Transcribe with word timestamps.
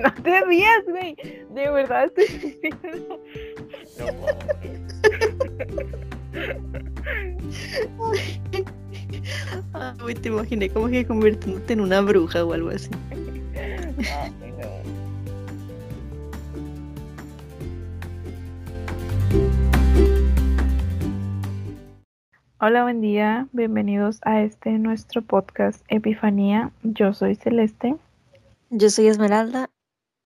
no 0.00 0.12
te 0.22 0.44
rías, 0.44 0.84
güey. 0.88 1.16
De 1.50 1.70
verdad 1.70 2.04
estoy 2.04 2.26
diciendo. 2.26 3.20
Ay, 9.72 9.92
güey, 10.00 10.14
te 10.14 10.28
imaginé 10.28 10.68
como 10.68 10.88
que 10.88 11.06
convirtiéndote 11.06 11.72
en 11.72 11.80
una 11.80 12.00
bruja 12.00 12.44
o 12.44 12.52
algo 12.52 12.70
así. 12.70 12.90
Ay, 13.98 14.52
no. 14.58 14.74
Hola, 22.60 22.82
buen 22.82 23.00
día. 23.02 23.46
Bienvenidos 23.52 24.20
a 24.22 24.40
este 24.40 24.70
nuestro 24.78 25.20
podcast 25.22 25.84
Epifanía. 25.88 26.70
Yo 26.82 27.12
soy 27.12 27.34
Celeste. 27.34 27.96
Yo 28.70 28.88
soy 28.88 29.08
Esmeralda 29.08 29.70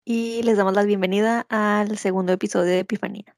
y 0.09 0.41
les 0.45 0.57
damos 0.57 0.73
la 0.73 0.85
bienvenida 0.85 1.45
al 1.49 1.99
segundo 1.99 2.33
episodio 2.33 2.71
de 2.71 2.79
Epifanía. 2.79 3.35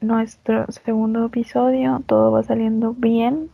Nuestro 0.00 0.66
segundo 0.70 1.26
episodio, 1.26 2.00
todo 2.06 2.30
va 2.30 2.44
saliendo 2.44 2.94
bien. 2.94 3.50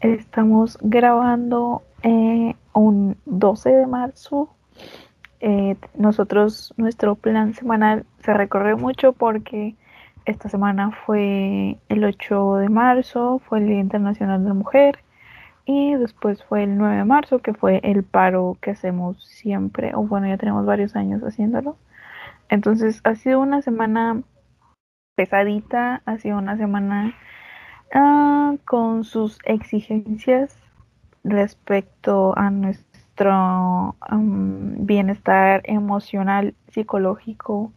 Estamos 0.00 0.76
grabando 0.82 1.82
eh, 2.02 2.56
un 2.74 3.16
12 3.26 3.70
de 3.70 3.86
marzo. 3.86 4.50
Eh, 5.38 5.76
nosotros, 5.94 6.74
nuestro 6.76 7.14
plan 7.14 7.54
semanal 7.54 8.04
se 8.24 8.34
recorre 8.34 8.74
mucho 8.74 9.12
porque 9.12 9.76
esta 10.24 10.48
semana 10.48 10.90
fue 11.06 11.78
el 11.88 12.04
8 12.04 12.56
de 12.56 12.68
marzo, 12.68 13.40
fue 13.48 13.60
el 13.60 13.68
Día 13.68 13.78
Internacional 13.78 14.42
de 14.42 14.48
la 14.48 14.54
Mujer. 14.54 14.98
Y 15.72 15.94
después 15.94 16.42
fue 16.42 16.64
el 16.64 16.76
9 16.76 16.96
de 16.96 17.04
marzo, 17.04 17.38
que 17.38 17.54
fue 17.54 17.78
el 17.84 18.02
paro 18.02 18.58
que 18.60 18.72
hacemos 18.72 19.24
siempre, 19.24 19.92
o 19.94 20.02
bueno, 20.02 20.26
ya 20.26 20.36
tenemos 20.36 20.66
varios 20.66 20.96
años 20.96 21.22
haciéndolo. 21.22 21.76
Entonces 22.48 23.00
ha 23.04 23.14
sido 23.14 23.38
una 23.38 23.62
semana 23.62 24.20
pesadita, 25.14 26.02
ha 26.06 26.18
sido 26.18 26.38
una 26.38 26.56
semana 26.56 27.14
ah, 27.94 28.56
con 28.64 29.04
sus 29.04 29.38
exigencias 29.44 30.58
respecto 31.22 32.36
a 32.36 32.50
nuestro 32.50 33.94
am, 34.00 34.74
bienestar 34.86 35.62
emocional, 35.66 36.56
psicológico. 36.72 37.72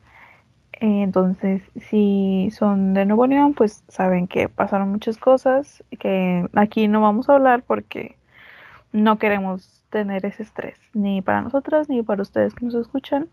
Entonces, 0.79 1.61
si 1.75 2.49
son 2.51 2.93
de 2.93 3.05
Nuevo 3.05 3.27
León, 3.27 3.53
pues 3.53 3.83
saben 3.87 4.27
que 4.27 4.49
pasaron 4.49 4.91
muchas 4.91 5.17
cosas, 5.17 5.83
que 5.99 6.47
aquí 6.55 6.87
no 6.87 7.01
vamos 7.01 7.29
a 7.29 7.35
hablar 7.35 7.63
porque 7.63 8.17
no 8.91 9.17
queremos 9.17 9.83
tener 9.89 10.25
ese 10.25 10.43
estrés, 10.43 10.79
ni 10.93 11.21
para 11.21 11.41
nosotras, 11.41 11.89
ni 11.89 12.01
para 12.03 12.21
ustedes 12.21 12.53
que 12.53 12.65
nos 12.65 12.75
escuchan. 12.75 13.29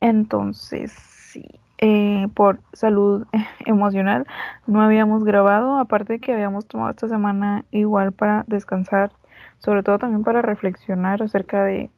Entonces, 0.00 0.92
sí, 0.92 1.46
eh, 1.78 2.28
por 2.34 2.60
salud 2.72 3.26
emocional 3.66 4.26
no 4.66 4.82
habíamos 4.82 5.24
grabado, 5.24 5.78
aparte 5.78 6.20
que 6.20 6.32
habíamos 6.32 6.66
tomado 6.66 6.90
esta 6.90 7.08
semana 7.08 7.64
igual 7.70 8.12
para 8.12 8.44
descansar, 8.46 9.12
sobre 9.58 9.82
todo 9.82 9.98
también 9.98 10.24
para 10.24 10.42
reflexionar 10.42 11.22
acerca 11.22 11.64
de 11.64 11.90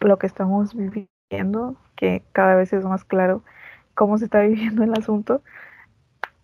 lo 0.00 0.18
que 0.18 0.26
estamos 0.26 0.74
viviendo, 0.74 1.13
que 1.96 2.22
cada 2.32 2.54
vez 2.54 2.72
es 2.72 2.84
más 2.84 3.04
claro 3.04 3.42
cómo 3.94 4.18
se 4.18 4.26
está 4.26 4.40
viviendo 4.46 4.84
el 4.84 4.92
asunto. 4.92 5.42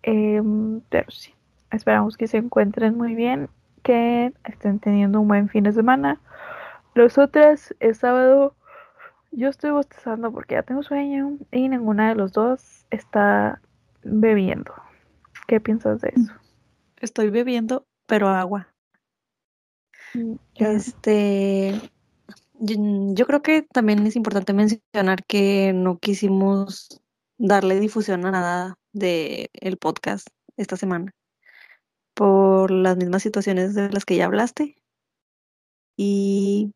Em, 0.03 0.81
pero 0.89 1.09
sí, 1.11 1.33
esperamos 1.71 2.17
que 2.17 2.27
se 2.27 2.37
encuentren 2.37 2.97
muy 2.97 3.15
bien, 3.15 3.49
que 3.83 4.33
estén 4.45 4.79
teniendo 4.79 5.21
un 5.21 5.27
buen 5.27 5.49
fin 5.49 5.63
de 5.63 5.71
semana. 5.71 6.19
Los 6.93 7.17
otros, 7.17 7.73
el 7.79 7.95
sábado, 7.95 8.55
yo 9.31 9.49
estoy 9.49 9.71
bostezando 9.71 10.31
porque 10.31 10.55
ya 10.55 10.63
tengo 10.63 10.83
sueño 10.83 11.37
y 11.51 11.69
ninguna 11.69 12.09
de 12.09 12.15
los 12.15 12.33
dos 12.33 12.85
está 12.89 13.61
bebiendo. 14.03 14.73
¿Qué 15.47 15.59
piensas 15.59 16.01
de 16.01 16.13
eso? 16.15 16.33
Estoy 16.97 17.29
bebiendo, 17.29 17.85
pero 18.07 18.27
agua. 18.29 18.67
Ya. 20.13 20.71
Este, 20.71 21.79
yo, 22.61 23.25
creo 23.25 23.41
que 23.41 23.63
también 23.63 24.05
es 24.05 24.15
importante 24.15 24.53
mencionar 24.53 25.25
que 25.25 25.73
no 25.73 25.97
quisimos 25.97 27.01
darle 27.37 27.79
difusión 27.79 28.25
a 28.25 28.31
nada 28.31 28.75
del 28.93 29.77
podcast 29.79 30.27
esta 30.57 30.77
semana 30.77 31.11
por 32.13 32.69
las 32.69 32.97
mismas 32.97 33.23
situaciones 33.23 33.73
de 33.73 33.89
las 33.89 34.05
que 34.05 34.15
ya 34.15 34.25
hablaste 34.25 34.75
y 35.97 36.73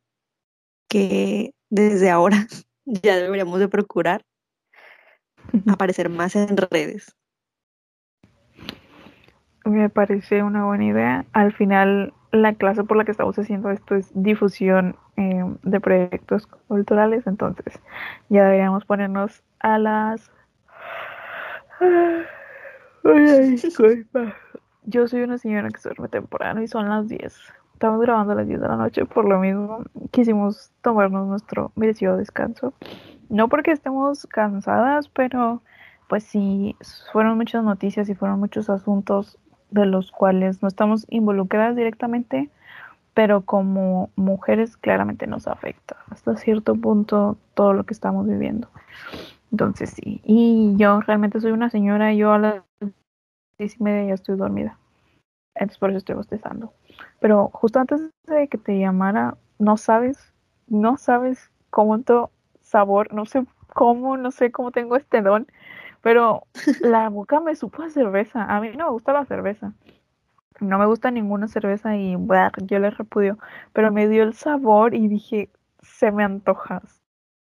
que 0.90 1.54
desde 1.70 2.10
ahora 2.10 2.48
ya 2.86 3.18
deberíamos 3.18 3.60
de 3.60 3.68
procurar 3.68 4.26
aparecer 5.68 6.10
más 6.10 6.36
en 6.36 6.58
redes. 6.58 7.16
Me 9.66 9.90
parece 9.90 10.42
una 10.42 10.66
buena 10.66 10.86
idea. 10.86 11.26
Al 11.32 11.54
final, 11.54 12.14
la 12.32 12.56
clase 12.56 12.84
por 12.84 12.98
la 12.98 13.06
que 13.06 13.12
estamos 13.12 13.38
haciendo 13.38 13.70
esto 13.72 13.96
es 13.96 14.10
difusión 14.14 14.96
eh, 15.18 15.44
de 15.64 15.80
proyectos 15.80 16.48
culturales, 16.68 17.26
entonces 17.28 17.80
ya 18.30 18.44
deberíamos 18.46 18.86
ponernos 18.86 19.44
a 19.60 19.78
las... 19.80 20.32
Ay, 23.04 23.52
disculpa. 23.52 24.34
Yo 24.84 25.08
soy 25.08 25.22
una 25.22 25.38
señora 25.38 25.70
que 25.70 25.80
se 25.80 25.90
duerme 25.90 26.08
temprano 26.10 26.62
y 26.62 26.68
son 26.68 26.90
las 26.90 27.08
10. 27.08 27.34
Estamos 27.74 28.02
grabando 28.02 28.34
a 28.34 28.36
las 28.36 28.48
10 28.48 28.62
de 28.62 28.68
la 28.68 28.78
noche, 28.78 29.06
por 29.06 29.28
lo 29.28 29.40
mismo 29.40 29.84
quisimos 30.12 30.72
tomarnos 30.82 31.28
nuestro 31.28 31.72
merecido 31.76 32.18
descanso. 32.18 32.74
No 33.30 33.50
porque 33.50 33.72
estemos 33.72 34.28
cansadas, 34.28 35.10
pero 35.10 35.62
pues 36.08 36.24
sí, 36.24 36.76
fueron 37.12 37.38
muchas 37.38 37.64
noticias 37.64 38.08
y 38.10 38.16
fueron 38.16 38.40
muchos 38.40 38.70
asuntos 38.70 39.40
de 39.72 39.86
los 39.86 40.12
cuales 40.12 40.62
no 40.62 40.68
estamos 40.68 41.06
involucradas 41.10 41.76
directamente, 41.76 42.50
pero 43.16 43.42
como 43.42 44.12
mujeres 44.16 44.78
claramente 44.78 45.26
nos 45.26 45.48
afecta 45.48 45.96
hasta 46.12 46.36
cierto 46.36 46.76
punto 46.76 47.38
todo 47.56 47.74
lo 47.74 47.86
que 47.86 47.94
estamos 47.94 48.28
viviendo. 48.28 48.68
Entonces 49.52 49.92
sí, 49.92 50.22
y 50.26 50.76
yo 50.76 51.00
realmente 51.00 51.40
soy 51.40 51.54
una 51.54 51.70
señora, 51.70 52.14
yo 52.14 52.34
a 52.34 52.40
las 52.40 52.64
diez 53.58 53.80
y 53.80 53.84
media 53.84 54.10
ya 54.10 54.14
estoy 54.16 54.36
dormida. 54.36 54.78
Entonces 55.56 55.78
por 55.78 55.90
eso 55.90 56.00
estoy 56.00 56.16
bostezando. 56.16 56.74
Pero 57.22 57.50
justo 57.54 57.80
antes 57.80 58.02
de 58.28 58.50
que 58.50 58.58
te 58.58 58.78
llamara, 58.78 59.38
no 59.60 59.78
sabes, 59.78 60.34
no 60.68 60.98
sabes 60.98 61.50
cómo 61.70 61.98
to 62.02 62.32
sabor, 62.62 63.14
no 63.14 63.26
sé 63.26 63.46
cómo, 63.74 64.18
no 64.18 64.32
sé 64.32 64.52
cómo 64.52 64.72
tengo 64.72 64.98
este 64.98 65.22
don, 65.22 65.48
pero 66.02 66.44
la 66.82 67.08
boca 67.08 67.40
me 67.40 67.56
supo 67.56 67.82
a 67.84 67.90
cerveza. 67.90 68.44
A 68.44 68.60
mí 68.60 68.72
no 68.76 68.88
me 68.88 68.92
gusta 68.92 69.14
la 69.14 69.24
cerveza. 69.24 69.72
No 70.60 70.78
me 70.78 70.86
gusta 70.86 71.12
ninguna 71.12 71.48
cerveza 71.48 71.98
y 71.98 72.16
bah, 72.18 72.52
yo 72.64 72.80
la 72.80 72.90
repudio. 72.90 73.38
Pero 73.74 73.92
me 73.92 74.08
dio 74.08 74.24
el 74.24 74.34
sabor 74.34 74.94
y 74.94 75.08
dije, 75.08 75.50
se 75.82 76.12
me 76.12 76.24
antoja. 76.24 76.82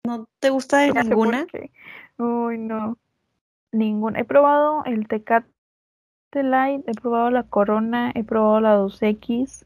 ¿No 0.05 0.27
te 0.39 0.49
gusta 0.49 0.79
de 0.79 0.93
No 0.93 1.03
ninguna? 1.03 1.47
Uy, 2.17 2.57
no. 2.57 2.97
Ninguna. 3.71 4.19
He 4.19 4.25
probado 4.25 4.83
el 4.85 5.07
Tecate 5.07 5.47
Light, 6.33 6.87
he 6.87 6.93
probado 6.93 7.29
la 7.29 7.43
Corona, 7.43 8.11
he 8.15 8.23
probado 8.23 8.59
la 8.61 8.75
2X. 8.77 9.65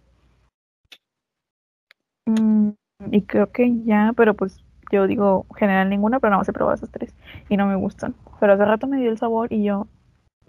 mm, 2.25 2.69
y 3.11 3.21
creo 3.23 3.51
que 3.51 3.83
ya, 3.83 4.13
pero 4.15 4.33
pues 4.33 4.63
yo 4.91 5.07
digo 5.07 5.45
general 5.55 5.89
ninguna, 5.89 6.19
pero 6.19 6.31
nada 6.31 6.39
más 6.39 6.49
he 6.49 6.53
probado 6.53 6.75
esas 6.75 6.91
tres 6.91 7.13
y 7.49 7.57
no 7.57 7.67
me 7.67 7.75
gustan. 7.75 8.15
Pero 8.39 8.53
hace 8.53 8.65
rato 8.65 8.87
me 8.87 8.97
dio 8.97 9.11
el 9.11 9.17
sabor 9.17 9.51
y 9.51 9.63
yo 9.63 9.87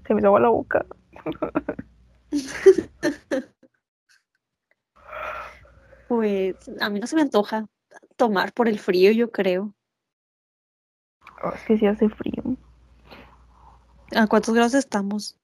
se 0.06 0.14
me 0.14 0.20
hizo 0.20 0.28
agua 0.28 0.40
la 0.40 0.48
boca. 0.48 0.86
Pues 6.08 6.56
a 6.80 6.90
mí 6.90 7.00
no 7.00 7.06
se 7.06 7.16
me 7.16 7.22
antoja 7.22 7.66
tomar 8.16 8.52
por 8.52 8.68
el 8.68 8.78
frío, 8.78 9.10
yo 9.10 9.30
creo. 9.30 9.74
Oh, 11.42 11.50
es 11.50 11.62
que 11.62 11.78
sí 11.78 11.86
hace 11.86 12.08
frío. 12.08 12.56
¿A 14.14 14.26
cuántos 14.26 14.54
grados 14.54 14.74
estamos? 14.74 15.36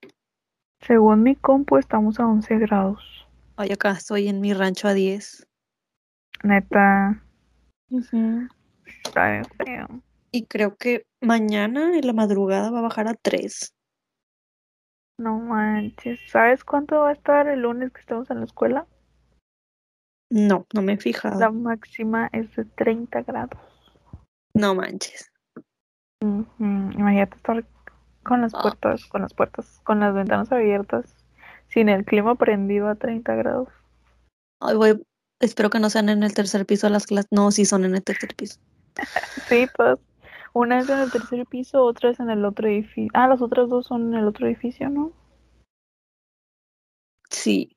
Según 0.80 1.22
mi 1.22 1.34
compu 1.34 1.78
estamos 1.78 2.20
a 2.20 2.26
11 2.26 2.58
grados. 2.58 3.26
Ay, 3.56 3.72
acá 3.72 3.92
estoy 3.92 4.28
en 4.28 4.40
mi 4.40 4.54
rancho 4.54 4.86
a 4.86 4.94
10. 4.94 5.46
Neta, 6.44 7.22
está 8.86 9.64
bien. 9.64 10.02
Y 10.30 10.46
creo 10.46 10.76
que 10.76 11.06
mañana 11.20 11.98
en 11.98 12.06
la 12.06 12.12
madrugada 12.12 12.70
va 12.70 12.78
a 12.78 12.82
bajar 12.82 13.08
a 13.08 13.14
3. 13.14 13.74
No 15.20 15.38
manches. 15.38 16.18
¿Sabes 16.28 16.64
cuánto 16.64 17.00
va 17.00 17.10
a 17.10 17.12
estar 17.12 17.46
el 17.46 17.60
lunes 17.60 17.92
que 17.92 18.00
estamos 18.00 18.30
en 18.30 18.38
la 18.38 18.46
escuela? 18.46 18.86
No, 20.30 20.66
no 20.72 20.80
me 20.80 20.94
he 20.94 20.96
fijado. 20.96 21.38
La 21.38 21.50
máxima 21.50 22.30
es 22.32 22.56
de 22.56 22.64
30 22.64 23.20
grados. 23.22 23.60
No 24.54 24.74
manches. 24.74 25.30
Imagínate 26.22 27.36
estar 27.36 27.66
con 28.22 28.40
las 28.40 28.54
Ah. 28.54 28.62
puertas, 28.62 29.04
con 29.06 29.20
las 29.20 29.34
puertas, 29.34 29.80
con 29.84 30.00
las 30.00 30.14
ventanas 30.14 30.50
abiertas, 30.52 31.14
sin 31.68 31.90
el 31.90 32.06
clima 32.06 32.34
prendido 32.36 32.88
a 32.88 32.94
30 32.94 33.34
grados. 33.34 33.68
Ay, 34.62 34.74
voy, 34.76 35.02
espero 35.40 35.68
que 35.68 35.80
no 35.80 35.90
sean 35.90 36.08
en 36.08 36.22
el 36.22 36.32
tercer 36.32 36.64
piso 36.64 36.88
las 36.88 37.04
clases. 37.06 37.28
No, 37.30 37.50
sí 37.50 37.66
son 37.66 37.84
en 37.84 37.94
el 37.94 38.02
tercer 38.02 38.34
piso. 38.34 38.58
sí, 39.48 39.66
pues. 39.76 39.98
Una 40.52 40.80
es 40.80 40.88
en 40.88 40.98
el 40.98 41.12
tercer 41.12 41.46
piso, 41.46 41.84
otra 41.84 42.10
es 42.10 42.20
en 42.20 42.30
el 42.30 42.44
otro 42.44 42.68
edificio. 42.68 43.10
Ah, 43.14 43.28
las 43.28 43.40
otras 43.40 43.68
dos 43.68 43.86
son 43.86 44.12
en 44.12 44.20
el 44.20 44.26
otro 44.26 44.46
edificio, 44.46 44.88
¿no? 44.90 45.12
Sí. 47.30 47.76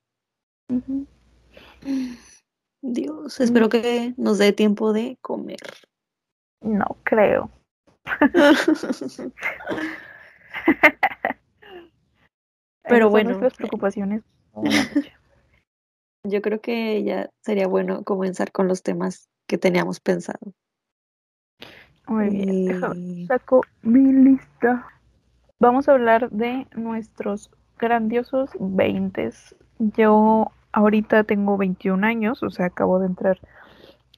Dios, 2.82 3.40
espero 3.40 3.70
que 3.70 4.14
nos 4.18 4.40
dé 4.40 4.52
tiempo 4.54 4.92
de 4.92 5.18
comer. 5.22 5.60
No 6.62 6.98
creo. 7.04 7.52
Pero 12.84 13.10
bueno, 13.10 13.30
nuestras 13.30 13.56
preocupaciones. 13.56 14.24
Yo 16.26 16.42
creo 16.42 16.62
que 16.62 17.04
ya 17.04 17.30
sería 17.42 17.68
bueno 17.68 18.04
comenzar 18.04 18.54
con 18.54 18.68
los 18.70 18.82
temas 18.82 19.30
que 19.46 19.58
teníamos 19.58 20.00
pensado. 20.00 20.54
Muy 22.08 22.30
bien, 22.30 22.66
déjame 22.66 23.26
saco 23.28 23.62
mi 23.82 24.12
lista. 24.12 24.86
Vamos 25.60 25.88
a 25.88 25.94
hablar 25.94 26.30
de 26.30 26.68
nuestros 26.76 27.50
grandiosos 27.80 28.50
20. 28.60 29.32
Yo 29.80 30.52
ahorita 30.74 31.24
tengo 31.24 31.58
21 31.58 32.06
años, 32.06 32.44
o 32.44 32.50
sea, 32.50 32.68
acabo 32.68 33.00
de 33.00 33.08
entrar 33.08 33.40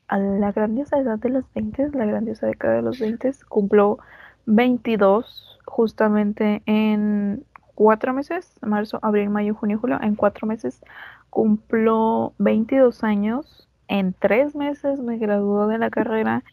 a 0.08 0.18
la 0.18 0.52
grandiosa 0.52 1.00
edad 1.00 1.20
de 1.20 1.30
los 1.30 1.46
20, 1.54 1.90
la 1.94 2.06
grandiosa 2.06 2.48
década 2.48 2.76
de 2.76 2.82
los 2.82 3.00
20. 3.00 3.32
Cumplo 3.48 4.00
22 4.46 5.60
justamente 5.66 6.62
en 6.66 7.44
cuatro 7.76 8.14
meses, 8.14 8.54
marzo, 8.62 9.00
abril, 9.02 9.30
mayo, 9.30 9.54
junio, 9.54 9.80
julio, 9.80 10.00
en 10.02 10.16
cuatro 10.16 10.48
meses 10.48 10.82
cumplo 11.36 12.34
22 12.38 13.04
años. 13.04 13.68
En 13.90 14.14
tres 14.14 14.56
meses 14.56 15.00
me 15.02 15.18
graduó 15.18 15.68
de 15.68 15.78
la 15.78 15.90
carrera 15.90 16.44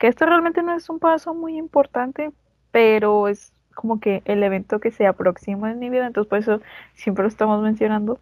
que 0.00 0.08
esto 0.08 0.24
realmente 0.24 0.62
no 0.62 0.74
es 0.74 0.88
un 0.88 0.98
paso 0.98 1.34
muy 1.34 1.58
importante, 1.58 2.32
pero 2.72 3.28
es 3.28 3.52
como 3.74 4.00
que 4.00 4.22
el 4.24 4.42
evento 4.42 4.80
que 4.80 4.90
se 4.90 5.06
aproxima 5.06 5.70
en 5.70 5.78
mi 5.78 5.90
vida, 5.90 6.06
entonces 6.06 6.28
por 6.28 6.38
eso 6.38 6.60
siempre 6.94 7.22
lo 7.22 7.28
estamos 7.28 7.62
mencionando. 7.62 8.18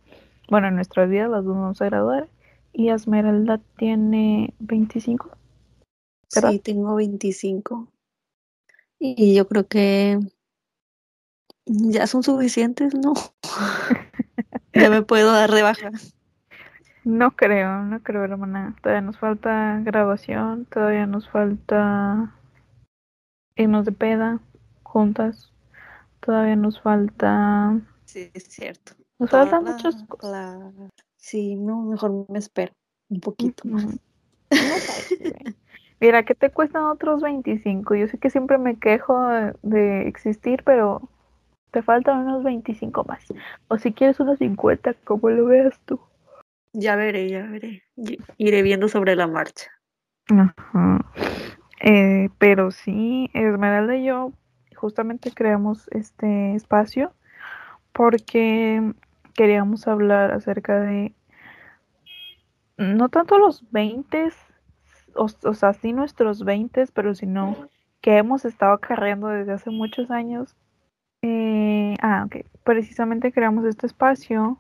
Bueno, 0.51 0.67
en 0.67 0.75
nuestras 0.75 1.09
vidas 1.09 1.31
las 1.31 1.45
dos 1.45 1.55
vamos 1.55 1.81
a 1.81 1.85
graduar 1.85 2.29
y 2.73 2.89
Esmeralda 2.89 3.61
tiene 3.77 4.53
25. 4.59 5.31
¿Verdad? 6.35 6.51
sí, 6.51 6.59
tengo 6.59 6.97
25. 6.97 7.87
Y 8.99 9.37
yo 9.37 9.47
creo 9.47 9.69
que 9.69 10.19
ya 11.65 12.09
son 12.09 12.25
suficientes, 12.25 12.93
¿no? 12.95 13.15
Ya 14.75 14.91
me 14.91 15.03
puedo 15.03 15.33
dar 15.33 15.51
de 15.51 15.63
baja. 15.63 15.91
No 17.09 17.31
creo, 17.31 17.85
no 17.85 18.03
creo, 18.03 18.23
hermana. 18.23 18.77
Todavía 18.83 19.01
nos 19.01 19.19
falta 19.19 19.81
graduación, 19.83 20.67
todavía 20.67 21.07
nos 21.07 21.27
falta 21.31 22.35
irnos 23.57 23.87
de 23.87 23.93
peda 23.93 24.41
juntas, 24.83 25.51
todavía 26.21 26.55
nos 26.55 26.83
falta, 26.83 27.81
Sí, 28.05 28.31
es 28.35 28.45
cierto. 28.45 28.93
nos 29.19 29.31
Toda 29.31 29.47
faltan 29.47 29.65
muchas 29.65 30.03
cosas. 30.03 30.75
Sí, 31.17 31.55
no, 31.55 31.81
mejor 31.81 32.27
me 32.29 32.41
espero 32.41 32.75
un 33.09 33.21
poquito 33.21 33.67
más. 33.67 33.99
Mira, 36.01 36.25
¿qué 36.25 36.35
te 36.35 36.51
cuestan 36.51 36.85
otros 36.85 37.23
25? 37.23 37.95
Yo 37.95 38.07
sé 38.09 38.19
que 38.19 38.29
siempre 38.29 38.59
me 38.59 38.79
quejo 38.79 39.19
de, 39.29 39.55
de 39.63 40.09
existir, 40.09 40.63
pero 40.63 41.09
te 41.71 41.81
faltan 41.81 42.27
unos 42.27 42.45
25 42.45 43.05
más. 43.05 43.25
O 43.69 43.79
si 43.79 43.95
quieres 43.95 44.21
unos 44.21 44.39
50, 44.41 44.93
como 45.05 45.31
lo 45.31 45.47
veas 45.47 45.81
tú. 45.87 45.99
Ya 46.73 46.97
veré, 46.97 47.29
ya 47.29 47.47
veré. 47.47 47.83
Iré 48.37 48.63
viendo 48.63 48.89
sobre 48.89 49.17
la 49.17 49.27
marcha. 49.27 49.71
Ajá. 50.29 51.05
Eh, 51.81 52.29
pero 52.39 52.71
sí, 52.71 53.31
Esmeralda 53.35 53.97
y 53.97 54.05
yo 54.05 54.33
justamente 54.75 55.31
creamos 55.33 55.89
este 55.93 56.55
espacio 56.55 57.13
porque 57.93 58.93
queríamos 59.35 59.87
hablar 59.89 60.33
acerca 60.33 60.81
de 60.81 61.13
no 62.77 63.09
tanto 63.09 63.39
los 63.39 63.71
20, 63.73 64.29
o, 65.15 65.27
o 65.43 65.55
sea, 65.55 65.73
sí 65.73 65.93
nuestros 65.93 66.45
20, 66.45 66.87
pero 66.93 67.15
sino 67.15 67.57
que 68.01 68.19
hemos 68.19 68.45
estado 68.45 68.73
acarreando 68.73 69.29
desde 69.29 69.53
hace 69.53 69.71
muchos 69.71 70.11
años. 70.11 70.55
Eh, 71.23 71.97
ah, 72.01 72.25
ok. 72.27 72.47
Precisamente 72.63 73.33
creamos 73.33 73.65
este 73.65 73.87
espacio 73.87 74.59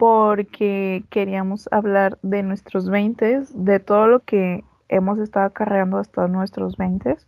porque 0.00 1.04
queríamos 1.10 1.68
hablar 1.70 2.18
de 2.22 2.42
nuestros 2.42 2.88
20, 2.88 3.42
de 3.52 3.80
todo 3.80 4.06
lo 4.06 4.20
que 4.20 4.64
hemos 4.88 5.18
estado 5.18 5.44
acarreando 5.44 5.98
hasta 5.98 6.26
nuestros 6.26 6.78
20, 6.78 7.18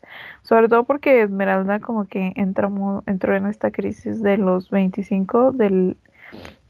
sobre 0.41 0.71
todo 0.71 0.85
porque 0.85 1.21
Esmeralda 1.21 1.81
como 1.81 2.07
que 2.07 2.33
entramos, 2.35 3.05
entró 3.07 3.37
en 3.37 3.45
esta 3.45 3.71
crisis 3.73 4.23
de 4.23 4.39
los 4.39 4.71
25 4.71 5.53
del 5.53 5.99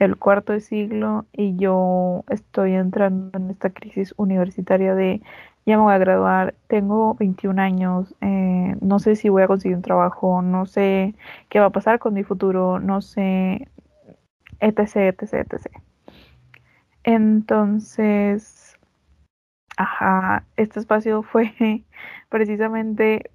el 0.01 0.17
cuarto 0.17 0.53
de 0.53 0.61
siglo 0.61 1.25
y 1.33 1.55
yo 1.55 2.25
estoy 2.29 2.73
entrando 2.75 3.39
en 3.39 3.51
esta 3.51 3.71
crisis 3.71 4.13
universitaria 4.17 4.97
de 4.97 5.23
ya 5.67 5.77
me 5.77 5.85
voy 5.85 5.95
a 5.95 5.99
graduar, 5.99 6.57
tengo 6.67 7.15
21 7.15 7.63
años, 7.63 8.13
eh, 8.23 8.75
no 8.81 8.99
sé 8.99 9.15
si 9.15 9.29
voy 9.29 9.43
a 9.43 9.47
conseguir 9.47 9.77
un 9.77 9.83
trabajo, 9.83 10.43
no 10.43 10.67
sé 10.67 11.15
qué 11.49 11.61
va 11.61 11.67
a 11.67 11.71
pasar 11.71 12.01
con 12.01 12.13
mi 12.15 12.25
futuro, 12.25 12.81
no 12.81 13.03
sé, 13.03 13.69
etc, 14.59 14.97
etc, 14.97 15.35
etc. 15.35 15.92
Entonces, 17.05 18.79
ajá, 19.77 20.45
este 20.57 20.81
espacio 20.81 21.23
fue 21.23 21.53
precisamente 22.29 23.31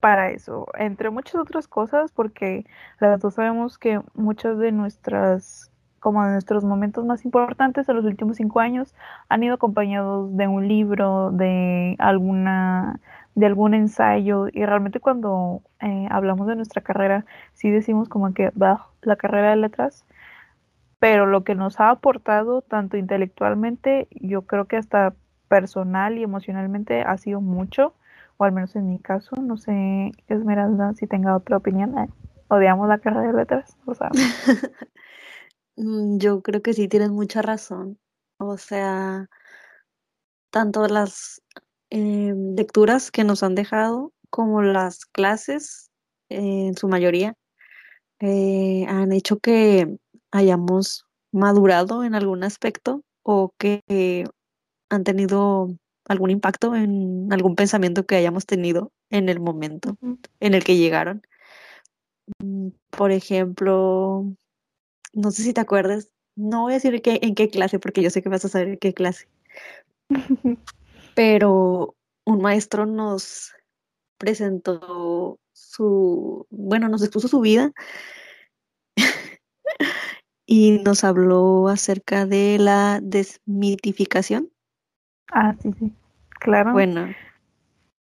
para 0.00 0.30
eso, 0.30 0.66
entre 0.78 1.08
muchas 1.08 1.36
otras 1.36 1.66
cosas, 1.66 2.12
porque 2.12 2.66
las 3.00 3.20
dos 3.20 3.34
sabemos 3.34 3.78
que 3.78 4.02
muchas 4.14 4.58
de 4.58 4.70
nuestras, 4.70 5.72
como 5.98 6.22
de 6.24 6.32
nuestros 6.32 6.62
momentos 6.62 7.06
más 7.06 7.24
importantes 7.24 7.88
en 7.88 7.96
los 7.96 8.04
últimos 8.04 8.36
cinco 8.36 8.60
años 8.60 8.94
han 9.30 9.42
ido 9.42 9.54
acompañados 9.54 10.36
de 10.36 10.46
un 10.46 10.68
libro, 10.68 11.30
de 11.32 11.96
alguna, 11.98 13.00
de 13.34 13.46
algún 13.46 13.72
ensayo, 13.72 14.48
y 14.52 14.66
realmente 14.66 15.00
cuando 15.00 15.62
eh, 15.80 16.06
hablamos 16.10 16.46
de 16.48 16.56
nuestra 16.56 16.82
carrera, 16.82 17.24
sí 17.54 17.70
decimos 17.70 18.10
como 18.10 18.34
que 18.34 18.50
va 18.50 18.88
la 19.00 19.16
carrera 19.16 19.50
de 19.50 19.56
letras, 19.56 20.04
pero 21.04 21.26
lo 21.26 21.44
que 21.44 21.54
nos 21.54 21.80
ha 21.80 21.90
aportado 21.90 22.62
tanto 22.62 22.96
intelectualmente, 22.96 24.08
yo 24.10 24.46
creo 24.46 24.64
que 24.64 24.78
hasta 24.78 25.14
personal 25.48 26.16
y 26.16 26.22
emocionalmente 26.22 27.02
ha 27.02 27.18
sido 27.18 27.42
mucho, 27.42 27.92
o 28.38 28.44
al 28.44 28.52
menos 28.52 28.74
en 28.74 28.88
mi 28.88 28.98
caso, 28.98 29.36
no 29.36 29.58
sé, 29.58 30.12
Esmeralda, 30.28 30.94
si 30.94 31.06
tenga 31.06 31.36
otra 31.36 31.58
opinión. 31.58 31.98
eh, 31.98 32.08
Odiamos 32.48 32.88
la 32.88 33.00
carrera 33.00 33.26
de 33.26 33.34
letras, 33.34 33.76
o 33.84 33.94
sea, 33.94 34.08
Mm, 35.76 36.16
Yo 36.16 36.40
creo 36.40 36.62
que 36.62 36.72
sí 36.72 36.88
tienes 36.88 37.10
mucha 37.10 37.42
razón. 37.42 37.98
O 38.38 38.56
sea, 38.56 39.28
tanto 40.50 40.88
las 40.88 41.42
eh, 41.90 42.32
lecturas 42.56 43.10
que 43.10 43.24
nos 43.24 43.42
han 43.42 43.54
dejado 43.54 44.14
como 44.30 44.62
las 44.62 45.04
clases, 45.04 45.90
eh, 46.30 46.68
en 46.68 46.78
su 46.78 46.88
mayoría, 46.88 47.34
han 48.20 49.12
hecho 49.12 49.38
que 49.38 49.98
hayamos 50.34 51.06
madurado 51.32 52.02
en 52.04 52.14
algún 52.16 52.42
aspecto 52.42 53.02
o 53.22 53.52
que 53.56 53.82
eh, 53.88 54.24
han 54.90 55.04
tenido 55.04 55.68
algún 56.06 56.30
impacto 56.30 56.74
en 56.74 57.32
algún 57.32 57.54
pensamiento 57.54 58.04
que 58.04 58.16
hayamos 58.16 58.44
tenido 58.44 58.90
en 59.10 59.28
el 59.28 59.38
momento 59.38 59.96
en 60.40 60.54
el 60.54 60.64
que 60.64 60.76
llegaron. 60.76 61.22
Mm, 62.42 62.68
Por 62.90 63.12
ejemplo, 63.12 64.26
no 65.12 65.30
sé 65.30 65.44
si 65.44 65.52
te 65.52 65.60
acuerdas, 65.60 66.10
no 66.36 66.62
voy 66.62 66.72
a 66.72 66.74
decir 66.76 67.00
qué- 67.00 67.20
en 67.22 67.36
qué 67.36 67.48
clase, 67.48 67.78
porque 67.78 68.02
yo 68.02 68.10
sé 68.10 68.20
que 68.20 68.28
vas 68.28 68.44
a 68.44 68.48
saber 68.48 68.68
en 68.68 68.78
qué 68.78 68.92
clase, 68.92 69.28
pero 71.14 71.94
un 72.26 72.40
maestro 72.42 72.86
nos 72.86 73.52
presentó 74.18 75.38
su, 75.52 76.46
bueno, 76.50 76.88
nos 76.88 77.02
expuso 77.02 77.28
su 77.28 77.40
vida 77.40 77.72
y 80.46 80.82
nos 80.84 81.04
habló 81.04 81.68
acerca 81.68 82.26
de 82.26 82.58
la 82.58 83.00
desmitificación. 83.02 84.50
Ah, 85.32 85.54
sí, 85.60 85.72
sí, 85.78 85.92
claro. 86.40 86.72
Bueno, 86.72 87.14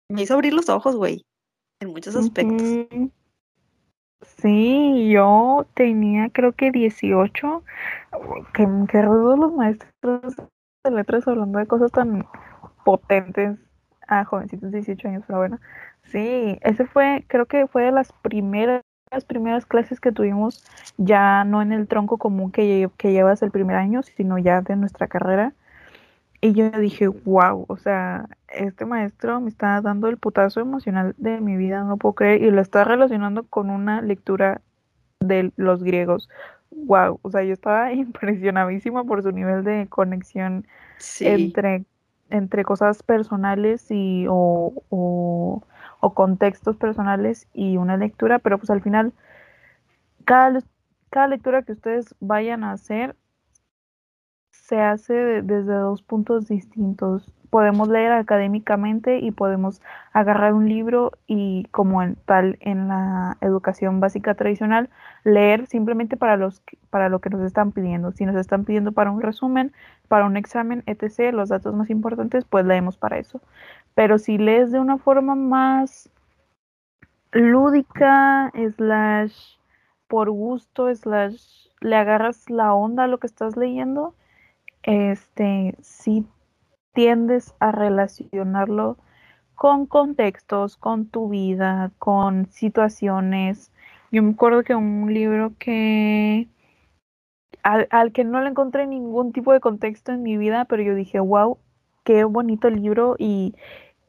me 0.10 0.24
hizo 0.24 0.34
abrir 0.34 0.54
los 0.54 0.70
ojos, 0.70 0.96
güey, 0.96 1.26
en 1.80 1.90
muchos 1.90 2.16
aspectos. 2.16 2.68
Sí, 4.22 5.10
yo 5.12 5.66
tenía 5.74 6.30
creo 6.30 6.54
que 6.54 6.72
18. 6.72 7.64
Que, 8.54 9.02
rudo 9.02 9.36
los 9.36 9.54
maestros 9.54 10.36
de 10.84 10.92
letras 10.92 11.28
hablando 11.28 11.60
de 11.60 11.68
cosas 11.68 11.92
tan 11.92 12.28
potentes 12.86 13.58
a 14.08 14.26
jovencitos 14.26 14.72
de 14.72 14.80
18 14.80 15.08
años, 15.08 15.24
pero 15.26 15.40
bueno. 15.40 15.60
Sí, 16.04 16.58
ese 16.62 16.86
fue, 16.86 17.24
creo 17.28 17.46
que 17.46 17.68
fue 17.68 17.84
de 17.84 17.92
las 17.92 18.12
primeras, 18.12 18.82
las 19.12 19.26
primeras 19.26 19.66
clases 19.66 20.00
que 20.00 20.12
tuvimos, 20.12 20.66
ya 20.98 21.44
no 21.44 21.62
en 21.62 21.74
el 21.74 21.88
tronco 21.88 22.18
común 22.18 22.52
que, 22.52 22.90
que 22.98 23.12
llevas 23.12 23.42
el 23.42 23.52
primer 23.52 23.76
año, 23.76 24.02
sino 24.04 24.38
ya 24.38 24.62
de 24.62 24.76
nuestra 24.78 25.08
carrera. 25.08 25.54
Y 26.40 26.54
yo 26.54 26.72
dije, 26.72 27.08
wow, 27.08 27.66
o 27.68 27.78
sea, 27.78 28.28
este 28.48 28.86
maestro 28.86 29.40
me 29.42 29.50
está 29.50 29.80
dando 29.82 30.08
el 30.08 30.18
putazo 30.18 30.60
emocional 30.60 31.14
de 31.18 31.40
mi 31.40 31.56
vida, 31.56 31.84
no 31.84 31.90
lo 31.90 31.98
puedo 31.98 32.14
creer, 32.16 32.42
y 32.42 32.50
lo 32.50 32.62
está 32.62 32.84
relacionando 32.84 33.44
con 33.44 33.70
una 33.70 34.02
lectura 34.02 34.62
de 35.20 35.52
los 35.56 35.84
griegos. 35.84 36.30
Wow, 36.72 37.20
o 37.22 37.30
sea, 37.30 37.44
yo 37.44 37.54
estaba 37.54 37.94
impresionadísima 37.94 39.04
por 39.04 39.22
su 39.22 39.32
nivel 39.32 39.64
de 39.64 39.88
conexión 39.90 40.66
entre, 41.20 41.84
entre 42.30 42.64
cosas 42.64 43.04
personales 43.04 43.88
y 43.90 44.26
o, 44.30 44.74
o, 44.90 45.64
o, 46.02 46.14
contextos 46.14 46.76
personales 46.76 47.48
y 47.54 47.78
una 47.78 47.98
lectura, 47.98 48.40
pero 48.40 48.58
pues 48.58 48.70
al 48.70 48.82
final, 48.82 49.14
cada, 50.26 50.60
cada 51.10 51.28
lectura 51.28 51.64
que 51.64 51.74
ustedes 51.74 52.16
vayan 52.20 52.64
a 52.64 52.74
hacer 52.74 53.16
se 54.72 54.80
hace 54.80 55.42
desde 55.42 55.74
dos 55.74 56.02
puntos 56.02 56.48
distintos. 56.48 57.34
Podemos 57.50 57.90
leer 57.90 58.14
académicamente 58.14 59.20
y 59.20 59.32
podemos 59.32 59.82
agarrar 60.14 60.54
un 60.54 60.70
libro 60.70 61.12
y 61.28 61.66
como 61.72 62.02
en 62.02 62.16
tal 62.16 62.58
en 62.62 62.88
la 62.88 63.36
educación 63.42 64.00
básica 64.00 64.36
tradicional, 64.36 64.90
leer 65.26 65.68
simplemente 65.68 66.16
para 66.16 66.38
los 66.38 66.64
para 66.90 67.10
lo 67.10 67.20
que 67.20 67.30
nos 67.30 67.42
están 67.42 67.74
pidiendo. 67.74 68.14
Si 68.14 68.26
nos 68.26 68.38
están 68.38 68.64
pidiendo 68.64 68.94
para 68.94 69.12
un 69.12 69.22
resumen, 69.22 69.74
para 70.08 70.26
un 70.26 70.38
examen, 70.38 70.84
etc., 70.86 71.34
los 71.34 71.50
datos 71.50 71.76
más 71.76 71.90
importantes, 71.90 72.46
pues 72.46 72.66
leemos 72.66 72.96
para 72.96 73.18
eso. 73.18 73.42
Pero 74.02 74.18
si 74.18 74.40
lees 74.40 74.72
de 74.72 74.80
una 74.80 74.98
forma 74.98 75.36
más 75.36 76.10
lúdica, 77.32 78.52
slash 78.76 79.58
por 80.08 80.32
gusto, 80.32 80.90
slash 80.96 81.68
le 81.82 81.96
agarras 81.96 82.50
la 82.50 82.74
onda 82.74 83.04
a 83.04 83.08
lo 83.08 83.20
que 83.20 83.28
estás 83.28 83.56
leyendo, 83.58 84.16
este, 84.82 85.76
si 85.82 86.26
tiendes 86.94 87.54
a 87.60 87.72
relacionarlo 87.72 88.98
con 89.54 89.86
contextos, 89.86 90.78
con 90.78 91.06
tu 91.06 91.30
vida, 91.30 91.92
con 92.00 92.48
situaciones. 92.48 93.72
Yo 94.12 94.24
me 94.24 94.32
acuerdo 94.32 94.64
que 94.64 94.74
un 94.74 95.14
libro 95.14 95.54
que 95.60 96.48
al, 97.62 98.12
que 98.14 98.24
no 98.24 98.42
le 98.42 98.50
encontré 98.50 98.88
ningún 98.88 99.32
tipo 99.32 99.54
de 99.54 99.60
contexto 99.60 100.12
en 100.12 100.24
mi 100.24 100.38
vida, 100.38 100.66
pero 100.66 100.82
yo 100.82 100.96
dije, 100.96 101.20
wow, 101.20 101.60
qué 102.04 102.24
bonito 102.24 102.68
libro 102.72 103.16
y, 103.20 103.54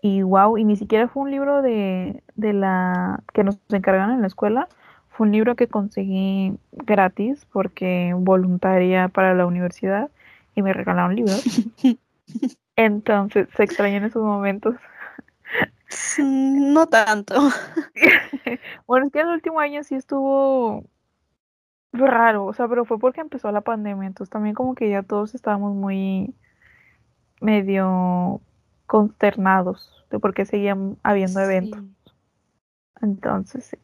y 0.03 0.23
wow, 0.23 0.59
y 0.59 0.65
ni 0.65 0.77
siquiera 0.77 1.07
fue 1.09 1.23
un 1.23 1.31
libro 1.31 1.63
de, 1.63 2.23
de 2.35 2.53
la 2.53 3.23
que 3.33 3.45
nos 3.45 3.57
encargaron 3.71 4.17
en 4.17 4.21
la 4.21 4.27
escuela, 4.27 4.69
fue 5.11 5.29
un 5.29 5.33
libro 5.33 5.55
que 5.55 5.69
conseguí 5.69 6.59
gratis 6.73 7.47
porque 7.53 8.13
voluntaria 8.17 9.09
para 9.09 9.33
la 9.33 9.47
universidad 9.47 10.11
y 10.57 10.63
me 10.63 10.73
regalaron 10.73 11.15
libros. 11.15 11.45
Entonces, 12.77 13.49
se 13.57 13.63
extrañan 13.63 14.05
esos 14.05 14.25
momentos. 14.25 14.75
No 16.19 16.87
tanto. 16.89 17.35
bueno, 18.89 19.07
es 19.07 19.13
que 19.13 19.21
el 19.21 19.29
último 19.29 19.61
año 19.61 19.85
sí 19.85 19.95
estuvo 19.95 20.85
raro, 21.93 22.47
o 22.47 22.55
sea, 22.55 22.67
pero 22.67 22.85
fue 22.85 22.99
porque 22.99 23.21
empezó 23.21 23.53
la 23.53 23.61
pandemia, 23.61 24.09
entonces 24.09 24.31
también 24.31 24.55
como 24.55 24.75
que 24.75 24.91
ya 24.91 25.03
todos 25.03 25.35
estábamos 25.35 25.75
muy 25.75 26.35
medio 27.41 28.41
consternados 28.93 30.05
de 30.11 30.19
por 30.19 30.35
qué 30.35 30.45
seguían 30.45 30.99
habiendo 31.03 31.41
eventos. 31.41 31.81
Entonces, 33.01 33.65
sí. 33.65 33.79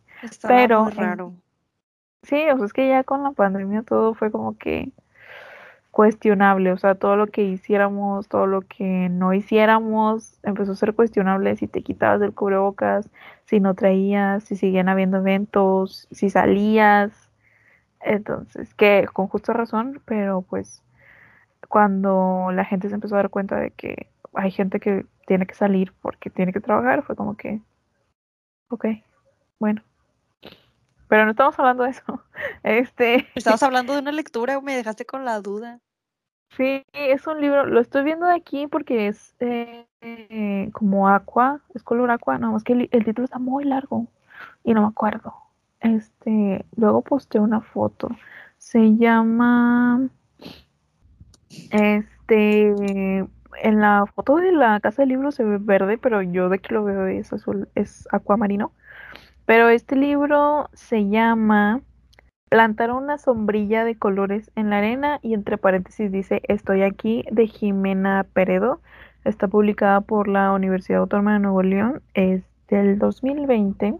pero 0.47 0.91
raro. 0.91 1.33
sí, 2.25 2.37
o 2.51 2.59
sea, 2.59 2.67
es 2.67 2.75
que 2.75 2.87
ya 2.91 3.05
con 3.05 3.23
la 3.23 3.31
pandemia 3.31 3.85
todo 3.85 4.13
fue 4.13 4.31
como 4.31 4.59
que 4.59 4.93
cuestionable, 5.93 6.73
o 6.73 6.77
sea, 6.77 6.95
todo 6.95 7.17
lo 7.17 7.27
que 7.29 7.43
hiciéramos, 7.43 8.29
todo 8.29 8.47
lo 8.47 8.61
que 8.61 9.09
no 9.09 9.33
hiciéramos, 9.33 10.39
empezó 10.43 10.73
a 10.73 10.77
ser 10.77 10.93
cuestionable 10.95 11.57
si 11.57 11.69
te 11.69 11.81
quitabas 11.81 12.21
del 12.21 12.35
cubrebocas, 12.35 13.09
si 13.47 13.61
no 13.61 13.73
traías, 13.73 14.45
si 14.45 14.57
seguían 14.57 14.91
habiendo 14.91 15.17
eventos, 15.17 16.07
si 16.11 16.29
salías. 16.29 17.31
Entonces, 18.01 18.75
que 18.75 19.09
con 19.11 19.29
justa 19.29 19.55
razón, 19.55 20.03
pero 20.05 20.43
pues 20.43 20.83
cuando 21.67 22.51
la 22.53 22.67
gente 22.67 22.91
se 22.91 22.95
empezó 22.95 23.15
a 23.15 23.19
dar 23.21 23.31
cuenta 23.31 23.57
de 23.57 23.71
que 23.71 24.09
hay 24.35 24.51
gente 24.51 24.81
que 24.81 25.07
tiene 25.27 25.47
que 25.47 25.55
salir 25.55 25.93
porque 26.01 26.31
tiene 26.31 26.53
que 26.53 26.61
trabajar, 26.61 27.03
fue 27.03 27.17
como 27.17 27.37
que, 27.37 27.61
ok, 28.69 28.87
bueno. 29.59 29.83
Pero 31.09 31.25
no 31.25 31.31
estamos 31.31 31.59
hablando 31.59 31.85
de 31.85 31.91
eso. 31.91 32.03
Este. 32.63 33.27
Estabas 33.35 33.63
hablando 33.63 33.95
de 33.95 34.01
una 34.01 34.13
lectura, 34.13 34.61
me 34.61 34.77
dejaste 34.77 35.07
con 35.07 35.25
la 35.25 35.41
duda. 35.41 35.81
Sí, 36.57 36.83
es 36.93 37.27
un 37.27 37.41
libro, 37.41 37.67
lo 37.67 37.81
estoy 37.81 38.05
viendo 38.05 38.27
de 38.27 38.35
aquí 38.35 38.67
porque 38.67 39.09
es 39.09 39.35
eh, 39.41 40.71
como 40.73 41.09
aqua, 41.09 41.61
es 41.75 41.83
color 41.83 42.11
aqua, 42.11 42.39
nada 42.39 42.53
más 42.53 42.65
que 42.65 42.89
el, 42.91 43.05
título 43.05 43.25
está 43.25 43.39
muy 43.39 43.65
largo 43.65 44.07
y 44.65 44.73
no 44.73 44.83
me 44.83 44.89
acuerdo. 44.89 45.35
Este, 45.81 46.65
luego 46.77 47.03
posté 47.03 47.39
una 47.39 47.61
foto. 47.61 48.09
Se 48.57 48.97
llama 48.97 50.09
este 51.71 53.29
en 53.63 53.81
la 53.81 54.05
foto 54.15 54.37
de 54.37 54.53
la 54.53 54.81
casa 54.81 55.03
de 55.03 55.09
libros 55.09 55.35
se 55.35 55.45
ve 55.45 55.59
verde, 55.59 55.99
pero 55.99 56.23
yo 56.23 56.49
de 56.49 56.59
que 56.59 56.75
lo 56.75 56.85
veo 56.85 57.07
es 57.07 57.33
azul, 57.33 57.69
es 57.75 58.09
acuamarino. 58.13 58.73
Pero 59.47 59.69
este 59.69 59.97
libro 59.97 60.69
se 60.75 61.09
llama 61.09 61.81
Plantar 62.51 62.93
una 62.93 63.19
sombrilla 63.19 63.85
de 63.85 63.99
colores 63.99 64.51
en 64.57 64.71
la 64.71 64.79
arena 64.79 65.19
y 65.23 65.35
entre 65.35 65.59
paréntesis 65.59 66.11
dice 66.11 66.41
Estoy 66.49 66.83
aquí 66.83 67.25
de 67.31 67.47
Jimena 67.47 68.27
Peredo. 68.33 68.81
Está 69.25 69.49
publicada 69.49 70.01
por 70.01 70.29
la 70.29 70.53
Universidad 70.53 71.01
Autónoma 71.01 71.35
de 71.35 71.41
Nuevo 71.41 71.63
León. 71.63 72.03
Es 72.15 72.43
del 72.69 72.99
2020. 72.99 73.99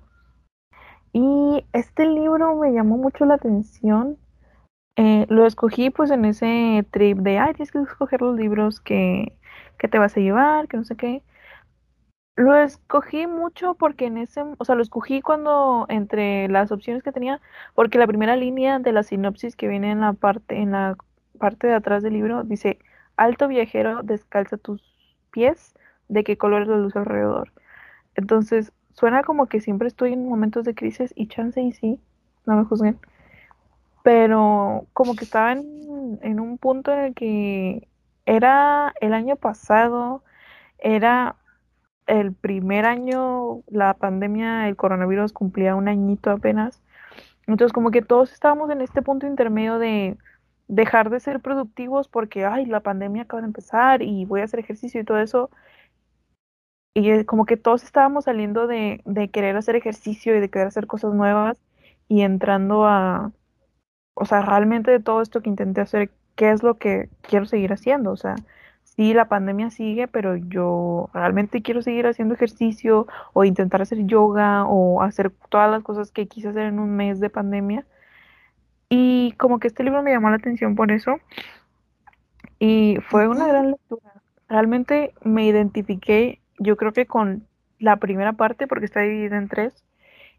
Y 1.13 1.65
este 1.73 2.07
libro 2.07 2.57
me 2.57 2.73
llamó 2.73 2.97
mucho 2.97 3.25
la 3.25 3.35
atención. 3.35 4.17
Eh, 4.97 5.27
lo 5.29 5.47
escogí 5.47 5.91
pues 5.91 6.11
en 6.11 6.25
ese 6.25 6.87
trip 6.91 7.19
de, 7.19 7.39
ay, 7.39 7.55
tienes 7.55 7.71
que 7.71 7.81
escoger 7.81 8.21
los 8.21 8.37
libros 8.37 8.81
que, 8.81 9.38
que 9.79 9.89
te 9.89 9.99
vas 9.99 10.17
a 10.17 10.21
llevar, 10.21 10.69
que 10.69 10.77
no 10.77 10.85
sé 10.85 10.97
qué. 10.97 11.23
Lo 12.37 12.55
escogí 12.57 13.27
mucho 13.27 13.75
porque 13.75 14.07
en 14.07 14.17
ese, 14.19 14.43
o 14.59 14.65
sea, 14.65 14.77
lo 14.77 14.83
escogí 14.83 15.21
cuando 15.23 15.87
entre 15.89 16.49
las 16.49 16.71
opciones 16.71 17.03
que 17.03 17.13
tenía, 17.13 17.41
porque 17.75 17.99
la 17.99 18.07
primera 18.07 18.37
línea 18.37 18.79
de 18.79 18.93
la 18.93 19.03
sinopsis 19.03 19.57
que 19.57 19.69
viene 19.69 19.91
en 19.91 20.01
la 20.01 20.13
parte, 20.13 20.57
en 20.57 20.73
la 20.73 20.97
parte 21.39 21.67
de 21.67 21.75
atrás 21.75 22.03
del 22.03 22.13
libro 22.15 22.45
dice, 22.45 22.79
alto 23.17 23.49
viajero, 23.49 24.03
descalza 24.03 24.57
tus 24.57 24.83
pies, 25.33 25.75
de 26.09 26.25
qué 26.25 26.37
color 26.39 26.63
es 26.63 26.69
la 26.69 26.77
luz 26.79 26.97
alrededor. 26.97 27.53
Entonces, 28.15 28.73
suena 28.93 29.23
como 29.25 29.47
que 29.47 29.61
siempre 29.61 29.89
estoy 29.89 30.13
en 30.13 30.29
momentos 30.29 30.65
de 30.65 30.75
crisis 30.75 31.13
y 31.17 31.29
chance 31.29 31.61
y 31.61 31.73
sí, 31.73 32.01
no 32.47 32.57
me 32.57 32.65
juzguen. 32.65 32.99
Pero 34.03 34.87
como 34.93 35.15
que 35.17 35.25
estaba 35.25 35.53
en, 35.53 36.19
en 36.23 36.41
un 36.41 36.59
punto 36.59 36.93
en 36.93 36.99
el 37.01 37.15
que 37.15 37.89
era 38.29 38.95
el 39.01 39.15
año 39.15 39.37
pasado, 39.37 40.23
era 40.79 41.37
el 42.07 42.35
primer 42.35 42.85
año, 42.87 43.63
la 43.69 43.95
pandemia, 43.95 44.69
el 44.69 44.77
coronavirus 44.77 45.33
cumplía 45.33 45.75
un 45.77 45.89
añito 45.89 46.31
apenas. 46.31 46.83
Entonces, 47.47 47.73
como 47.73 47.91
que 47.91 48.03
todos 48.03 48.33
estábamos 48.33 48.71
en 48.71 48.83
este 48.83 49.03
punto 49.03 49.27
intermedio 49.27 49.79
de 49.79 50.19
dejar 50.69 51.11
de 51.11 51.21
ser 51.21 51.41
productivos 51.41 52.09
porque, 52.09 52.45
ay, 52.45 52.67
la 52.67 52.81
pandemia 52.81 53.23
acaba 53.23 53.43
de 53.43 53.49
empezar 53.49 54.03
y 54.03 54.27
voy 54.27 54.43
a 54.43 54.45
hacer 54.45 54.61
ejercicio 54.61 55.01
y 55.01 55.05
todo 55.05 55.21
eso. 55.21 55.51
Y 56.95 57.25
como 57.25 57.47
que 57.47 57.57
todos 57.57 57.83
estábamos 57.85 58.25
saliendo 58.25 58.67
de, 58.67 59.01
de 59.07 59.31
querer 59.31 59.57
hacer 59.57 59.77
ejercicio 59.77 60.37
y 60.37 60.41
de 60.41 60.51
querer 60.51 60.69
hacer 60.69 60.87
cosas 60.87 61.15
nuevas 61.15 61.59
y 62.09 62.23
entrando 62.23 62.87
a, 62.87 63.33
o 64.15 64.25
sea, 64.27 64.43
realmente 64.43 64.91
de 64.91 65.01
todo 65.01 65.23
esto 65.23 65.43
que 65.43 65.51
intenté 65.51 65.81
hacer, 65.81 66.11
¿qué 66.39 66.53
es 66.53 66.63
lo 66.63 66.79
que 66.79 67.11
quiero 67.23 67.47
seguir 67.47 67.73
haciendo? 67.73 68.13
O 68.13 68.17
sea, 68.17 68.37
sí, 68.85 69.13
la 69.13 69.29
pandemia 69.29 69.71
sigue, 69.71 70.07
pero 70.07 70.37
yo 70.37 71.11
realmente 71.13 71.63
quiero 71.63 71.83
seguir 71.83 72.07
haciendo 72.07 72.35
ejercicio 72.35 73.09
o 73.33 73.45
intentar 73.45 73.83
hacer 73.83 74.07
yoga 74.07 74.65
o 74.65 75.03
hacer 75.03 75.33
todas 75.49 75.69
las 75.69 75.83
cosas 75.83 76.13
que 76.13 76.29
quise 76.29 76.49
hacer 76.49 76.67
en 76.67 76.79
un 76.79 76.95
mes 76.95 77.19
de 77.19 77.29
pandemia. 77.29 77.85
Y 78.89 79.33
como 79.33 79.59
que 79.59 79.67
este 79.67 79.83
libro 79.83 80.05
me 80.05 80.13
llamó 80.13 80.31
la 80.31 80.37
atención 80.37 80.77
por 80.77 80.93
eso. 80.93 81.17
Y 82.61 82.99
fue 83.09 83.27
una 83.27 83.49
gran 83.49 83.73
lectura. 83.73 84.13
Realmente 84.49 85.15
me 85.25 85.45
identifiqué, 85.45 86.41
yo 86.61 86.77
creo 86.77 86.93
que 86.93 87.07
con 87.07 87.49
la 87.81 87.97
primera 87.97 88.35
parte, 88.35 88.69
porque 88.69 88.85
está 88.85 89.01
dividida 89.01 89.39
en 89.39 89.49
tres. 89.49 89.85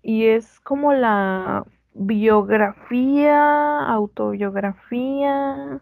Y 0.01 0.27
es 0.27 0.61
como 0.61 0.93
la 0.93 1.65
biografía, 1.93 3.81
autobiografía, 3.81 5.81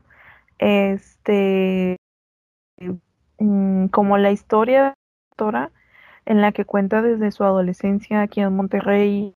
este 0.59 1.97
Mm, 3.39 3.87
como 3.87 4.17
la 4.17 4.31
historia 4.31 4.95
de 5.37 5.51
la 5.51 5.71
en 6.25 6.41
la 6.41 6.51
que 6.51 6.65
cuenta 6.65 7.01
desde 7.01 7.31
su 7.31 7.43
adolescencia 7.43 8.21
aquí 8.21 8.41
en 8.41 8.55
Monterrey, 8.55 9.35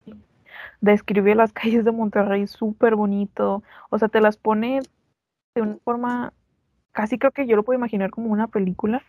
describe 0.80 1.34
las 1.34 1.52
calles 1.54 1.84
de 1.84 1.92
Monterrey 1.92 2.46
súper 2.46 2.96
bonito, 2.96 3.62
o 3.90 3.98
sea, 3.98 4.08
te 4.08 4.20
las 4.20 4.37
pone 4.37 4.80
de 5.54 5.62
una 5.62 5.76
forma 5.84 6.32
casi 6.92 7.18
creo 7.18 7.32
que 7.32 7.46
yo 7.46 7.56
lo 7.56 7.64
puedo 7.64 7.78
imaginar 7.78 8.10
como 8.10 8.30
una 8.30 8.48
película. 8.48 9.02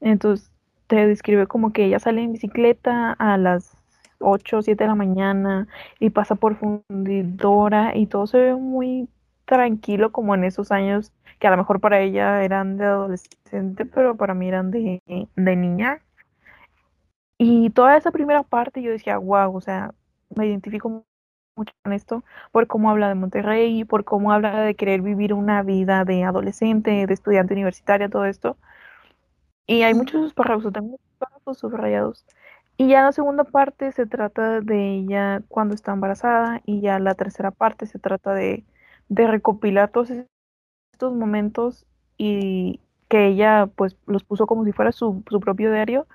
Entonces 0.00 0.50
te 0.86 1.06
describe 1.06 1.46
como 1.46 1.72
que 1.72 1.86
ella 1.86 1.98
sale 2.00 2.22
en 2.22 2.32
bicicleta 2.32 3.12
a 3.12 3.38
las 3.38 3.76
8 4.20 4.58
o 4.58 4.62
7 4.62 4.84
de 4.84 4.88
la 4.88 4.94
mañana 4.94 5.68
y 6.00 6.10
pasa 6.10 6.34
por 6.36 6.56
fundidora 6.56 7.96
y 7.96 8.06
todo 8.06 8.26
se 8.26 8.38
ve 8.38 8.54
muy 8.54 9.08
tranquilo 9.44 10.12
como 10.12 10.34
en 10.34 10.44
esos 10.44 10.72
años 10.72 11.12
que 11.38 11.48
a 11.48 11.50
lo 11.50 11.56
mejor 11.56 11.80
para 11.80 12.00
ella 12.00 12.44
eran 12.44 12.76
de 12.78 12.84
adolescente, 12.84 13.84
pero 13.86 14.16
para 14.16 14.34
mí 14.34 14.48
eran 14.48 14.70
de, 14.70 15.02
de 15.34 15.56
niña. 15.56 16.00
Y 17.38 17.70
toda 17.70 17.96
esa 17.96 18.12
primera 18.12 18.44
parte 18.44 18.82
yo 18.82 18.90
decía, 18.92 19.18
wow, 19.18 19.54
o 19.56 19.60
sea, 19.60 19.92
me 20.30 20.46
identifico 20.46 21.04
mucho 21.56 21.74
con 21.82 21.92
esto, 21.92 22.24
por 22.52 22.66
cómo 22.66 22.90
habla 22.90 23.08
de 23.08 23.14
Monterrey, 23.16 23.84
por 23.84 24.04
cómo 24.04 24.32
habla 24.32 24.60
de 24.62 24.74
querer 24.76 25.02
vivir 25.02 25.34
una 25.34 25.62
vida 25.62 26.04
de 26.04 26.24
adolescente, 26.24 27.06
de 27.06 27.14
estudiante 27.14 27.54
universitaria, 27.54 28.08
todo 28.08 28.24
esto. 28.26 28.56
Y 29.66 29.82
hay 29.82 29.94
muchos 29.94 30.34
párrafos, 30.34 30.72
tengo 30.72 30.88
muchos 30.90 31.06
párrafos 31.18 31.58
subrayados. 31.58 32.24
Y 32.76 32.88
ya 32.88 33.02
la 33.02 33.12
segunda 33.12 33.44
parte 33.44 33.92
se 33.92 34.06
trata 34.06 34.60
de 34.60 34.94
ella 34.96 35.42
cuando 35.48 35.74
está 35.74 35.92
embarazada 35.92 36.60
y 36.64 36.80
ya 36.80 36.98
la 36.98 37.14
tercera 37.14 37.50
parte 37.50 37.86
se 37.86 37.98
trata 37.98 38.34
de, 38.34 38.64
de 39.12 39.26
recopilar 39.26 39.90
todos 39.90 40.10
estos 40.10 41.12
momentos 41.12 41.84
y 42.16 42.80
que 43.08 43.26
ella 43.26 43.68
pues 43.76 43.94
los 44.06 44.24
puso 44.24 44.46
como 44.46 44.64
si 44.64 44.72
fuera 44.72 44.90
su, 44.90 45.22
su 45.28 45.38
propio 45.38 45.70
diario 45.70 46.06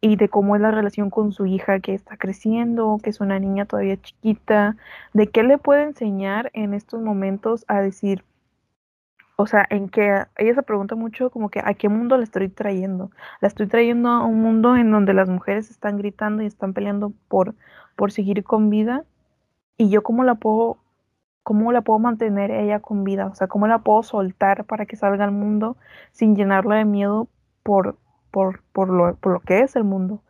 y 0.00 0.16
de 0.16 0.30
cómo 0.30 0.56
es 0.56 0.62
la 0.62 0.70
relación 0.70 1.10
con 1.10 1.32
su 1.32 1.44
hija 1.44 1.80
que 1.80 1.92
está 1.92 2.16
creciendo, 2.16 2.98
que 3.02 3.10
es 3.10 3.20
una 3.20 3.38
niña 3.38 3.66
todavía 3.66 4.00
chiquita, 4.00 4.76
de 5.12 5.26
qué 5.26 5.42
le 5.42 5.58
puede 5.58 5.82
enseñar 5.82 6.50
en 6.54 6.72
estos 6.72 7.02
momentos 7.02 7.66
a 7.68 7.82
decir, 7.82 8.24
o 9.36 9.46
sea, 9.46 9.66
en 9.68 9.90
que 9.90 10.24
ella 10.38 10.54
se 10.54 10.62
pregunta 10.62 10.94
mucho 10.94 11.28
como 11.28 11.50
que 11.50 11.60
a 11.62 11.74
qué 11.74 11.90
mundo 11.90 12.16
la 12.16 12.24
estoy 12.24 12.48
trayendo. 12.48 13.10
La 13.42 13.48
estoy 13.48 13.66
trayendo 13.66 14.08
a 14.08 14.24
un 14.24 14.40
mundo 14.40 14.76
en 14.76 14.90
donde 14.90 15.12
las 15.12 15.28
mujeres 15.28 15.70
están 15.70 15.98
gritando 15.98 16.42
y 16.42 16.46
están 16.46 16.72
peleando 16.72 17.12
por, 17.28 17.54
por 17.96 18.12
seguir 18.12 18.44
con 18.44 18.70
vida 18.70 19.04
y 19.76 19.90
yo 19.90 20.02
cómo 20.02 20.24
la 20.24 20.36
puedo 20.36 20.78
cómo 21.44 21.72
la 21.72 21.82
puedo 21.82 22.00
mantener 22.00 22.50
ella 22.52 22.80
con 22.80 23.04
vida, 23.04 23.28
o 23.28 23.36
sea, 23.36 23.48
cómo 23.48 23.68
la 23.68 23.80
puedo 23.80 24.02
soltar 24.04 24.66
para 24.66 24.86
que 24.86 24.96
salga 24.96 25.24
al 25.24 25.32
mundo 25.32 25.78
sin 26.12 26.36
llenarla 26.36 26.76
de 26.76 26.86
miedo 26.86 27.28
por 27.64 27.98
por, 28.32 28.62
por, 28.72 28.90
lo, 28.90 29.16
por 29.16 29.32
lo 29.34 29.40
que 29.40 29.60
es 29.62 29.76
el 29.76 29.84
mundo. 29.84 30.22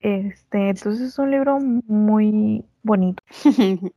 Este, 0.00 0.70
entonces 0.70 1.00
es 1.08 1.18
un 1.18 1.30
libro 1.30 1.58
muy 1.60 2.64
bonito. 2.82 3.22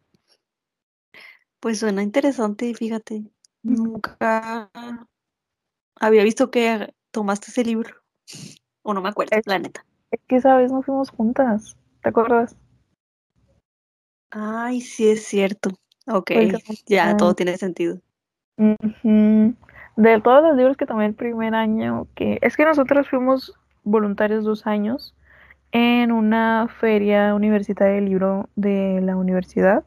Pues 1.59 1.79
suena 1.79 2.01
interesante, 2.03 2.73
fíjate. 2.73 3.23
Nunca 3.63 4.71
había 5.95 6.23
visto 6.23 6.51
que 6.51 6.93
tomaste 7.11 7.51
ese 7.51 7.63
libro. 7.63 7.95
O 8.83 8.93
no 8.93 9.01
me 9.01 9.09
acuerdo, 9.09 9.37
Es- 9.37 9.47
la 9.47 9.59
neta. 9.59 9.85
Es 10.11 10.19
que 10.27 10.37
esa 10.37 10.55
vez 10.57 10.71
nos 10.71 10.85
fuimos 10.85 11.09
juntas, 11.09 11.77
¿te 12.01 12.09
acuerdas? 12.09 12.55
Ay, 14.31 14.81
sí 14.81 15.09
es 15.09 15.25
cierto. 15.25 15.69
Ok, 16.07 16.31
Porque- 16.31 16.57
ya 16.87 17.11
ah, 17.11 17.17
todo 17.17 17.35
tiene 17.35 17.57
sentido. 17.57 17.99
De 18.57 20.21
todos 20.21 20.43
los 20.43 20.55
libros 20.55 20.77
que 20.77 20.85
tomé 20.85 21.05
el 21.05 21.13
primer 21.13 21.53
año, 21.53 22.07
que 22.15 22.39
es 22.41 22.55
que 22.55 22.65
nosotros 22.65 23.07
fuimos 23.09 23.53
voluntarios 23.83 24.43
dos 24.43 24.65
años 24.67 25.15
en 25.71 26.11
una 26.11 26.67
feria 26.79 27.33
universitaria 27.33 27.95
de 27.95 28.01
libro 28.01 28.49
de 28.55 28.99
la 29.01 29.15
universidad. 29.15 29.83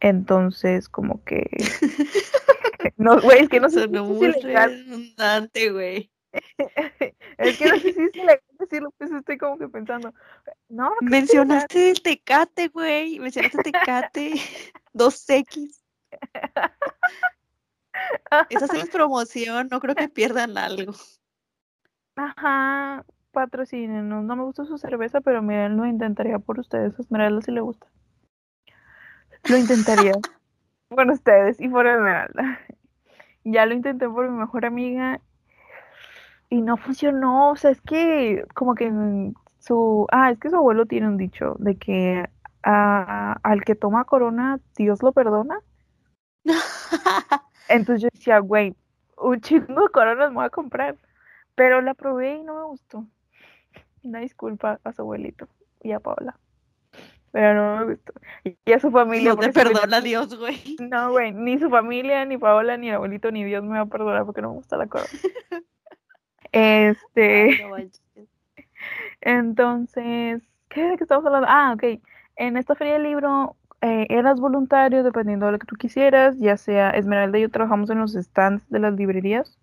Entonces, 0.00 0.88
como 0.88 1.22
que 1.24 1.48
no, 2.96 3.20
güey, 3.20 3.42
es 3.42 3.48
que 3.48 3.60
no 3.60 3.68
sé 3.68 3.86
muy 3.88 4.32
redundante, 4.32 5.70
güey. 5.70 6.10
Es 7.38 7.58
que 7.58 7.66
no 7.66 7.78
sé 7.78 7.92
si 7.92 8.02
es 8.02 8.58
decirlo, 8.58 8.92
pues 8.98 9.10
estoy 9.10 9.38
como 9.38 9.58
que 9.58 9.68
pensando. 9.68 10.12
No. 10.68 10.92
Mencionaste 11.00 11.90
el 11.90 12.02
Tecate, 12.02 12.68
güey. 12.68 13.18
Mencionaste 13.18 13.62
Tecate. 13.62 14.34
2X. 14.94 15.82
Esa 18.50 18.76
es 18.76 18.88
promoción. 18.90 19.68
No 19.70 19.80
creo 19.80 19.94
que 19.94 20.08
pierdan 20.08 20.58
algo. 20.58 20.92
Ajá, 22.16 23.04
patrocínenos. 23.32 24.24
No 24.24 24.36
me 24.36 24.44
gusta 24.44 24.64
su 24.64 24.78
cerveza, 24.78 25.20
pero 25.20 25.42
miren, 25.42 25.76
lo 25.76 25.86
intentaría 25.86 26.38
por 26.38 26.58
ustedes. 26.60 26.98
Esmeralda 26.98 27.40
sí 27.40 27.52
le 27.52 27.60
gusta. 27.60 27.86
Lo 29.48 29.56
intentaría 29.56 30.12
por 30.88 31.10
ustedes 31.10 31.60
y 31.60 31.68
por 31.68 31.86
Esmeralda. 31.86 32.60
Ya 33.44 33.64
lo 33.64 33.74
intenté 33.74 34.06
por 34.08 34.28
mi 34.28 34.36
mejor 34.36 34.66
amiga 34.66 35.20
y 36.50 36.60
no 36.60 36.76
funcionó. 36.76 37.50
O 37.52 37.56
sea, 37.56 37.70
es 37.70 37.80
que 37.80 38.44
como 38.54 38.74
que 38.74 38.92
su... 39.60 40.06
Ah, 40.12 40.30
es 40.30 40.38
que 40.38 40.50
su 40.50 40.56
abuelo 40.56 40.84
tiene 40.86 41.06
un 41.08 41.16
dicho 41.16 41.54
de 41.58 41.76
que 41.76 42.28
a- 42.62 43.38
al 43.42 43.64
que 43.64 43.74
toma 43.74 44.04
corona, 44.04 44.60
Dios 44.76 45.02
lo 45.02 45.12
perdona. 45.12 45.60
Entonces 47.68 48.02
yo 48.02 48.08
decía, 48.12 48.38
güey, 48.40 48.74
un 49.16 49.40
chingo 49.40 49.82
de 49.82 49.88
coronas 49.88 50.30
me 50.30 50.36
voy 50.36 50.44
a 50.44 50.50
comprar. 50.50 50.96
Pero 51.54 51.80
la 51.80 51.94
probé 51.94 52.36
y 52.36 52.42
no 52.42 52.54
me 52.54 52.64
gustó. 52.64 53.06
Una 54.02 54.20
disculpa 54.20 54.80
a 54.82 54.92
su 54.92 55.02
abuelito 55.02 55.46
y 55.82 55.92
a 55.92 56.00
Paola. 56.00 56.38
Pero 57.32 57.54
no 57.54 57.84
me 57.86 57.92
gustó. 57.94 58.12
Y 58.64 58.72
a 58.72 58.80
su 58.80 58.90
familia. 58.90 59.30
No 59.30 59.36
te 59.36 59.46
su 59.48 59.52
perdona 59.52 60.00
Dios, 60.00 60.36
güey. 60.38 60.76
No, 60.80 61.10
güey, 61.12 61.32
ni 61.32 61.58
su 61.58 61.68
familia, 61.70 62.24
ni 62.24 62.38
Paola, 62.38 62.76
ni 62.76 62.88
el 62.88 62.94
abuelito, 62.96 63.30
ni 63.30 63.44
Dios 63.44 63.62
me 63.62 63.76
va 63.76 63.80
a 63.82 63.86
perdonar 63.86 64.24
porque 64.24 64.42
no 64.42 64.48
me 64.50 64.54
gusta 64.56 64.76
la 64.76 64.86
corona. 64.86 65.10
Este, 66.52 67.50
entonces, 69.20 70.42
¿qué 70.68 70.82
de 70.82 70.96
qué 70.96 71.04
estamos 71.04 71.24
hablando? 71.26 71.46
Ah, 71.48 71.72
ok. 71.74 72.00
En 72.36 72.56
esta 72.56 72.74
feria 72.74 72.94
del 72.94 73.04
libro 73.04 73.56
eh, 73.82 74.06
eras 74.10 74.40
voluntario 74.40 75.02
dependiendo 75.02 75.46
de 75.46 75.52
lo 75.52 75.58
que 75.58 75.66
tú 75.66 75.76
quisieras, 75.76 76.38
ya 76.38 76.56
sea 76.56 76.90
Esmeralda 76.90 77.38
y 77.38 77.42
yo 77.42 77.50
trabajamos 77.50 77.90
en 77.90 77.98
los 77.98 78.12
stands 78.12 78.68
de 78.70 78.78
las 78.78 78.94
librerías, 78.94 79.58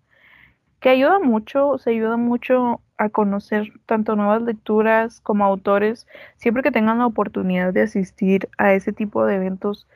que 0.80 0.90
ayuda 0.90 1.18
mucho, 1.20 1.78
se 1.78 1.90
ayuda 1.90 2.16
mucho 2.16 2.80
a 2.98 3.08
conocer 3.10 3.72
tanto 3.86 4.16
nuevas 4.16 4.42
lecturas 4.42 5.20
como 5.20 5.44
autores, 5.44 6.06
siempre 6.36 6.62
que 6.62 6.72
tengan 6.72 6.98
la 6.98 7.06
oportunidad 7.06 7.72
de 7.72 7.82
asistir 7.82 8.48
a 8.58 8.72
ese 8.74 8.92
tipo 8.92 9.24
de 9.26 9.36
eventos 9.36 9.88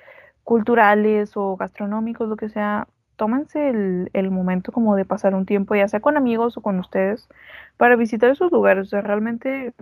culturales 0.45 1.33
o 1.37 1.57
gastronómicos, 1.57 2.29
lo 2.29 2.37
que 2.37 2.49
sea, 2.49 2.89
tómense 3.23 3.69
el, 3.69 4.11
el 4.15 4.33
momento 4.33 4.73
como 4.73 4.97
de 4.97 5.05
pasar 5.05 5.37
un 5.37 5.47
tiempo, 5.47 5.77
ya 5.77 5.87
sea 5.87 6.01
con 6.01 6.17
amigos 6.17 6.57
o 6.57 6.61
con 6.61 6.81
ustedes, 6.81 7.29
para 7.77 7.95
visitar 7.95 8.31
esos 8.31 8.51
lugares. 8.51 8.89
O 8.89 8.91
sea, 8.91 9.01
realmente 9.01 9.75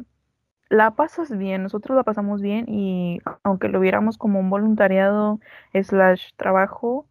la 0.68 0.90
pasas 0.90 1.34
bien, 1.34 1.62
nosotros 1.62 1.96
la 1.96 2.02
pasamos 2.04 2.42
bien 2.42 2.66
y 2.68 3.20
aunque 3.42 3.68
lo 3.68 3.80
viéramos 3.80 4.18
como 4.18 4.40
un 4.40 4.50
voluntariado 4.50 5.40
slash 5.72 6.34
trabajo, 6.36 7.06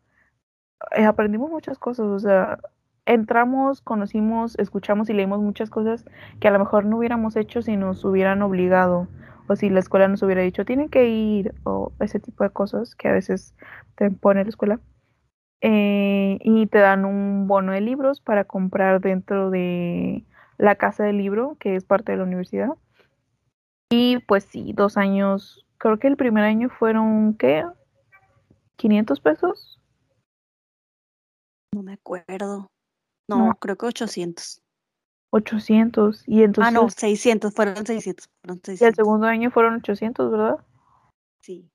eh, 0.95 1.05
aprendimos 1.05 1.49
muchas 1.49 1.79
cosas, 1.79 2.05
o 2.05 2.19
sea, 2.19 2.59
entramos, 3.07 3.81
conocimos, 3.81 4.57
escuchamos 4.59 5.09
y 5.09 5.13
leímos 5.13 5.39
muchas 5.41 5.71
cosas 5.71 6.05
que 6.39 6.47
a 6.47 6.51
lo 6.51 6.59
mejor 6.59 6.85
no 6.85 6.97
hubiéramos 6.99 7.35
hecho 7.37 7.63
si 7.63 7.75
nos 7.75 8.05
hubieran 8.05 8.43
obligado 8.43 9.07
o 9.47 9.55
si 9.55 9.71
la 9.71 9.79
escuela 9.79 10.07
nos 10.07 10.21
hubiera 10.21 10.43
dicho 10.43 10.63
tienen 10.63 10.89
que 10.89 11.09
ir 11.09 11.55
o 11.63 11.91
ese 11.99 12.19
tipo 12.19 12.43
de 12.43 12.51
cosas 12.51 12.93
que 12.95 13.07
a 13.09 13.13
veces 13.13 13.55
te 13.95 14.11
pone 14.11 14.43
la 14.43 14.49
escuela. 14.49 14.79
Eh, 15.61 16.39
y 16.41 16.67
te 16.67 16.77
dan 16.79 17.03
un 17.05 17.47
bono 17.47 17.73
de 17.73 17.81
libros 17.81 18.21
para 18.21 18.45
comprar 18.45 19.01
dentro 19.01 19.49
de 19.49 20.23
la 20.57 20.75
casa 20.75 21.03
del 21.03 21.17
libro, 21.17 21.57
que 21.59 21.75
es 21.75 21.83
parte 21.83 22.11
de 22.13 22.17
la 22.19 22.23
universidad. 22.23 22.69
Y 23.91 24.19
pues 24.19 24.45
sí, 24.45 24.71
dos 24.73 24.97
años, 24.97 25.65
creo 25.77 25.97
que 25.99 26.07
el 26.07 26.15
primer 26.15 26.43
año 26.43 26.69
fueron, 26.69 27.33
¿qué? 27.33 27.65
¿500 28.77 29.19
pesos? 29.19 29.79
No 31.73 31.83
me 31.83 31.93
acuerdo. 31.93 32.67
No, 33.27 33.47
No. 33.47 33.55
creo 33.55 33.77
que 33.77 33.85
800. 33.85 34.61
800. 35.31 36.23
Y 36.27 36.43
entonces, 36.43 36.73
ah, 36.75 36.79
no, 36.79 36.89
600. 36.89 37.53
Fueron 37.53 37.85
600. 37.85 38.29
Fueron 38.41 38.57
y 38.57 38.59
el 38.59 38.77
600. 38.77 38.95
segundo 38.95 39.27
año 39.27 39.51
fueron 39.51 39.75
800, 39.75 40.31
¿verdad? 40.31 40.57
Sí. 41.41 41.69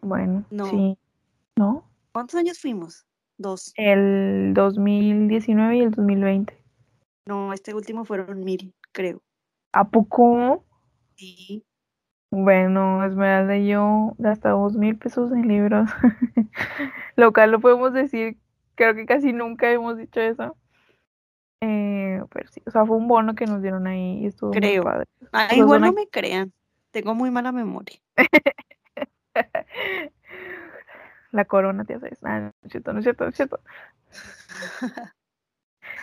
Bueno, 0.00 0.44
No. 0.50 0.66
sí. 0.66 0.98
¿No? 1.56 1.84
¿Cuántos 2.12 2.36
años 2.36 2.58
fuimos? 2.58 3.06
Dos. 3.38 3.72
El 3.76 4.52
2019 4.54 5.76
y 5.76 5.80
el 5.80 5.90
2020. 5.92 6.62
No, 7.26 7.52
este 7.52 7.74
último 7.74 8.04
fueron 8.04 8.44
mil, 8.44 8.74
creo. 8.92 9.22
¿A 9.72 9.88
poco? 9.88 10.64
Sí. 11.16 11.64
Bueno, 12.32 13.04
Esmeralda 13.04 13.56
y 13.56 13.68
yo 13.68 14.14
gastamos 14.18 14.76
mil 14.76 14.96
pesos 14.96 15.32
en 15.32 15.48
libros. 15.48 15.88
Lo 17.16 17.32
cual 17.32 17.52
lo 17.52 17.60
podemos 17.60 17.92
decir, 17.92 18.36
creo 18.74 18.94
que 18.94 19.06
casi 19.06 19.32
nunca 19.32 19.70
hemos 19.70 19.96
dicho 19.96 20.20
eso. 20.20 20.56
Eh, 21.60 22.22
pero 22.32 22.48
sí, 22.50 22.62
o 22.66 22.70
sea, 22.70 22.86
fue 22.86 22.96
un 22.96 23.06
bono 23.08 23.34
que 23.34 23.46
nos 23.46 23.62
dieron 23.62 23.86
ahí 23.86 24.20
y 24.22 24.26
estuvo 24.26 24.50
muy 24.50 24.60
Creo. 24.60 24.82
padre. 24.84 25.06
Ah, 25.32 25.54
igual 25.54 25.82
no 25.82 25.92
me 25.92 26.08
crean. 26.08 26.52
Tengo 26.90 27.14
muy 27.14 27.30
mala 27.30 27.52
memoria. 27.52 28.00
la 31.32 31.44
corona, 31.44 31.84
te 31.84 31.94
haces. 31.94 32.18
Ah, 32.22 32.40
no 32.40 32.52
es 32.62 32.70
cierto, 32.72 32.92
no 32.92 32.98
es 33.00 33.04
cierto, 33.04 33.24
no 33.24 33.30
es 33.30 33.36
cierto. 33.36 33.60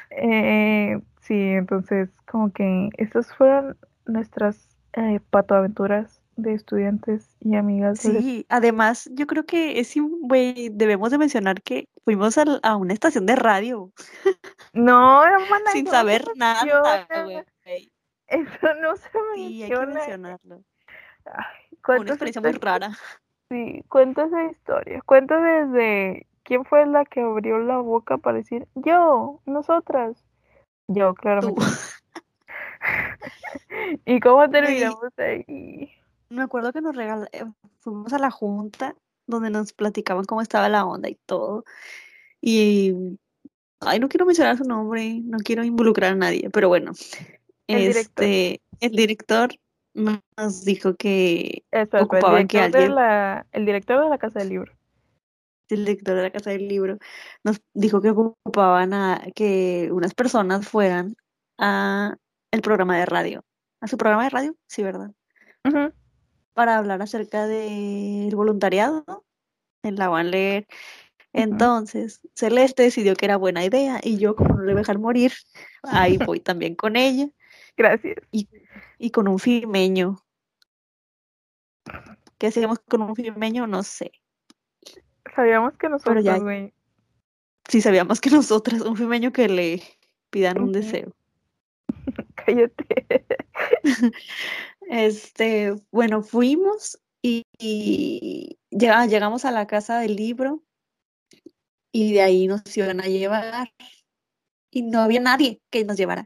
Eh, 0.10 1.00
sí, 1.22 1.36
entonces, 1.36 2.10
como 2.26 2.52
que 2.52 2.90
estas 2.98 3.34
fueron 3.36 3.78
nuestras 4.06 4.78
eh, 4.94 5.20
patoaventuras 5.30 6.22
de 6.38 6.54
estudiantes 6.54 7.36
y 7.40 7.56
amigas. 7.56 8.02
de- 8.04 8.22
Sí, 8.22 8.46
además, 8.50 9.10
yo 9.14 9.28
creo 9.28 9.46
que 9.46 9.80
es, 9.80 9.94
güey, 9.98 10.70
debemos 10.70 11.12
de 11.12 11.18
mencionar 11.18 11.62
que 11.62 11.88
fuimos 12.06 12.38
al- 12.38 12.60
a, 12.64 12.76
una 12.78 12.94
estación 12.94 13.26
de 13.26 13.36
radio 13.36 13.92
No, 14.74 15.24
hermana, 15.24 15.72
sin 15.72 15.86
no 15.86 15.92
saber 15.92 16.26
nada, 16.36 17.08
menciona. 17.10 17.46
Eso 18.28 18.74
no 18.82 18.96
se 18.96 19.10
Sí, 19.36 19.64
hay 19.64 19.70
que 19.70 19.76
menciona. 19.76 19.94
mencionarlo. 19.94 20.64
Ay, 21.26 21.78
una 21.88 22.10
experiencia 22.10 22.42
muy 22.42 22.52
rara. 22.54 22.92
Sí, 23.50 23.84
cuenta 23.88 24.26
esa 24.26 24.46
historia. 24.46 25.02
Cuenta 25.06 25.40
desde 25.40 26.28
quién 26.44 26.66
fue 26.66 26.86
la 26.86 27.06
que 27.06 27.22
abrió 27.22 27.60
la 27.60 27.78
boca 27.78 28.18
para 28.18 28.38
decir 28.38 28.68
yo, 28.76 29.42
nosotras. 29.46 30.24
Yo, 30.88 31.14
claramente. 31.14 31.62
¿Y 34.06 34.20
cómo 34.20 34.50
terminamos 34.50 35.12
ahí? 35.18 35.92
Me 36.30 36.42
acuerdo 36.42 36.74
que 36.74 36.82
nos 36.82 36.96
regal 36.96 37.30
eh, 37.32 37.46
fuimos 37.80 38.14
a 38.14 38.20
la 38.20 38.32
junta 38.32 38.96
donde 39.28 39.50
nos 39.50 39.74
platicaban 39.74 40.26
cómo 40.26 40.42
estaba 40.42 40.70
la 40.70 40.86
onda 40.86 41.10
y 41.10 41.16
todo. 41.26 41.66
Y, 42.42 42.94
ay, 43.82 44.00
no 44.00 44.10
quiero 44.10 44.26
mencionar 44.26 44.58
su 44.58 44.64
nombre, 44.64 45.22
no 45.24 45.38
quiero 45.40 45.64
involucrar 45.64 46.14
a 46.14 46.16
nadie, 46.16 46.50
pero 46.52 46.70
bueno, 46.70 46.94
El 47.68 47.80
director. 47.80 48.26
este, 48.26 48.62
el 48.80 48.92
director 48.92 49.50
nos 49.98 50.64
dijo 50.64 50.96
que 50.96 51.64
Espera, 51.72 51.84
espera, 51.84 52.00
el 52.00 52.06
ocupaban 52.06 52.48
que 52.48 52.58
director 52.58 52.72
de 52.82 52.88
alguien, 52.88 52.96
la, 52.96 53.48
el 53.52 53.66
director 53.66 54.04
de 54.04 54.10
la 54.10 54.18
casa 54.18 54.40
del 54.40 54.50
libro. 54.50 54.74
el 55.70 55.86
director 55.86 56.16
de 56.16 56.22
la 56.22 56.32
Casa 56.32 56.50
del 56.52 56.68
Libro, 56.68 56.98
nos 57.44 57.62
dijo 57.74 58.02
que 58.02 58.12
ocupaban 58.12 58.94
a 58.94 59.22
que 59.36 59.90
unas 59.92 60.14
personas 60.14 60.68
fueran 60.68 61.16
a 61.58 62.16
el 62.52 62.62
programa 62.62 62.98
de 62.98 63.06
radio. 63.06 63.44
¿A 63.82 63.88
su 63.88 63.98
programa 63.98 64.24
de 64.24 64.30
radio? 64.30 64.56
Sí, 64.68 64.84
¿verdad? 64.84 65.12
Para 66.54 66.78
hablar 66.78 67.02
acerca 67.02 67.46
del 67.48 68.34
voluntariado 68.36 69.26
en 69.84 69.96
la 69.98 70.08
Van 70.10 70.32
Leer. 70.32 70.68
Entonces, 71.34 72.22
Celeste 72.36 72.84
decidió 72.84 73.16
que 73.16 73.26
era 73.26 73.38
buena 73.38 73.64
idea 73.66 74.00
y 74.04 74.18
yo, 74.18 74.36
como 74.36 74.56
no 74.56 74.62
le 74.64 74.72
voy 74.74 74.80
a 74.80 74.84
dejar 74.84 75.00
morir, 75.00 75.34
ahí 75.84 76.18
voy 76.32 76.40
también 76.40 76.76
con 76.76 76.96
ella 76.96 77.28
Gracias. 77.76 78.18
y 78.32 78.48
con 79.12 79.28
un 79.28 79.40
firmeño. 79.40 80.18
¿Qué 82.38 82.48
hacíamos 82.48 82.80
con 82.80 83.02
un 83.02 83.16
firmeño? 83.16 83.66
No 83.68 83.84
sé. 83.84 84.12
Sabíamos 85.36 85.74
que 85.78 85.90
nosotros, 85.90 86.24
ya-. 86.24 86.34
Si 87.70 87.82
sabíamos 87.82 88.22
que 88.22 88.30
nosotras, 88.30 88.82
un 88.82 88.96
firmeño 88.98 89.32
que 89.32 89.48
le 89.50 89.84
pidan 90.30 90.62
un 90.62 90.72
deseo. 90.72 91.14
Cállate. 92.36 93.26
Este, 94.90 95.76
bueno, 95.92 96.22
fuimos 96.24 96.98
y, 97.22 97.44
y 97.60 98.58
llega- 98.70 99.06
llegamos 99.06 99.44
a 99.44 99.52
la 99.52 99.68
casa 99.68 100.00
del 100.00 100.16
libro 100.16 100.64
y 101.92 102.14
de 102.14 102.22
ahí 102.22 102.48
nos 102.48 102.62
iban 102.78 103.02
a 103.02 103.08
llevar 103.08 103.74
y 104.72 104.84
no 104.84 105.02
había 105.02 105.20
nadie 105.20 105.62
que 105.70 105.84
nos 105.84 105.98
llevara. 105.98 106.26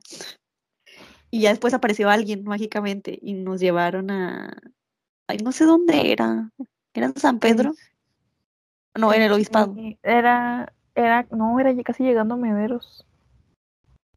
Y 1.32 1.41
ya 1.41 1.50
después 1.50 1.74
apareció 1.74 2.10
alguien 2.10 2.44
mágicamente 2.44 3.17
y 3.22 3.34
nos 3.34 3.62
llevaron 3.62 4.12
a, 4.12 4.54
ay, 5.28 5.38
no 5.38 5.54
sé 5.54 5.65
dónde 5.65 6.12
era, 6.12 6.52
¿era 6.94 7.06
en 7.08 7.15
San 7.15 7.39
Pedro? 7.39 7.74
No, 9.00 9.13
en 9.13 9.22
el 9.22 9.32
obispado. 9.32 9.74
Era, 10.04 10.74
era, 10.94 11.26
no, 11.32 11.58
era 11.60 11.74
casi 11.84 12.04
llegando 12.04 12.36
a 12.36 12.38
Mederos. 12.38 13.08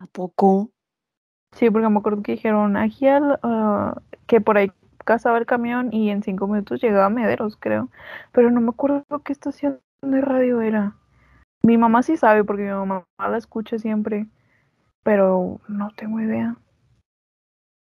¿A 0.00 0.06
poco? 0.06 0.70
Sí, 1.52 1.70
porque 1.70 1.88
me 1.88 1.98
acuerdo 1.98 2.22
que 2.22 2.32
dijeron 2.32 2.76
aquí 2.76 3.06
al, 3.06 3.38
ah, 3.44 4.00
que 4.26 4.40
por 4.40 4.58
ahí 4.58 4.72
cazaba 5.04 5.38
el 5.38 5.46
camión 5.46 5.92
y 5.92 6.10
en 6.10 6.22
cinco 6.24 6.48
minutos 6.48 6.82
llegaba 6.82 7.06
a 7.06 7.10
Mederos, 7.10 7.56
creo. 7.56 7.90
Pero 8.32 8.50
no 8.50 8.60
me 8.60 8.70
acuerdo 8.70 9.04
qué 9.24 9.32
estación 9.32 9.80
de 10.02 10.20
radio 10.20 10.60
era. 10.60 10.96
Mi 11.62 11.78
mamá 11.78 12.02
sí 12.02 12.16
sabe 12.16 12.42
porque 12.42 12.64
mi 12.64 12.70
mamá 12.70 13.06
la 13.18 13.38
escucha 13.38 13.78
siempre, 13.78 14.26
pero 15.04 15.60
no 15.68 15.90
tengo 15.96 16.20
idea. 16.20 16.56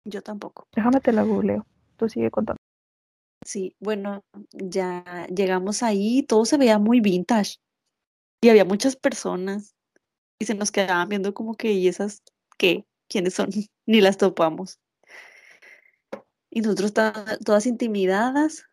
Yo 0.05 0.21
tampoco. 0.21 0.67
Déjame 0.75 0.99
te 0.99 1.13
la 1.13 1.23
googleo. 1.23 1.65
Tú 1.97 2.09
sigue 2.09 2.29
contando. 2.29 2.59
Sí, 3.45 3.75
bueno, 3.79 4.23
ya 4.51 5.27
llegamos 5.27 5.83
ahí, 5.83 6.23
todo 6.23 6.45
se 6.45 6.57
veía 6.57 6.79
muy 6.79 7.01
vintage 7.01 7.57
y 8.41 8.49
había 8.49 8.65
muchas 8.65 8.95
personas 8.95 9.75
y 10.39 10.45
se 10.45 10.55
nos 10.55 10.71
quedaban 10.71 11.09
viendo 11.09 11.33
como 11.33 11.55
que, 11.55 11.73
¿y 11.73 11.87
esas 11.87 12.23
qué? 12.57 12.85
¿Quiénes 13.09 13.33
son? 13.33 13.49
Ni 13.85 14.01
las 14.01 14.17
topamos. 14.17 14.79
Y 16.49 16.61
nosotros 16.61 16.93
todas 16.93 17.65
intimidadas. 17.65 18.65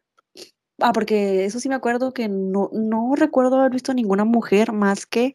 Ah, 0.78 0.92
porque 0.92 1.44
eso 1.44 1.60
sí 1.60 1.68
me 1.68 1.74
acuerdo 1.74 2.12
que 2.12 2.28
no, 2.28 2.70
no 2.72 3.14
recuerdo 3.14 3.56
haber 3.58 3.72
visto 3.72 3.92
ninguna 3.92 4.24
mujer 4.24 4.72
más 4.72 5.04
que 5.06 5.34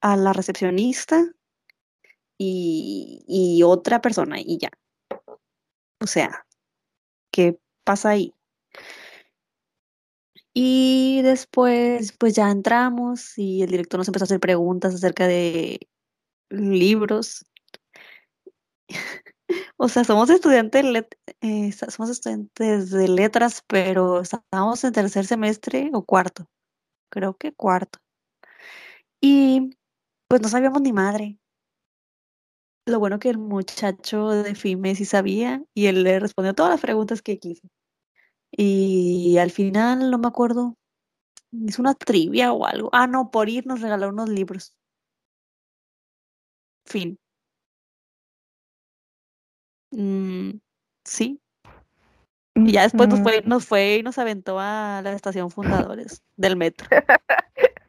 a 0.00 0.16
la 0.16 0.32
recepcionista 0.32 1.24
y, 2.38 3.24
y 3.26 3.62
otra 3.62 4.00
persona 4.00 4.40
y 4.40 4.58
ya. 4.58 4.70
O 6.04 6.06
sea, 6.06 6.46
¿qué 7.32 7.58
pasa 7.82 8.10
ahí? 8.10 8.34
Y 10.52 11.22
después, 11.22 12.12
pues 12.18 12.34
ya 12.34 12.50
entramos 12.50 13.38
y 13.38 13.62
el 13.62 13.70
director 13.70 13.98
nos 13.98 14.08
empezó 14.08 14.24
a 14.24 14.26
hacer 14.26 14.40
preguntas 14.40 14.94
acerca 14.94 15.26
de 15.26 15.80
libros. 16.50 17.46
O 19.76 19.88
sea, 19.88 20.04
somos 20.04 20.30
estudiantes, 20.30 20.84
eh, 21.42 21.72
somos 21.72 22.10
estudiantes 22.10 22.90
de 22.90 23.08
letras, 23.08 23.62
pero 23.66 24.22
estábamos 24.22 24.82
en 24.84 24.92
tercer 24.92 25.26
semestre 25.26 25.90
o 25.92 26.04
cuarto, 26.04 26.48
creo 27.10 27.36
que 27.36 27.52
cuarto. 27.52 27.98
Y 29.20 29.70
pues 30.28 30.40
no 30.42 30.48
sabíamos 30.48 30.80
ni 30.82 30.92
madre. 30.92 31.38
Lo 32.86 32.98
bueno 32.98 33.18
que 33.18 33.30
el 33.30 33.38
muchacho 33.38 34.28
de 34.28 34.54
FIME 34.54 34.94
sí 34.94 35.06
sabía 35.06 35.62
y 35.72 35.86
él 35.86 36.02
le 36.02 36.20
respondió 36.20 36.54
todas 36.54 36.70
las 36.72 36.80
preguntas 36.80 37.22
que 37.22 37.38
quiso. 37.38 37.66
Y 38.50 39.38
al 39.38 39.50
final, 39.50 40.10
no 40.10 40.18
me 40.18 40.28
acuerdo, 40.28 40.76
hizo 41.50 41.80
una 41.80 41.94
trivia 41.94 42.52
o 42.52 42.66
algo. 42.66 42.90
Ah, 42.92 43.06
no, 43.06 43.30
por 43.30 43.48
ir 43.48 43.66
nos 43.66 43.80
regaló 43.80 44.10
unos 44.10 44.28
libros. 44.28 44.74
Fin. 46.84 47.18
Mm, 49.90 50.60
sí. 51.04 51.40
Y 52.56 52.72
ya 52.72 52.82
después 52.82 53.08
nos 53.08 53.20
fue, 53.20 53.42
Mm, 53.42 53.48
nos 53.48 53.66
fue 53.66 53.96
y 53.96 54.02
nos 54.02 54.18
aventó 54.18 54.58
a 54.60 55.00
la 55.02 55.12
estación 55.12 55.50
Fundadores 55.50 56.22
del 56.36 56.56
metro. 56.56 56.88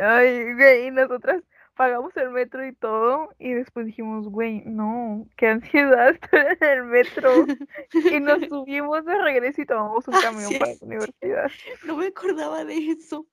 Ay, 0.00 0.86
y 0.86 0.90
nosotras 0.90 1.42
pagamos 1.74 2.16
el 2.16 2.30
metro 2.30 2.66
y 2.66 2.72
todo, 2.74 3.30
y 3.38 3.52
después 3.52 3.86
dijimos, 3.86 4.28
güey, 4.28 4.62
no, 4.64 5.26
qué 5.36 5.48
ansiedad 5.48 6.10
estar 6.22 6.56
en 6.60 6.68
el 6.68 6.84
metro. 6.84 7.46
Y 7.92 8.20
nos 8.20 8.40
subimos 8.48 9.04
de 9.04 9.18
regreso 9.22 9.62
y 9.62 9.66
tomamos 9.66 10.06
un 10.08 10.14
Ah, 10.14 10.20
camión 10.22 10.50
sí, 10.50 10.58
para 10.58 10.72
la 10.72 10.78
universidad. 10.82 11.50
No 11.84 11.96
me 11.96 12.06
acordaba 12.06 12.64
de 12.64 12.76
eso. 12.76 13.26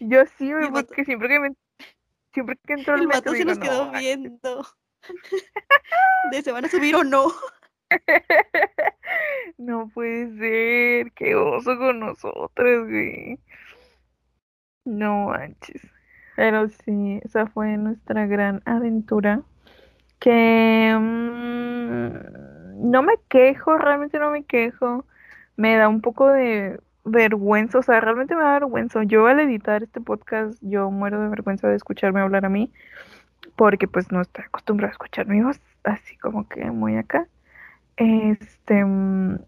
Yo 0.00 0.24
sí, 0.38 0.52
güey, 0.52 0.70
porque 0.70 1.04
siempre 1.04 1.28
que 1.28 1.40
me, 1.40 1.54
siempre 2.32 2.58
que 2.66 2.72
entro 2.72 2.94
al 2.94 3.02
El 3.02 3.08
metro 3.08 3.32
se 3.32 3.38
digo, 3.38 3.50
nos 3.50 3.58
quedó 3.58 3.92
no, 3.92 3.98
viendo. 3.98 4.66
De 6.32 6.42
se 6.42 6.52
van 6.52 6.64
a 6.64 6.68
subir 6.68 6.96
o 6.96 7.04
no. 7.04 7.32
no 9.58 9.88
puede 9.94 10.36
ser, 10.38 11.12
qué 11.12 11.34
oso 11.36 11.78
con 11.78 12.00
nosotros, 12.00 12.88
güey. 12.88 13.38
No 14.84 15.28
manches. 15.28 15.95
Pero 16.36 16.68
sí, 16.68 17.20
esa 17.24 17.46
fue 17.46 17.76
nuestra 17.78 18.26
gran 18.26 18.62
aventura. 18.66 19.40
Que 20.20 20.94
mm, 20.98 22.90
no 22.90 23.02
me 23.02 23.14
quejo, 23.28 23.76
realmente 23.78 24.18
no 24.18 24.30
me 24.30 24.44
quejo. 24.44 25.04
Me 25.56 25.76
da 25.76 25.88
un 25.88 26.02
poco 26.02 26.28
de 26.28 26.78
vergüenza, 27.04 27.78
o 27.78 27.82
sea, 27.82 28.00
realmente 28.00 28.34
me 28.34 28.42
da 28.42 28.52
vergüenza. 28.54 29.02
Yo 29.04 29.26
al 29.26 29.40
editar 29.40 29.82
este 29.82 30.00
podcast, 30.00 30.58
yo 30.62 30.90
muero 30.90 31.20
de 31.22 31.28
vergüenza 31.28 31.68
de 31.68 31.76
escucharme 31.76 32.20
hablar 32.20 32.44
a 32.44 32.50
mí, 32.50 32.72
porque 33.56 33.88
pues 33.88 34.12
no 34.12 34.20
estoy 34.20 34.44
acostumbrada 34.44 34.90
a 34.90 34.92
escuchar 34.92 35.26
mi 35.26 35.42
voz, 35.42 35.60
así 35.84 36.16
como 36.18 36.48
que 36.48 36.70
muy 36.70 36.96
acá. 36.96 37.28
Este, 37.96 38.84
mm, 38.84 39.38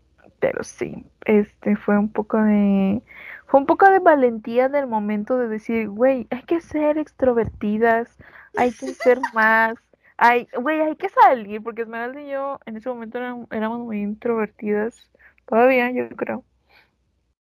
pero 0.41 0.65
sí, 0.65 1.05
este 1.25 1.77
fue 1.77 1.99
un 1.99 2.11
poco 2.11 2.41
de, 2.43 3.03
fue 3.49 3.61
un 3.61 3.67
poco 3.67 3.91
de 3.91 3.99
valentía 3.99 4.67
en 4.67 4.75
el 4.77 4.87
momento 4.87 5.39
de 5.39 5.49
decir, 5.49 5.89
güey, 5.89 6.27
hay 6.31 6.43
que 6.45 6.61
ser 6.61 6.99
extrovertidas, 6.99 8.17
hay 8.57 8.73
que 8.73 8.95
ser 8.95 9.21
más, 9.35 9.75
hay, 10.19 10.49
güey, 10.61 10.81
hay 10.81 10.97
que 10.97 11.09
salir, 11.09 11.63
porque 11.63 11.83
Esmeralda 11.83 12.21
y 12.21 12.31
yo 12.31 12.61
en 12.67 12.77
ese 12.77 12.89
momento 12.89 13.19
eran- 13.19 13.47
éramos 13.51 13.81
muy 13.81 14.03
introvertidas, 14.03 15.11
todavía 15.47 15.91
yo 15.91 16.09
creo. 16.11 16.45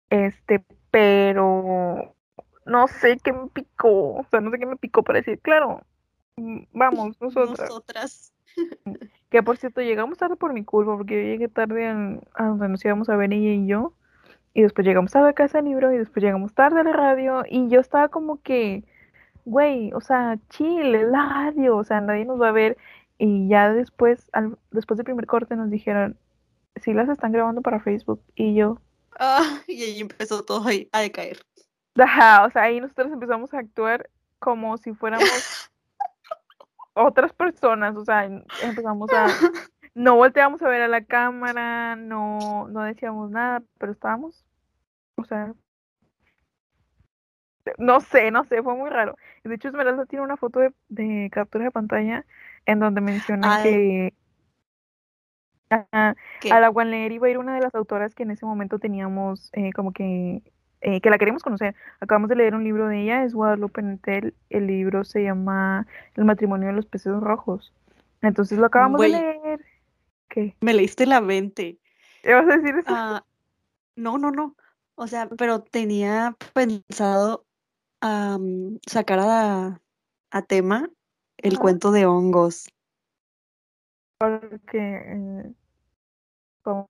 Este, 0.09 0.63
pero 0.91 2.15
no 2.65 2.87
sé 2.87 3.17
qué 3.23 3.33
me 3.33 3.47
picó, 3.47 4.15
o 4.15 4.25
sea, 4.29 4.41
no 4.41 4.51
sé 4.51 4.59
qué 4.59 4.65
me 4.65 4.77
picó 4.77 5.03
para 5.03 5.19
decir, 5.19 5.39
claro, 5.39 5.81
mm, 6.37 6.63
vamos, 6.73 7.17
nosotras. 7.21 7.69
Nosotras. 7.69 8.33
Que 9.29 9.41
por 9.41 9.57
cierto, 9.57 9.81
llegamos 9.81 10.17
tarde 10.17 10.35
por 10.35 10.53
mi 10.53 10.63
culpa, 10.63 10.95
porque 10.95 11.15
yo 11.15 11.21
llegué 11.21 11.47
tarde 11.49 11.87
a, 11.87 12.19
a 12.35 12.47
donde 12.47 12.69
nos 12.69 12.85
íbamos 12.85 13.09
a 13.09 13.15
ver 13.15 13.33
ella 13.33 13.51
y 13.53 13.67
yo, 13.67 13.93
y 14.53 14.61
después 14.61 14.85
llegamos 14.85 15.15
a 15.15 15.21
la 15.21 15.33
casa 15.33 15.59
del 15.59 15.65
libro, 15.65 15.91
y 15.91 15.97
después 15.97 16.23
llegamos 16.23 16.53
tarde 16.53 16.81
a 16.81 16.83
la 16.83 16.93
radio, 16.93 17.43
y 17.49 17.69
yo 17.69 17.79
estaba 17.79 18.09
como 18.09 18.41
que, 18.41 18.83
güey, 19.45 19.91
o 19.93 20.01
sea, 20.01 20.37
chill, 20.49 20.95
es 20.95 21.07
la 21.07 21.29
radio, 21.29 21.77
o 21.77 21.83
sea, 21.83 22.01
nadie 22.01 22.25
nos 22.25 22.41
va 22.41 22.49
a 22.49 22.51
ver, 22.53 22.77
y 23.17 23.47
ya 23.47 23.71
después, 23.73 24.29
al, 24.33 24.57
después 24.71 24.97
del 24.97 25.05
primer 25.05 25.25
corte 25.25 25.55
nos 25.55 25.69
dijeron, 25.69 26.17
sí 26.81 26.93
las 26.93 27.09
están 27.09 27.31
grabando 27.31 27.61
para 27.61 27.79
Facebook, 27.79 28.21
y 28.35 28.55
yo, 28.55 28.79
Ah, 29.19 29.61
y 29.67 29.83
ahí 29.83 29.99
empezó 29.99 30.43
todo 30.43 30.67
ahí 30.67 30.89
a 30.91 31.01
decaer. 31.01 31.39
Ajá, 31.95 32.45
o 32.45 32.51
sea, 32.51 32.63
ahí 32.63 32.79
nosotros 32.79 33.11
empezamos 33.11 33.53
a 33.53 33.59
actuar 33.59 34.09
como 34.39 34.77
si 34.77 34.93
fuéramos 34.93 35.29
otras 36.93 37.33
personas, 37.33 37.95
o 37.95 38.03
sea, 38.03 38.25
empezamos 38.25 39.09
a, 39.11 39.27
no 39.95 40.15
volteamos 40.15 40.61
a 40.61 40.69
ver 40.69 40.81
a 40.81 40.87
la 40.87 41.03
cámara, 41.03 41.95
no, 41.95 42.67
no 42.69 42.83
decíamos 42.83 43.29
nada, 43.31 43.63
pero 43.77 43.91
estábamos, 43.91 44.45
o 45.15 45.23
sea, 45.23 45.53
no 47.77 48.01
sé, 48.01 48.31
no 48.31 48.43
sé, 48.43 48.61
fue 48.61 48.75
muy 48.75 48.89
raro. 48.89 49.15
De 49.43 49.55
hecho, 49.55 49.69
Esmeralda 49.69 50.05
tiene 50.05 50.25
una 50.25 50.37
foto 50.37 50.59
de, 50.59 50.73
de 50.89 51.29
captura 51.31 51.65
de 51.65 51.71
pantalla 51.71 52.25
en 52.65 52.79
donde 52.79 53.01
menciona 53.01 53.57
Ay. 53.57 53.63
que 53.63 54.13
¿Qué? 56.39 56.51
a 56.51 56.59
la 56.59 56.71
Leer 56.83 57.11
iba 57.11 57.27
a 57.27 57.29
ir 57.29 57.37
una 57.37 57.55
de 57.55 57.61
las 57.61 57.73
autoras 57.73 58.13
que 58.13 58.23
en 58.23 58.31
ese 58.31 58.45
momento 58.45 58.79
teníamos 58.79 59.49
eh, 59.53 59.71
como 59.73 59.91
que 59.91 60.43
eh, 60.81 60.99
que 60.99 61.09
la 61.09 61.17
queremos 61.17 61.43
conocer. 61.43 61.75
Acabamos 62.01 62.29
de 62.29 62.35
leer 62.35 62.55
un 62.55 62.63
libro 62.65 62.87
de 62.87 63.01
ella, 63.01 63.23
es 63.23 63.33
Guadalupe 63.33 63.81
Nettel. 63.81 64.35
El 64.49 64.67
libro 64.67 65.05
se 65.05 65.23
llama 65.23 65.87
El 66.15 66.25
matrimonio 66.25 66.67
de 66.67 66.73
los 66.73 66.85
peces 66.85 67.13
rojos. 67.13 67.73
Entonces 68.21 68.59
lo 68.59 68.65
acabamos 68.65 68.99
de 68.99 69.09
leer. 69.09 69.59
¿Qué? 70.33 70.57
Me 70.61 70.73
leíste 70.73 71.05
la 71.05 71.21
mente. 71.21 71.77
¿Qué 72.23 72.33
vas 72.33 72.45
a 72.49 72.57
decir 72.57 72.75
eso? 72.75 72.87
Ah, 72.87 73.23
no, 73.95 74.17
no, 74.17 74.31
no. 74.31 74.55
O 74.95 75.05
sea, 75.05 75.29
pero 75.29 75.61
tenía 75.61 76.35
pensado 76.53 77.45
sacar 78.87 79.19
a, 79.19 79.79
a 80.31 80.41
tema 80.41 80.89
el 81.37 81.59
cuento 81.59 81.91
de 81.91 82.07
hongos. 82.07 82.67
Porque 84.17 84.79
eh, 84.79 85.53
¿cómo? 86.63 86.87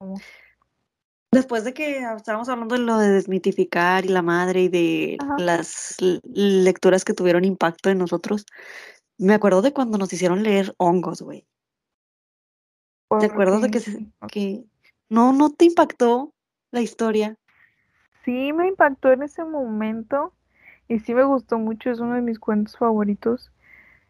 Después 1.34 1.66
de 1.66 1.74
que 1.74 1.98
estábamos 2.16 2.48
hablando 2.48 2.76
de 2.76 2.82
lo 2.82 2.98
de 2.98 3.10
desmitificar 3.10 4.06
y 4.06 4.08
la 4.08 4.22
madre 4.22 4.62
y 4.62 4.70
de 4.70 5.18
Ajá. 5.20 5.36
las 5.38 5.98
lecturas 6.00 7.04
que 7.04 7.14
tuvieron 7.14 7.44
impacto 7.44 7.90
en 7.90 7.98
nosotros, 7.98 8.46
me 9.18 9.34
acuerdo 9.34 9.62
de 9.62 9.74
cuando 9.74 9.98
nos 9.98 10.14
hicieron 10.14 10.44
leer 10.44 10.74
hongos, 10.78 11.22
güey. 11.22 11.46
¿Te 13.10 13.26
acuerdas 13.26 13.62
de 13.62 13.72
que, 13.72 13.80
se- 13.80 14.08
que 14.28 14.64
no, 15.10 15.34
no 15.34 15.52
te 15.52 15.66
impactó 15.66 16.34
la 16.72 16.82
historia? 16.82 17.36
Sí 18.26 18.54
me 18.54 18.68
impactó 18.68 19.12
en 19.12 19.24
ese 19.24 19.44
momento 19.44 20.34
y 20.88 21.00
sí 21.00 21.14
me 21.14 21.24
gustó 21.24 21.60
mucho, 21.60 21.92
es 21.92 22.00
uno 22.00 22.16
de 22.16 22.22
mis 22.22 22.40
cuentos 22.40 22.78
favoritos, 22.78 23.52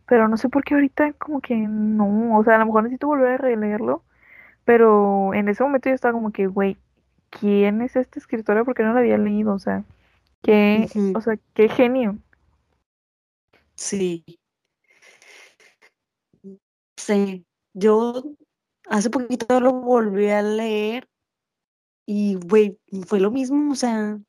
pero 0.07 0.27
no 0.27 0.37
sé 0.37 0.49
por 0.49 0.63
qué 0.63 0.75
ahorita 0.75 1.13
como 1.13 1.41
que 1.41 1.55
no, 1.55 2.37
o 2.37 2.43
sea, 2.43 2.55
a 2.55 2.59
lo 2.59 2.67
mejor 2.67 2.83
necesito 2.83 3.07
volver 3.07 3.33
a 3.33 3.37
releerlo, 3.37 4.03
pero 4.65 5.33
en 5.33 5.49
ese 5.49 5.63
momento 5.63 5.89
yo 5.89 5.95
estaba 5.95 6.13
como 6.13 6.31
que, 6.31 6.47
güey, 6.47 6.77
¿quién 7.29 7.81
es 7.81 7.95
esta 7.95 8.19
escritora? 8.19 8.65
Porque 8.65 8.83
no 8.83 8.93
la 8.93 9.01
había 9.01 9.17
leído, 9.17 9.53
o 9.53 9.59
sea, 9.59 9.83
qué, 10.43 10.89
o 11.15 11.21
sea, 11.21 11.37
qué 11.55 11.69
genio. 11.69 12.17
Sí. 13.75 14.23
Sí, 16.97 17.45
yo 17.73 18.23
hace 18.89 19.09
poquito 19.09 19.59
lo 19.59 19.73
volví 19.73 20.29
a 20.29 20.41
leer 20.41 21.07
y, 22.05 22.35
güey, 22.35 22.79
fue 23.07 23.19
lo 23.19 23.31
mismo, 23.31 23.71
o 23.71 23.75
sea, 23.75 24.19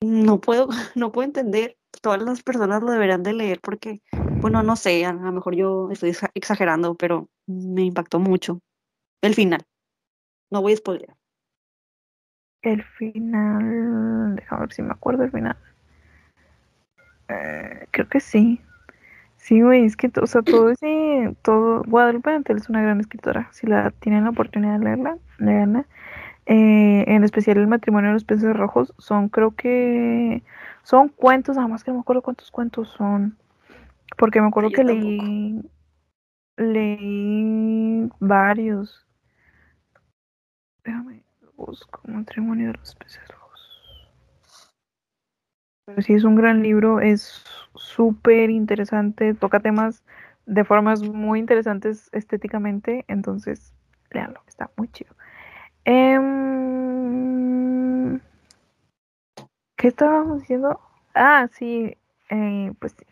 no 0.00 0.40
puedo, 0.40 0.68
no 0.94 1.12
puedo 1.12 1.26
entender. 1.26 1.76
Todas 2.02 2.22
las 2.22 2.42
personas 2.42 2.82
lo 2.82 2.90
deberían 2.90 3.22
de 3.22 3.32
leer 3.32 3.60
porque, 3.60 4.02
bueno, 4.12 4.62
no 4.62 4.76
sé, 4.76 5.04
a 5.06 5.12
lo 5.12 5.32
mejor 5.32 5.54
yo 5.56 5.90
estoy 5.90 6.10
exa- 6.10 6.30
exagerando, 6.34 6.94
pero 6.94 7.28
me 7.46 7.82
impactó 7.84 8.18
mucho. 8.20 8.60
El 9.22 9.34
final. 9.34 9.62
No 10.50 10.62
voy 10.62 10.74
a 10.74 10.76
spoiler. 10.76 11.16
El 12.62 12.82
final, 12.82 14.36
déjame 14.36 14.60
ver 14.62 14.72
si 14.72 14.82
me 14.82 14.92
acuerdo 14.92 15.24
el 15.24 15.30
final. 15.30 15.56
Eh, 17.28 17.86
creo 17.90 18.08
que 18.08 18.20
sí. 18.20 18.60
Sí, 19.46 19.60
güey, 19.60 19.84
es 19.84 19.96
que, 19.96 20.10
o 20.20 20.26
sea, 20.26 20.42
todo 20.42 20.70
ese, 20.70 21.36
todo, 21.42 21.84
Guadalupe 21.86 22.30
Antel 22.30 22.56
es 22.56 22.68
una 22.68 22.82
gran 22.82 22.98
escritora. 22.98 23.48
Si 23.52 23.64
la 23.68 23.92
tienen 23.92 24.24
la 24.24 24.30
oportunidad 24.30 24.76
de 24.80 24.84
leerla, 24.84 25.18
leerla. 25.38 25.86
Eh, 26.46 27.04
en 27.06 27.22
especial 27.22 27.58
el 27.58 27.68
matrimonio 27.68 28.08
de 28.08 28.14
los 28.14 28.24
peces 28.24 28.56
rojos, 28.56 28.92
son, 28.98 29.28
creo 29.28 29.52
que, 29.52 30.42
son 30.82 31.10
cuentos, 31.10 31.54
nada 31.54 31.68
más 31.68 31.84
que 31.84 31.92
no 31.92 31.98
me 31.98 32.00
acuerdo 32.00 32.22
cuántos 32.22 32.50
cuentos 32.50 32.88
son. 32.88 33.38
Porque 34.18 34.40
me 34.40 34.48
acuerdo 34.48 34.70
Yo 34.70 34.78
que 34.78 34.84
tampoco. 34.84 35.00
leí, 35.06 35.62
leí 36.56 38.10
varios. 38.18 39.06
Déjame, 40.82 41.22
busco 41.56 42.00
matrimonio 42.08 42.72
de 42.72 42.78
los 42.78 42.96
peces 42.96 43.22
rojos. 43.28 43.35
Pero 45.86 46.02
sí, 46.02 46.14
es 46.14 46.24
un 46.24 46.34
gran 46.34 46.62
libro, 46.64 47.00
es 47.00 47.44
súper 47.76 48.50
interesante, 48.50 49.34
toca 49.34 49.60
temas 49.60 50.02
de 50.44 50.64
formas 50.64 51.00
muy 51.02 51.38
interesantes 51.38 52.08
estéticamente, 52.12 53.04
entonces, 53.06 53.72
léanlo, 54.10 54.40
está 54.48 54.68
muy 54.76 54.88
chido. 54.88 55.14
Em, 55.84 57.06
¿qué 59.76 59.86
estábamos 59.86 60.40
diciendo? 60.40 60.80
Ah, 61.14 61.48
sí, 61.52 61.96
eh, 62.30 62.72
pues 62.80 62.96
sí, 62.98 63.06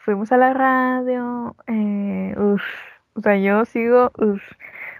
fuimos 0.00 0.30
a 0.30 0.36
la 0.36 0.52
radio, 0.52 1.56
eh, 1.66 2.34
uf, 2.36 2.62
o 3.14 3.22
sea, 3.22 3.38
yo 3.38 3.64
sigo, 3.64 4.12
uf, 4.18 4.42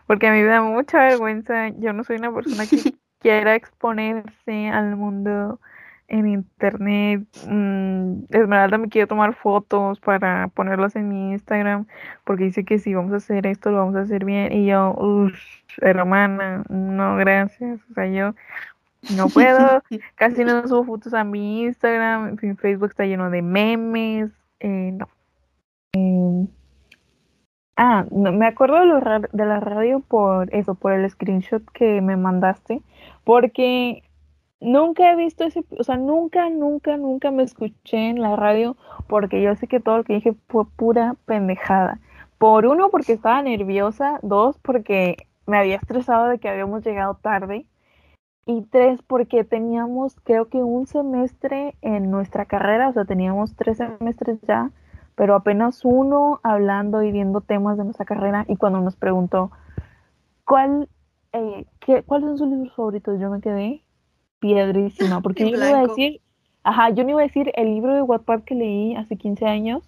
porque 0.06 0.28
a 0.28 0.32
mí 0.32 0.38
me 0.38 0.46
da 0.46 0.62
mucha 0.62 1.02
vergüenza, 1.04 1.68
yo 1.68 1.92
no 1.92 2.02
soy 2.02 2.16
una 2.16 2.32
persona 2.32 2.66
que 2.66 2.76
quiera 3.20 3.54
exponerse 3.56 4.68
al 4.68 4.96
mundo 4.96 5.60
en 6.08 6.26
internet. 6.28 7.26
Mm, 7.48 8.24
Esmeralda 8.30 8.78
me 8.78 8.88
quiere 8.88 9.06
tomar 9.06 9.34
fotos 9.34 10.00
para 10.00 10.48
ponerlas 10.48 10.96
en 10.96 11.08
mi 11.08 11.32
Instagram 11.32 11.86
porque 12.24 12.44
dice 12.44 12.64
que 12.64 12.78
si 12.78 12.94
vamos 12.94 13.12
a 13.12 13.16
hacer 13.16 13.46
esto 13.46 13.70
lo 13.70 13.78
vamos 13.78 13.96
a 13.96 14.00
hacer 14.02 14.24
bien 14.24 14.52
y 14.52 14.66
yo, 14.66 14.94
uff, 14.98 15.34
hermana, 15.80 16.64
no, 16.68 17.16
gracias. 17.16 17.80
O 17.90 17.94
sea, 17.94 18.06
yo 18.06 18.34
no 19.16 19.28
puedo, 19.34 19.82
casi 20.14 20.44
no 20.44 20.66
subo 20.68 20.84
fotos 20.84 21.14
a 21.14 21.24
mi 21.24 21.64
Instagram, 21.64 22.36
mi 22.40 22.54
Facebook 22.54 22.90
está 22.90 23.04
lleno 23.06 23.30
de 23.30 23.42
memes, 23.42 24.30
eh, 24.60 24.92
no. 24.92 25.08
Eh, 25.92 26.46
ah, 27.76 28.04
no, 28.10 28.32
me 28.32 28.46
acuerdo 28.46 28.80
de, 28.80 28.86
lo 28.86 29.00
ra- 29.00 29.28
de 29.32 29.46
la 29.46 29.60
radio 29.60 30.00
por 30.00 30.54
eso, 30.54 30.74
por 30.74 30.92
el 30.92 31.08
screenshot 31.08 31.62
que 31.72 32.00
me 32.00 32.16
mandaste, 32.16 32.82
porque 33.24 34.02
nunca 34.60 35.10
he 35.10 35.16
visto 35.16 35.44
ese, 35.44 35.64
o 35.78 35.84
sea, 35.84 35.96
nunca, 35.96 36.48
nunca, 36.50 36.96
nunca 36.96 37.30
me 37.30 37.42
escuché 37.42 38.10
en 38.10 38.20
la 38.20 38.36
radio 38.36 38.76
porque 39.08 39.42
yo 39.42 39.54
sé 39.56 39.66
que 39.68 39.80
todo 39.80 39.98
lo 39.98 40.04
que 40.04 40.14
dije 40.14 40.34
fue 40.48 40.64
pura 40.66 41.16
pendejada. 41.26 42.00
Por 42.38 42.66
uno, 42.66 42.90
porque 42.90 43.12
estaba 43.12 43.42
nerviosa, 43.42 44.18
dos, 44.22 44.58
porque 44.58 45.28
me 45.46 45.58
había 45.58 45.76
estresado 45.76 46.26
de 46.28 46.38
que 46.38 46.48
habíamos 46.48 46.84
llegado 46.84 47.14
tarde. 47.14 47.66
Y 48.46 48.62
tres, 48.62 49.00
porque 49.06 49.44
teníamos 49.44 50.16
creo 50.22 50.48
que 50.48 50.58
un 50.58 50.86
semestre 50.86 51.76
en 51.80 52.10
nuestra 52.10 52.44
carrera, 52.44 52.90
o 52.90 52.92
sea, 52.92 53.06
teníamos 53.06 53.56
tres 53.56 53.78
semestres 53.78 54.38
ya, 54.42 54.70
pero 55.14 55.34
apenas 55.34 55.84
uno 55.84 56.40
hablando 56.42 57.02
y 57.02 57.12
viendo 57.12 57.40
temas 57.40 57.78
de 57.78 57.84
nuestra 57.84 58.04
carrera. 58.04 58.44
Y 58.48 58.56
cuando 58.56 58.80
nos 58.80 58.96
preguntó, 58.96 59.50
¿cuál, 60.44 60.88
eh, 61.32 61.66
qué, 61.80 62.02
¿cuáles 62.02 62.28
son 62.28 62.38
sus 62.38 62.48
libros 62.48 62.74
favoritos? 62.74 63.20
Yo 63.20 63.30
me 63.30 63.40
quedé 63.40 63.83
piedrísima, 64.44 65.22
porque 65.22 65.50
yo 65.50 65.56
no 65.56 65.66
iba 65.66 65.78
a 65.78 65.86
decir, 65.86 66.20
ajá, 66.64 66.90
yo 66.90 67.02
no 67.02 67.10
iba 67.10 67.20
a 67.20 67.22
decir 67.22 67.50
el 67.54 67.74
libro 67.74 67.94
de 67.94 68.02
Wattpad 68.02 68.42
que 68.42 68.54
leí 68.54 68.94
hace 68.94 69.16
15 69.16 69.46
años. 69.46 69.82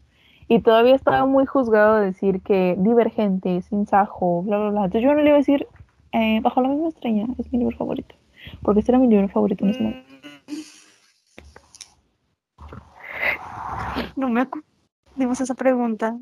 Y 0.49 0.61
todavía 0.61 0.95
estaba 0.95 1.27
muy 1.27 1.45
juzgado 1.45 1.97
de 1.97 2.07
decir 2.07 2.41
que 2.41 2.75
Divergente, 2.79 3.61
Sin 3.63 3.87
Sajo, 3.87 4.43
bla, 4.45 4.59
bla, 4.59 4.71
bla. 4.71 4.85
Entonces 4.85 5.03
yo 5.03 5.13
no 5.13 5.21
le 5.21 5.29
iba 5.29 5.35
a 5.35 5.39
decir 5.39 5.67
eh, 6.13 6.41
Bajo 6.41 6.63
la 6.63 6.69
misma 6.69 6.89
estrella, 6.89 7.27
es 7.37 7.53
mi 7.53 7.59
libro 7.59 7.77
favorito. 7.77 8.15
Porque 8.63 8.81
este 8.81 8.93
era 8.93 8.99
mi 8.99 9.09
libro 9.09 9.29
favorito 9.29 9.65
en 9.65 9.71
ese 9.71 9.83
momento. 9.83 10.09
No 14.15 14.31
me 14.31 14.41
acordamos 14.41 15.41
esa 15.41 15.55
pregunta. 15.55 16.19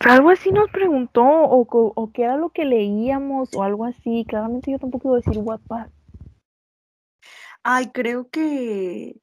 Algo 0.00 0.28
así 0.28 0.50
nos 0.50 0.68
preguntó, 0.70 1.22
o, 1.22 1.66
o 1.70 2.12
qué 2.12 2.24
era 2.24 2.36
lo 2.36 2.50
que 2.50 2.66
leíamos, 2.66 3.54
o 3.54 3.62
algo 3.62 3.86
así. 3.86 4.26
Claramente 4.28 4.70
yo 4.70 4.78
tampoco 4.78 5.08
iba 5.08 5.16
a 5.16 5.20
decir 5.20 5.38
Wattpad. 5.38 5.88
Ay, 7.62 7.90
creo 7.92 8.28
que 8.28 9.16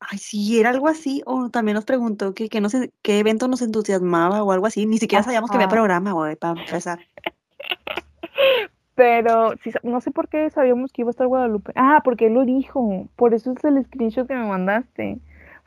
Ay, 0.00 0.18
sí, 0.18 0.60
era 0.60 0.70
algo 0.70 0.88
así. 0.88 1.22
O 1.26 1.48
también 1.50 1.74
nos 1.74 1.84
preguntó 1.84 2.34
que, 2.34 2.48
que 2.48 2.60
no 2.60 2.68
sé, 2.68 2.92
qué 3.02 3.18
evento 3.18 3.48
nos 3.48 3.62
entusiasmaba 3.62 4.42
o 4.42 4.52
algo 4.52 4.66
así. 4.66 4.86
Ni 4.86 4.98
siquiera 4.98 5.22
sabíamos 5.22 5.50
que 5.50 5.56
había 5.56 5.68
programa, 5.68 6.12
güey, 6.12 6.36
para 6.36 6.60
empezar. 6.60 6.98
Pero 8.94 9.52
sí, 9.62 9.72
no 9.82 10.00
sé 10.00 10.10
por 10.10 10.28
qué 10.28 10.48
sabíamos 10.50 10.90
que 10.92 11.02
iba 11.02 11.10
a 11.10 11.12
estar 11.12 11.26
Guadalupe. 11.26 11.72
Ah, 11.74 12.00
porque 12.04 12.26
él 12.26 12.34
lo 12.34 12.44
dijo. 12.44 13.08
Por 13.16 13.34
eso 13.34 13.52
es 13.52 13.64
el 13.64 13.84
screenshot 13.84 14.26
que 14.26 14.34
me 14.34 14.46
mandaste. 14.46 15.18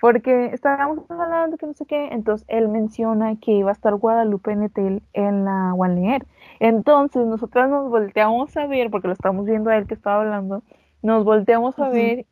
Porque 0.02 0.46
estábamos 0.48 1.10
hablando 1.12 1.58
que 1.58 1.68
no 1.68 1.74
sé 1.74 1.86
qué. 1.86 2.08
Entonces 2.12 2.48
él 2.50 2.70
menciona 2.70 3.36
que 3.36 3.52
iba 3.52 3.70
a 3.70 3.74
estar 3.74 3.96
Guadalupe 3.96 4.56
Netel 4.56 5.04
en 5.14 5.46
la 5.46 5.76
Leer. 5.90 6.26
Entonces 6.60 7.26
nosotras 7.26 7.70
nos 7.70 7.90
volteamos 7.90 8.56
a 8.58 8.66
ver, 8.68 8.90
porque 8.90 9.08
lo 9.08 9.14
estamos 9.14 9.46
viendo 9.46 9.70
a 9.70 9.78
él 9.78 9.86
que 9.86 9.94
estaba 9.96 10.22
hablando. 10.22 10.64
Nos 11.02 11.24
volteamos 11.26 11.78
a 11.80 11.90
ver 11.90 12.26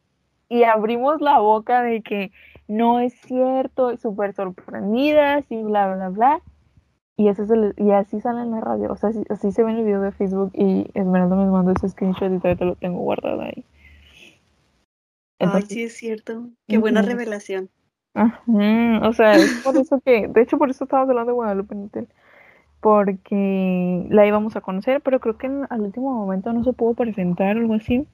y 0.49 0.63
abrimos 0.63 1.21
la 1.21 1.39
boca 1.39 1.82
de 1.84 2.01
que 2.01 2.32
no 2.67 2.99
es 2.99 3.13
cierto, 3.21 3.91
y 3.93 3.97
súper 3.97 4.34
sorprendidas 4.34 5.45
y 5.51 5.63
bla, 5.63 5.93
bla, 5.95 6.10
bla. 6.10 6.41
Y, 7.17 7.30
ese 7.30 7.43
es 7.43 7.51
el- 7.51 7.73
y 7.77 7.91
así 7.91 8.21
sale 8.21 8.41
en 8.41 8.51
la 8.51 8.62
radio, 8.62 8.91
o 8.91 8.97
sea, 8.97 9.10
así, 9.10 9.23
así 9.30 9.51
se 9.51 9.63
ve 9.63 9.71
en 9.71 9.77
el 9.77 9.86
video 9.86 10.01
de 10.01 10.12
Facebook 10.12 10.51
y 10.53 10.88
Esmeralda 10.93 11.36
me 11.36 11.47
mandó 11.51 11.71
ese 11.71 11.89
screenshot 11.89 12.32
y 12.34 12.38
todavía 12.38 12.58
te 12.58 12.65
lo 12.65 12.75
tengo 12.75 12.99
guardado 12.99 13.41
ahí. 13.41 13.65
Ay, 15.39 15.45
Entonces, 15.47 15.69
sí, 15.69 15.84
es 15.84 15.93
cierto. 15.97 16.49
Qué 16.67 16.77
buena 16.77 17.01
revelación. 17.01 17.69
ajá, 18.13 19.08
o 19.08 19.13
sea, 19.13 19.38
es 19.38 19.51
por 19.63 19.77
eso 19.77 19.99
que, 20.03 20.27
de 20.27 20.41
hecho 20.41 20.58
por 20.58 20.69
eso 20.69 20.84
estábamos 20.84 21.10
hablando 21.12 21.32
de 21.32 21.36
Guadalupe 21.36 21.75
Nettel, 21.75 22.08
porque 22.82 24.08
la 24.10 24.27
íbamos 24.27 24.56
a 24.56 24.62
conocer, 24.62 25.01
pero 25.01 25.19
creo 25.19 25.38
que 25.38 25.47
en- 25.47 25.67
al 25.69 25.82
último 25.82 26.13
momento 26.13 26.53
no 26.53 26.63
se 26.63 26.73
pudo 26.73 26.93
presentar 26.95 27.58
o 27.58 27.62
algo 27.62 27.75
así. 27.75 28.08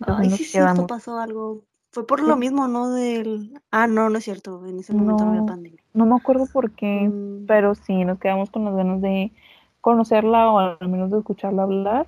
Ay, 0.00 0.30
sí, 0.30 0.42
es 0.42 0.50
cierto, 0.50 0.52
quedamos. 0.52 0.86
pasó 0.86 1.18
algo. 1.18 1.62
Fue 1.92 2.06
por 2.06 2.20
lo 2.20 2.36
mismo, 2.36 2.66
¿no? 2.68 2.90
Del... 2.90 3.60
Ah, 3.70 3.86
no, 3.86 4.08
no 4.10 4.18
es 4.18 4.24
cierto. 4.24 4.64
En 4.66 4.78
ese 4.78 4.92
momento 4.92 5.24
no, 5.24 5.30
había 5.30 5.46
pandemia. 5.46 5.80
no 5.94 6.06
me 6.06 6.16
acuerdo 6.16 6.46
por 6.52 6.72
qué, 6.72 7.08
Mm, 7.08 7.46
pero 7.46 7.74
sí, 7.74 8.04
nos 8.04 8.18
quedamos 8.18 8.50
con 8.50 8.64
las 8.64 8.74
ganas 8.74 9.00
de 9.00 9.32
conocerla 9.80 10.50
o 10.50 10.58
al 10.58 10.88
menos 10.88 11.10
de 11.10 11.18
escucharla 11.18 11.62
hablar 11.64 12.06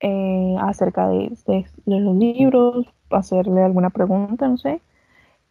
eh, 0.00 0.56
acerca 0.60 1.08
de, 1.08 1.32
de- 1.46 1.66
de 1.86 2.00
los 2.00 2.16
libros, 2.16 2.86
hacerle 3.10 3.62
alguna 3.62 3.90
pregunta, 3.90 4.48
no 4.48 4.58
sé. 4.58 4.82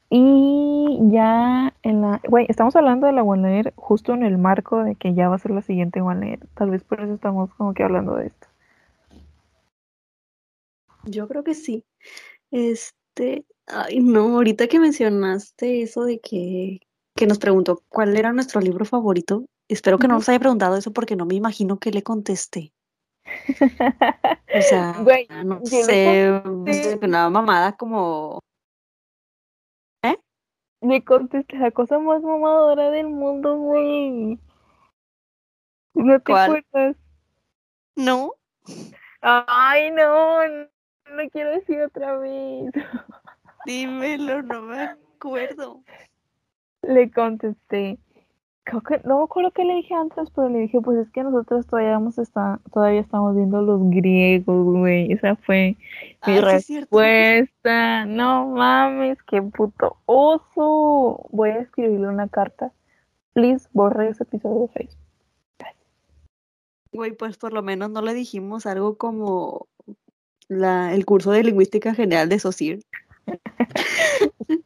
Y 0.10 1.00
ya 1.12 1.74
en 1.84 2.02
la... 2.02 2.22
Güey, 2.30 2.46
estamos 2.50 2.76
hablando 2.76 3.08
de 3.08 3.14
la 3.14 3.24
One 3.24 3.74
justo 3.76 4.14
en 4.14 4.24
el 4.24 4.38
marco 4.38 4.84
de 4.84 4.96
que 4.96 5.14
ya 5.14 5.30
va 5.30 5.36
a 5.36 5.40
ser 5.40 5.52
la 5.52 5.62
siguiente 5.62 6.02
One 6.02 6.40
Tal 6.56 6.70
vez 6.72 6.84
por 6.84 7.02
eso 7.02 7.14
estamos 7.14 7.54
como 7.56 7.74
que 7.74 7.84
hablando 7.84 8.16
de 8.16 8.28
esto. 8.28 8.48
Yo 11.06 11.28
creo 11.28 11.44
que 11.44 11.54
sí. 11.56 11.84
Este, 12.52 13.46
ay, 13.68 14.00
no, 14.02 14.36
ahorita 14.36 14.68
que 14.68 14.80
mencionaste 14.80 15.82
eso 15.84 16.04
de 16.04 16.20
que, 16.20 16.80
que 17.16 17.28
nos 17.28 17.40
preguntó 17.40 17.84
cuál 17.90 18.16
era 18.18 18.34
nuestro 18.34 18.62
libro 18.62 18.86
favorito, 18.86 19.46
espero 19.68 19.98
que 20.00 20.08
no 20.08 20.16
nos 20.16 20.30
haya 20.30 20.40
preguntado 20.40 20.76
eso 20.78 20.92
porque 20.92 21.16
no 21.16 21.26
me 21.26 21.36
imagino 21.36 21.80
que 21.80 21.92
le 21.92 22.04
contesté. 22.04 22.74
O 24.54 24.62
sea, 24.62 24.96
Güey, 25.02 25.28
no 25.46 25.62
sé, 25.64 26.42
contesté. 26.44 27.00
una 27.06 27.30
mamada 27.30 27.78
como, 27.78 28.40
¿eh? 30.04 30.18
Le 30.82 31.06
contesté 31.06 31.58
la 31.58 31.72
cosa 31.72 32.00
más 32.00 32.22
mamadora 32.22 32.92
del 32.92 33.08
mundo, 33.08 33.56
güey. 33.56 34.38
¿No 35.94 36.20
te 36.20 36.24
¿Cuál? 36.34 36.58
acuerdas? 36.68 36.98
No. 37.96 38.34
Ay, 39.22 39.92
no, 39.92 40.40
no 41.12 41.30
quiero 41.30 41.52
decir 41.52 41.82
otra 41.82 42.18
vez. 42.18 42.72
Dímelo, 43.66 44.42
no 44.42 44.62
me 44.64 44.84
acuerdo. 44.84 45.84
Le 46.82 47.12
contesté. 47.12 48.00
Creo 48.64 48.82
que, 48.82 49.02
no 49.06 49.18
me 49.18 49.24
acuerdo 49.24 49.52
qué 49.52 49.66
le 49.66 49.76
dije 49.76 49.94
antes, 49.94 50.30
pero 50.32 50.50
le 50.50 50.60
dije, 50.60 50.80
pues 50.82 50.98
es 51.00 51.12
que 51.12 51.24
nosotros 51.24 51.66
todavía, 51.66 51.92
vamos 51.92 52.20
está, 52.20 52.60
todavía 52.72 53.02
estamos 53.02 53.36
viendo 53.36 53.62
los 53.62 53.82
griegos, 53.90 54.66
güey. 54.66 55.12
Esa 55.12 55.36
fue 55.36 55.78
mi 56.28 56.34
sí 56.34 56.42
cierto. 56.62 57.00
respuesta. 57.00 58.06
No 58.06 58.48
mames, 58.48 59.18
qué 59.24 59.42
puto 59.42 59.98
oso. 60.06 61.28
Voy 61.32 61.50
a 61.50 61.60
escribirle 61.60 62.08
una 62.08 62.28
carta. 62.28 62.72
Please, 63.34 63.68
borre 63.74 64.10
ese 64.10 64.24
episodio 64.24 64.62
de 64.62 64.68
Facebook. 64.70 65.02
Güey, 66.94 67.14
pues 67.14 67.38
por 67.38 67.54
lo 67.54 67.64
menos 67.64 67.90
no 67.90 68.02
le 68.02 68.14
dijimos 68.14 68.66
algo 68.66 68.98
como 68.98 69.68
la, 70.52 70.94
el 70.94 71.06
curso 71.06 71.32
de 71.32 71.44
lingüística 71.44 71.94
general 71.94 72.28
de 72.30 72.40
SOCIR. 72.40 72.80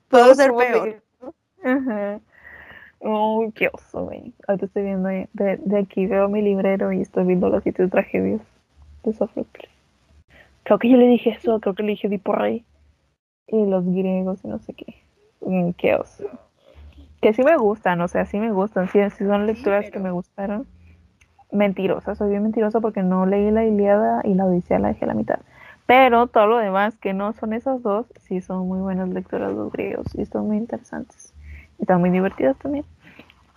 Puedo 0.10 0.34
ser 0.36 0.52
peor. 0.54 1.02
Ajá. 1.64 2.20
Uy, 3.00 3.52
qué 3.52 3.70
oso, 3.72 4.06
güey. 4.06 4.34
Ahorita 4.48 4.66
estoy 4.66 4.84
viendo 4.84 5.10
de, 5.10 5.28
de- 5.34 5.80
aquí, 5.80 6.08
veo 6.08 6.28
mi 6.28 6.42
librero 6.42 6.92
y 6.92 7.02
estoy 7.02 7.26
viendo 7.26 7.50
las 7.50 7.64
siete 7.64 7.88
tragedias 7.88 8.42
de 9.04 9.14
Sófocles. 9.14 9.70
Creo 10.64 10.80
que 10.80 10.90
yo 10.90 10.98
le 10.98 11.08
dije 11.08 11.32
eso, 11.32 11.60
creo 11.60 11.76
que 11.76 11.84
le 11.84 11.90
dije 11.92 12.08
Edipo 12.08 12.34
Rey 12.34 12.66
y 13.48 13.66
los 13.68 13.86
griegos 13.86 14.40
y 14.44 14.48
no 14.48 14.58
sé 14.60 14.74
qué. 14.74 14.96
Mm, 15.42 15.72
qué 15.72 15.96
oso. 15.96 16.24
Que 17.22 17.34
sí 17.34 17.44
me 17.44 17.58
gustan, 17.58 18.02
o 18.02 18.08
sea, 18.08 18.26
sí 18.26 18.40
me 18.40 18.52
gustan, 18.52 18.90
sí, 18.90 19.00
sí 19.18 19.26
son 19.26 19.46
lecturas 19.46 19.86
que 19.86 19.92
pero- 19.92 20.04
me 20.04 20.12
gustaron. 20.12 20.66
Mentirosa, 21.52 22.16
soy 22.16 22.32
bien 22.32 22.42
mentirosa 22.44 22.82
porque 22.82 23.04
no 23.04 23.26
leí 23.28 23.52
la 23.52 23.64
Ilíada 23.64 24.22
y 24.24 24.34
la 24.34 24.46
Odisea 24.46 24.80
la 24.80 24.88
dejé 24.90 25.06
a 25.06 25.10
la 25.10 25.14
mitad. 25.14 25.40
Pero 25.86 26.28
todo 26.28 26.48
lo 26.48 26.58
demás 26.58 26.96
que 26.98 27.14
no 27.14 27.34
son 27.34 27.54
esas 27.54 27.82
dos, 27.84 28.08
sí 28.20 28.42
son 28.42 28.68
muy 28.68 28.80
buenas 28.80 29.10
lecturas 29.10 29.54
los 29.54 29.72
griegos 29.72 30.08
y 30.16 30.26
son 30.26 30.48
muy 30.48 30.58
interesantes. 30.58 31.34
Y 31.78 31.84
están 31.84 32.00
muy 32.00 32.10
divertidas 32.10 32.58
también. 32.58 32.86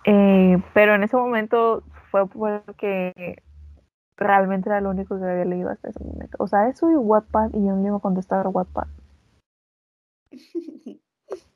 Eh, 0.05 0.61
pero 0.73 0.95
en 0.95 1.03
ese 1.03 1.17
momento 1.17 1.83
fue 2.11 2.27
porque 2.27 3.41
realmente 4.17 4.69
era 4.69 4.81
lo 4.81 4.91
único 4.91 5.17
que 5.17 5.25
había 5.25 5.45
leído 5.45 5.69
hasta 5.69 5.89
ese 5.89 6.03
momento. 6.03 6.37
O 6.39 6.47
sea, 6.47 6.67
eso 6.67 6.91
y 6.91 6.95
Wattpad 6.95 7.51
y 7.53 7.65
yo 7.65 7.75
no 7.75 7.81
le 7.81 7.87
iba 7.87 7.97
a 7.97 8.01
contestar 8.01 8.45
a 8.45 8.49
Wattpad. 8.49 8.87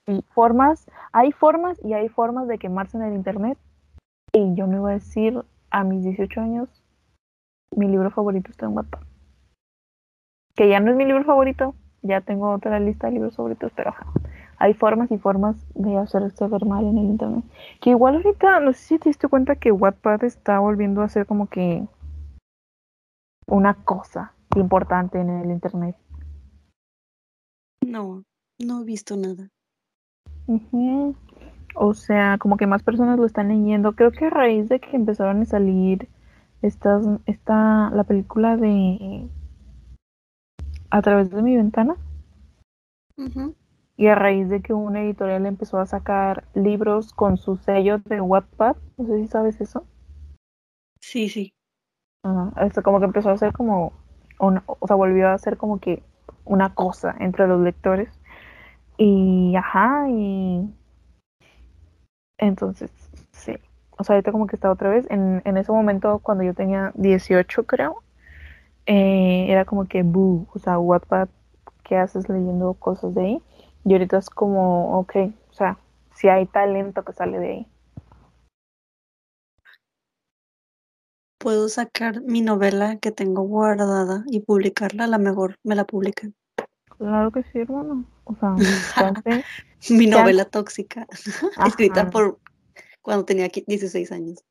Y 0.06 0.22
formas, 0.34 0.86
hay 1.14 1.32
formas 1.32 1.80
y 1.82 1.94
hay 1.94 2.10
formas 2.10 2.48
de 2.50 2.58
quemarse 2.58 2.98
en 2.98 3.04
el 3.04 3.14
internet. 3.14 3.58
Y 4.34 4.54
yo 4.54 4.68
no 4.68 4.78
iba 4.78 4.90
a 4.90 4.94
decir 4.94 5.44
a 5.72 5.84
mis 5.86 6.04
18 6.04 6.42
años, 6.42 6.84
mi 7.72 7.88
libro 7.88 8.12
favorito 8.12 8.52
está 8.52 8.66
en 8.66 8.76
Wattpad. 8.76 9.13
Que 10.56 10.70
ya 10.70 10.80
no 10.80 10.92
es 10.92 10.98
mi 10.98 11.06
libro 11.06 11.24
favorito, 11.24 11.76
ya 12.04 12.22
tengo 12.22 12.52
otra 12.52 12.80
lista 12.80 13.08
de 13.08 13.14
libros 13.14 13.36
favoritos, 13.36 13.72
pero 13.76 13.90
ajá. 13.90 14.06
Hay 14.58 14.74
formas 14.74 15.12
y 15.12 15.18
formas 15.18 15.56
de 15.74 15.98
hacerse 15.98 16.48
ver 16.48 16.66
mal 16.66 16.86
en 16.86 16.98
el 16.98 17.06
internet. 17.06 17.44
Que 17.82 17.90
igual 17.90 18.16
ahorita, 18.16 18.60
no 18.60 18.72
sé 18.74 18.80
si 18.80 19.00
te 19.00 19.10
diste 19.10 19.28
cuenta 19.28 19.56
que 19.56 19.72
Wattpad 19.72 20.24
está 20.24 20.60
volviendo 20.60 21.02
a 21.02 21.10
ser 21.10 21.26
como 21.26 21.48
que 21.48 21.86
una 23.48 23.74
cosa 23.74 24.34
importante 24.56 25.20
en 25.20 25.30
el 25.30 25.52
internet. 25.52 25.96
No, 27.86 28.24
no 28.60 28.82
he 28.82 28.86
visto 28.86 29.18
nada. 29.18 29.50
Ujú. 30.48 31.16
O 31.76 31.94
sea, 31.94 32.38
como 32.38 32.58
que 32.58 32.68
más 32.68 32.84
personas 32.84 33.18
lo 33.18 33.26
están 33.26 33.50
leyendo. 33.50 33.94
Creo 33.94 34.12
que 34.12 34.26
a 34.26 34.30
raíz 34.30 34.70
de 34.70 34.80
que 34.80 34.96
empezaron 34.96 35.42
a 35.42 35.46
salir 35.46 36.08
estas, 36.62 37.06
esta, 37.26 37.90
la 37.90 38.04
película 38.04 38.56
de 38.56 39.28
A 40.94 41.02
través 41.02 41.32
de 41.32 41.42
mi 41.42 41.58
ventana. 41.58 41.96
Y 43.98 44.08
a 44.08 44.14
raíz 44.14 44.48
de 44.48 44.62
que 44.62 44.74
una 44.74 45.02
editorial 45.02 45.48
empezó 45.48 45.80
a 45.80 45.88
sacar 45.88 46.44
libros 46.54 47.14
con 47.14 47.38
su 47.38 47.58
sello 47.58 47.98
de 47.98 48.22
Wattpad. 48.22 48.76
No 48.98 49.08
sé 49.08 49.18
si 49.18 49.28
sabes 49.28 49.60
eso. 49.60 49.88
Sí, 51.02 51.30
sí. 51.30 51.52
Ajá, 52.22 52.54
esto 52.64 52.84
como 52.84 53.00
que 53.00 53.06
empezó 53.06 53.32
a 53.32 53.38
ser 53.40 53.54
como, 53.54 53.94
una, 54.40 54.64
o 54.68 54.86
sea, 54.86 54.96
volvió 54.96 55.30
a 55.30 55.38
ser 55.40 55.58
como 55.58 55.80
que 55.80 56.04
una 56.46 56.76
cosa 56.76 57.16
entre 57.20 57.48
los 57.48 57.60
lectores. 57.60 58.10
Y, 58.96 59.56
ajá, 59.56 60.08
y 60.12 60.72
entonces, 62.38 62.92
sí. 63.32 63.56
O 63.98 64.04
sea, 64.04 64.16
ahorita 64.16 64.32
como 64.32 64.46
que 64.46 64.58
está 64.58 64.70
otra 64.70 64.92
vez. 64.92 65.08
En, 65.10 65.42
en 65.44 65.58
ese 65.58 65.72
momento, 65.72 66.20
cuando 66.20 66.44
yo 66.44 66.54
tenía 66.54 66.92
18, 66.94 67.66
creo, 67.66 68.03
eh, 68.86 69.46
era 69.50 69.66
como 69.66 69.86
que, 69.86 70.04
boo, 70.04 70.48
o 70.54 70.60
sea, 70.60 70.80
Wattpad, 70.80 71.30
¿qué 71.84 71.98
haces 71.98 72.30
leyendo 72.30 72.74
cosas 72.74 73.14
de 73.16 73.22
ahí? 73.22 73.44
Y 73.86 73.94
ahorita 73.94 74.18
es 74.18 74.30
como, 74.30 75.00
ok, 75.00 75.16
o 75.50 75.54
sea, 75.54 75.78
si 76.16 76.28
hay 76.30 76.46
talento 76.46 77.04
que 77.04 77.14
sale 77.14 77.40
de 77.40 77.48
ahí. 77.48 77.68
Puedo 81.38 81.68
sacar 81.68 82.22
mi 82.22 82.42
novela 82.42 82.98
que 82.98 83.12
tengo 83.12 83.42
guardada 83.42 84.24
y 84.28 84.40
publicarla, 84.40 85.04
a 85.04 85.08
lo 85.08 85.20
mejor 85.20 85.58
me 85.64 85.76
la 85.76 85.84
publican. 85.84 86.34
Claro 86.98 87.32
que 87.32 87.44
sí, 87.44 87.60
hermano. 87.60 88.06
O 88.24 88.36
sea, 88.36 88.56
Mi 89.90 90.08
novela 90.08 90.46
tóxica, 90.46 91.08
escrita 91.68 92.10
por 92.10 92.40
cuando 93.02 93.26
tenía 93.26 93.48
qui- 93.50 93.66
16 93.68 94.12
años. 94.14 94.46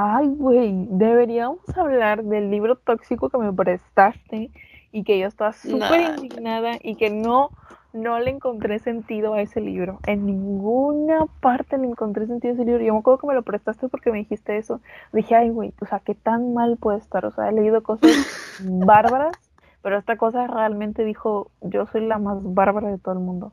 Ay, 0.00 0.28
güey, 0.28 0.86
deberíamos 0.90 1.76
hablar 1.76 2.22
del 2.22 2.52
libro 2.52 2.76
tóxico 2.76 3.30
que 3.30 3.38
me 3.38 3.52
prestaste 3.52 4.52
y 4.92 5.02
que 5.02 5.18
yo 5.18 5.26
estaba 5.26 5.52
súper 5.52 6.02
Nah. 6.02 6.14
indignada 6.14 6.78
y 6.80 6.94
que 6.94 7.10
no, 7.10 7.50
no 7.92 8.20
le 8.20 8.30
encontré 8.30 8.78
sentido 8.78 9.34
a 9.34 9.42
ese 9.42 9.60
libro. 9.60 9.98
En 10.06 10.24
ninguna 10.24 11.26
parte 11.40 11.78
le 11.78 11.88
encontré 11.88 12.28
sentido 12.28 12.52
a 12.52 12.54
ese 12.54 12.64
libro. 12.64 12.84
Yo 12.84 12.92
me 12.92 13.00
acuerdo 13.00 13.18
que 13.18 13.26
me 13.26 13.34
lo 13.34 13.42
prestaste 13.42 13.88
porque 13.88 14.12
me 14.12 14.18
dijiste 14.18 14.56
eso. 14.56 14.80
Dije, 15.12 15.34
ay, 15.34 15.50
güey, 15.50 15.74
o 15.80 15.86
sea, 15.86 15.98
qué 15.98 16.14
tan 16.14 16.54
mal 16.54 16.76
puede 16.76 16.98
estar. 16.98 17.26
O 17.26 17.32
sea, 17.32 17.48
he 17.48 17.52
leído 17.52 17.82
cosas 17.82 18.08
bárbaras, 18.60 19.36
pero 19.82 19.98
esta 19.98 20.16
cosa 20.16 20.46
realmente 20.46 21.04
dijo, 21.04 21.50
yo 21.60 21.86
soy 21.86 22.06
la 22.06 22.18
más 22.18 22.38
bárbara 22.40 22.88
de 22.88 22.98
todo 22.98 23.14
el 23.14 23.20
mundo. 23.20 23.52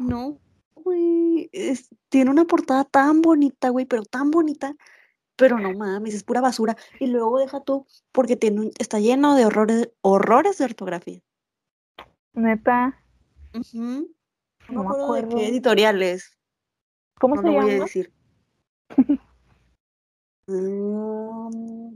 No, 0.00 0.38
güey, 0.74 1.48
tiene 2.08 2.32
una 2.32 2.46
portada 2.46 2.82
tan 2.82 3.22
bonita, 3.22 3.68
güey, 3.68 3.86
pero 3.86 4.02
tan 4.02 4.32
bonita. 4.32 4.74
Pero 5.42 5.58
no 5.58 5.72
mames, 5.72 6.14
es 6.14 6.22
pura 6.22 6.40
basura. 6.40 6.76
Y 7.00 7.08
luego 7.08 7.40
deja 7.40 7.58
tú, 7.58 7.84
porque 8.12 8.36
tiene, 8.36 8.70
está 8.78 9.00
lleno 9.00 9.34
de 9.34 9.44
horrores, 9.44 9.90
horrores 10.00 10.58
de 10.58 10.66
ortografía. 10.66 11.20
Neta. 12.32 12.96
No, 13.72 14.04
me 14.68 14.80
acuerdo, 14.80 15.14
de 15.14 15.28
qué 15.28 15.48
editoriales. 15.48 16.38
¿Cómo 17.18 17.34
se 17.38 17.42
llama? 17.42 17.62
voy 17.62 17.70
a 17.72 17.80
decir. 17.80 18.12
Mm. 20.48 21.94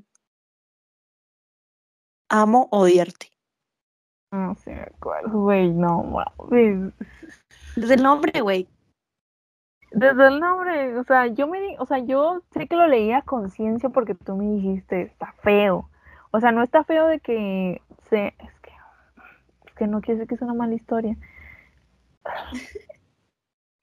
amo 2.28 2.68
odiarte. 2.70 3.32
No 4.30 4.54
sé, 4.54 4.92
cuál, 5.00 5.28
güey, 5.28 5.72
no, 5.72 6.24
Desde 7.74 7.94
el 7.94 8.02
nombre, 8.04 8.40
güey. 8.40 8.68
Desde 9.92 10.28
el 10.28 10.40
nombre, 10.40 10.98
o 10.98 11.04
sea, 11.04 11.26
yo 11.26 11.46
me, 11.46 11.78
o 11.78 11.86
sea, 11.86 11.98
yo 11.98 12.42
sé 12.52 12.66
que 12.66 12.76
lo 12.76 12.86
leía 12.86 13.18
a 13.18 13.22
conciencia 13.22 13.88
porque 13.88 14.14
tú 14.14 14.36
me 14.36 14.44
dijiste, 14.56 15.02
está 15.02 15.32
feo. 15.42 15.88
O 16.32 16.40
sea, 16.40 16.52
no 16.52 16.62
está 16.62 16.84
feo 16.84 17.06
de 17.06 17.20
que 17.20 17.80
se, 18.10 18.26
es 18.26 18.60
que, 18.60 18.72
es 19.66 19.74
que 19.74 19.86
no 19.86 20.00
quiere 20.00 20.18
decir 20.20 20.28
que 20.28 20.34
es 20.34 20.42
una 20.42 20.54
mala 20.54 20.74
historia. 20.74 21.16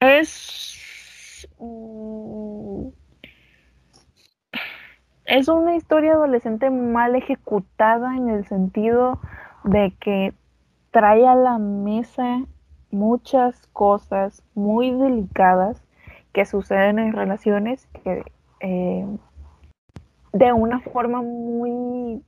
Es, 0.00 1.48
mm, 1.58 2.88
es 5.24 5.48
una 5.48 5.76
historia 5.76 6.12
adolescente 6.12 6.68
mal 6.70 7.14
ejecutada 7.14 8.16
en 8.16 8.28
el 8.28 8.46
sentido 8.46 9.20
de 9.64 9.94
que 9.98 10.34
trae 10.90 11.26
a 11.26 11.34
la 11.34 11.58
mesa 11.58 12.44
muchas 12.90 13.66
cosas 13.68 14.42
muy 14.54 14.92
delicadas 14.92 15.83
que 16.34 16.44
suceden 16.44 16.98
en 16.98 17.12
relaciones 17.14 17.86
que 17.86 18.24
eh, 18.60 19.06
de 20.32 20.52
una 20.52 20.80
forma 20.80 21.22
muy 21.22 22.22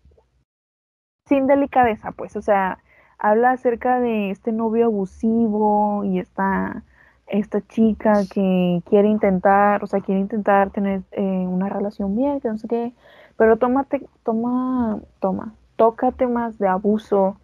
sin 1.26 1.48
delicadeza, 1.48 2.12
pues, 2.12 2.36
o 2.36 2.40
sea, 2.40 2.78
habla 3.18 3.50
acerca 3.50 3.98
de 3.98 4.30
este 4.30 4.52
novio 4.52 4.86
abusivo 4.86 6.04
y 6.04 6.20
esta, 6.20 6.84
esta 7.26 7.61
chica 7.66 8.22
que 8.32 8.80
quiere 8.88 9.09
intentar, 9.09 9.82
o 9.82 9.88
sea, 9.88 10.00
quiere 10.00 10.20
intentar 10.20 10.70
tener 10.70 11.02
eh, 11.11 11.20
una 11.22 11.68
relación 11.68 12.14
bien, 12.14 12.40
que 12.40 12.48
no 12.48 12.59
sé 12.59 12.68
qué, 12.68 12.94
pero 13.36 13.57
tómate, 13.57 14.09
toma, 14.22 15.00
toma, 15.18 15.52
toca 15.74 16.12
temas 16.12 16.59
de 16.59 16.68
abuso, 16.68 17.40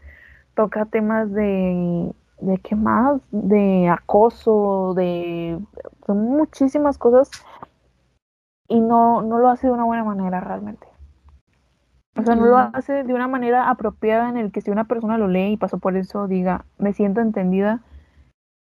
toca 0.54 0.84
temas 0.84 1.32
de 1.32 2.12
de 2.42 2.58
qué 2.58 2.74
más, 2.74 3.20
de 3.30 3.88
acoso, 3.88 4.94
de, 4.94 5.58
muchísimas 6.08 6.98
cosas 6.98 7.30
y 8.68 8.80
no, 8.80 9.22
no 9.22 9.38
lo 9.38 9.48
hace 9.48 9.66
de 9.66 9.72
una 9.72 9.84
buena 9.84 10.04
manera 10.04 10.40
realmente. 10.40 10.86
O 12.16 12.22
sea, 12.22 12.34
no 12.34 12.44
lo 12.44 12.58
hace 12.58 13.04
de 13.04 13.14
una 13.14 13.26
manera 13.26 13.70
apropiada 13.70 14.28
en 14.28 14.36
el 14.36 14.52
que 14.52 14.60
si 14.60 14.70
una 14.70 14.84
persona 14.84 15.16
lo 15.16 15.28
lee 15.28 15.52
y 15.52 15.56
pasó 15.56 15.78
por 15.78 15.96
eso 15.96 16.28
diga, 16.28 16.66
me 16.76 16.92
siento 16.92 17.20
entendida, 17.20 17.80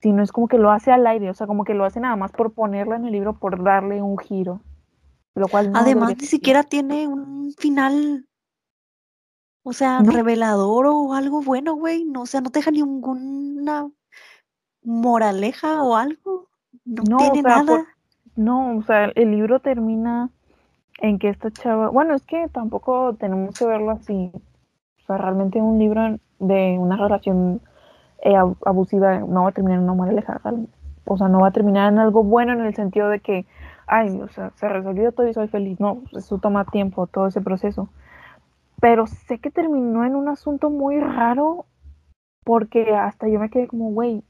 sino 0.02 0.24
es 0.24 0.32
como 0.32 0.48
que 0.48 0.58
lo 0.58 0.72
hace 0.72 0.92
al 0.92 1.06
aire, 1.06 1.30
o 1.30 1.34
sea, 1.34 1.46
como 1.46 1.64
que 1.64 1.76
lo 1.76 1.86
hace 1.86 2.00
nada 2.00 2.16
más 2.16 2.32
por 2.32 2.54
ponerlo 2.54 2.96
en 2.96 3.06
el 3.06 3.12
libro, 3.12 3.34
por 3.34 3.64
darle 3.64 4.02
un 4.02 4.18
giro. 4.18 4.62
Lo 5.36 5.48
cual 5.48 5.72
Además, 5.76 6.16
ni 6.18 6.26
siquiera 6.26 6.64
tiene 6.64 7.08
un 7.08 7.54
final 7.58 8.26
o 9.68 9.74
sea, 9.74 10.00
revelador 10.04 10.86
o 10.86 11.14
algo 11.16 11.42
bueno, 11.42 11.74
güey. 11.74 12.06
No, 12.06 12.22
o 12.22 12.26
sea, 12.28 12.40
no 12.40 12.52
te 12.52 12.60
deja 12.60 12.70
ninguna 12.70 13.90
moraleja 14.84 15.82
o 15.82 15.96
algo. 15.96 16.50
No, 16.86 17.18
tiene 17.18 17.42
nada. 17.42 17.86
no, 18.36 18.78
o 18.78 18.82
sea, 18.84 19.06
el 19.16 19.32
libro 19.32 19.60
termina 19.60 20.30
en 21.00 21.20
que 21.20 21.30
esta 21.30 21.52
chava, 21.52 21.90
bueno, 21.90 22.16
es 22.16 22.26
que 22.26 22.48
tampoco 22.50 23.16
tenemos 23.16 23.58
que 23.58 23.66
verlo 23.66 23.92
así. 23.92 24.32
O 24.34 25.06
sea, 25.06 25.18
realmente 25.18 25.62
un 25.62 25.80
libro 25.80 26.18
de 26.40 26.78
una 26.80 26.98
relación 26.98 27.62
eh, 28.24 28.36
abusiva 28.66 29.20
no 29.20 29.44
va 29.44 29.50
a 29.50 29.54
terminar 29.54 29.80
en 29.80 29.84
una 29.84 29.94
moraleja. 29.94 30.42
O 31.06 31.18
sea, 31.18 31.28
no 31.28 31.42
va 31.42 31.50
a 31.50 31.52
terminar 31.52 31.92
en 31.92 32.00
algo 32.00 32.24
bueno 32.24 32.54
en 32.54 32.62
el 32.62 32.74
sentido 32.76 33.10
de 33.10 33.20
que, 33.20 33.46
ay, 33.88 34.20
o 34.22 34.28
sea, 34.30 34.52
se 34.56 34.68
resolvió 34.68 35.12
todo 35.12 35.28
y 35.28 35.34
soy 35.34 35.48
feliz. 35.48 35.80
No, 35.80 36.02
eso 36.14 36.38
toma 36.40 36.66
tiempo, 36.66 37.08
todo 37.08 37.28
ese 37.28 37.42
proceso 37.42 37.90
pero 38.80 39.08
sé 39.08 39.40
que 39.40 39.52
terminó 39.52 40.06
en 40.06 40.16
un 40.16 40.28
asunto 40.28 40.70
muy 40.70 41.00
raro 41.00 41.66
porque 42.44 42.94
hasta 42.96 43.28
yo 43.28 43.40
me 43.40 43.50
quedé 43.50 43.68
como, 43.68 43.90
güey, 43.92 44.24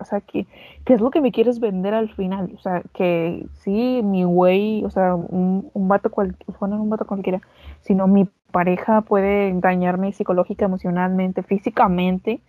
o 0.00 0.04
sea, 0.04 0.20
¿qué, 0.20 0.46
¿qué, 0.84 0.94
es 0.94 1.00
lo 1.00 1.10
que 1.10 1.20
me 1.20 1.32
quieres 1.32 1.60
vender 1.60 1.94
al 1.94 2.08
final? 2.14 2.52
O 2.56 2.58
sea, 2.58 2.82
que 2.94 3.46
sí, 3.54 4.00
mi 4.02 4.24
güey, 4.24 4.84
o 4.84 4.90
sea, 4.90 5.14
un, 5.14 5.70
un 5.72 5.88
vato 5.88 6.10
cualquiera, 6.10 6.58
bueno, 6.58 6.80
un 6.80 6.90
vato 6.90 7.06
cualquiera, 7.06 7.40
sino 7.82 8.06
mi 8.06 8.28
pareja 8.52 9.02
puede 9.02 9.52
dañarme 9.60 10.12
psicológica, 10.12 10.64
emocionalmente, 10.64 11.42
físicamente, 11.42 12.40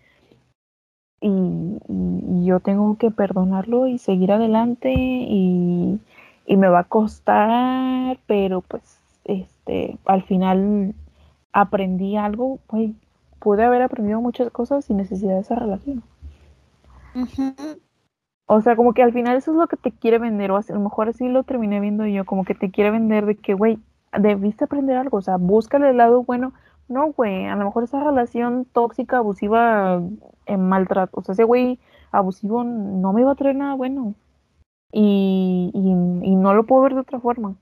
y, 1.20 1.78
y, 1.88 2.46
yo 2.46 2.60
tengo 2.60 2.98
que 2.98 3.12
perdonarlo 3.12 3.88
y 3.88 4.00
seguir 4.00 4.32
adelante, 4.32 4.94
y, 4.94 6.00
y 6.46 6.58
me 6.58 6.68
va 6.68 6.80
a 6.80 6.84
costar, 6.86 8.18
pero 8.28 8.62
pues 8.62 9.00
este, 9.26 9.98
al 10.06 10.24
final 10.24 10.96
aprendí 11.54 12.18
algo, 12.18 12.60
pues 12.68 12.92
pude 13.40 13.64
haber 13.64 13.82
aprendido 13.82 14.22
muchas 14.22 14.52
cosas 14.52 14.86
sin 14.86 14.98
necesidad 14.98 15.36
de 15.36 15.42
esa 15.42 15.56
relación. 15.56 16.04
O 18.46 18.62
sea, 18.62 18.76
como 18.76 18.94
que 18.94 19.02
al 19.02 19.14
final 19.14 19.38
eso 19.38 19.52
es 19.52 19.58
lo 19.58 19.68
que 19.68 19.78
te 19.78 19.92
quiere 19.92 20.20
vender, 20.20 20.52
o 20.52 20.58
a 20.58 20.62
lo 20.68 20.80
mejor 20.80 21.10
así 21.10 21.28
lo 21.30 21.44
terminé 21.44 21.80
viendo 21.80 22.06
yo, 22.06 22.26
como 22.26 22.44
que 22.44 22.54
te 22.54 22.70
quiere 22.70 22.92
vender 22.92 23.26
de 23.26 23.36
que, 23.38 23.54
güey, 23.54 23.80
debiste 24.20 24.66
aprender 24.66 24.98
algo, 24.98 25.18
o 25.18 25.22
sea, 25.22 25.38
búscale 25.38 25.90
el 25.90 25.98
lado 25.98 26.24
bueno. 26.24 26.54
No, 26.90 27.14
güey, 27.14 27.46
a 27.48 27.56
lo 27.56 27.66
mejor 27.66 27.84
esa 27.86 28.04
relación 28.04 28.66
tóxica, 28.66 29.18
abusiva, 29.20 30.02
en 30.46 30.68
maltrato, 30.68 31.22
o 31.22 31.24
sea, 31.24 31.34
ese 31.34 31.46
güey 31.46 31.80
abusivo 32.12 32.64
no 32.66 33.14
me 33.14 33.22
iba 33.22 33.32
a 33.32 33.36
traer 33.36 33.56
nada 33.56 33.76
bueno. 33.76 34.16
Y, 34.92 35.72
y, 35.74 36.32
y 36.32 36.36
no 36.36 36.54
lo 36.54 36.66
puedo 36.66 36.84
ver 36.84 36.94
de 36.96 37.02
otra 37.02 37.20
forma. 37.20 37.56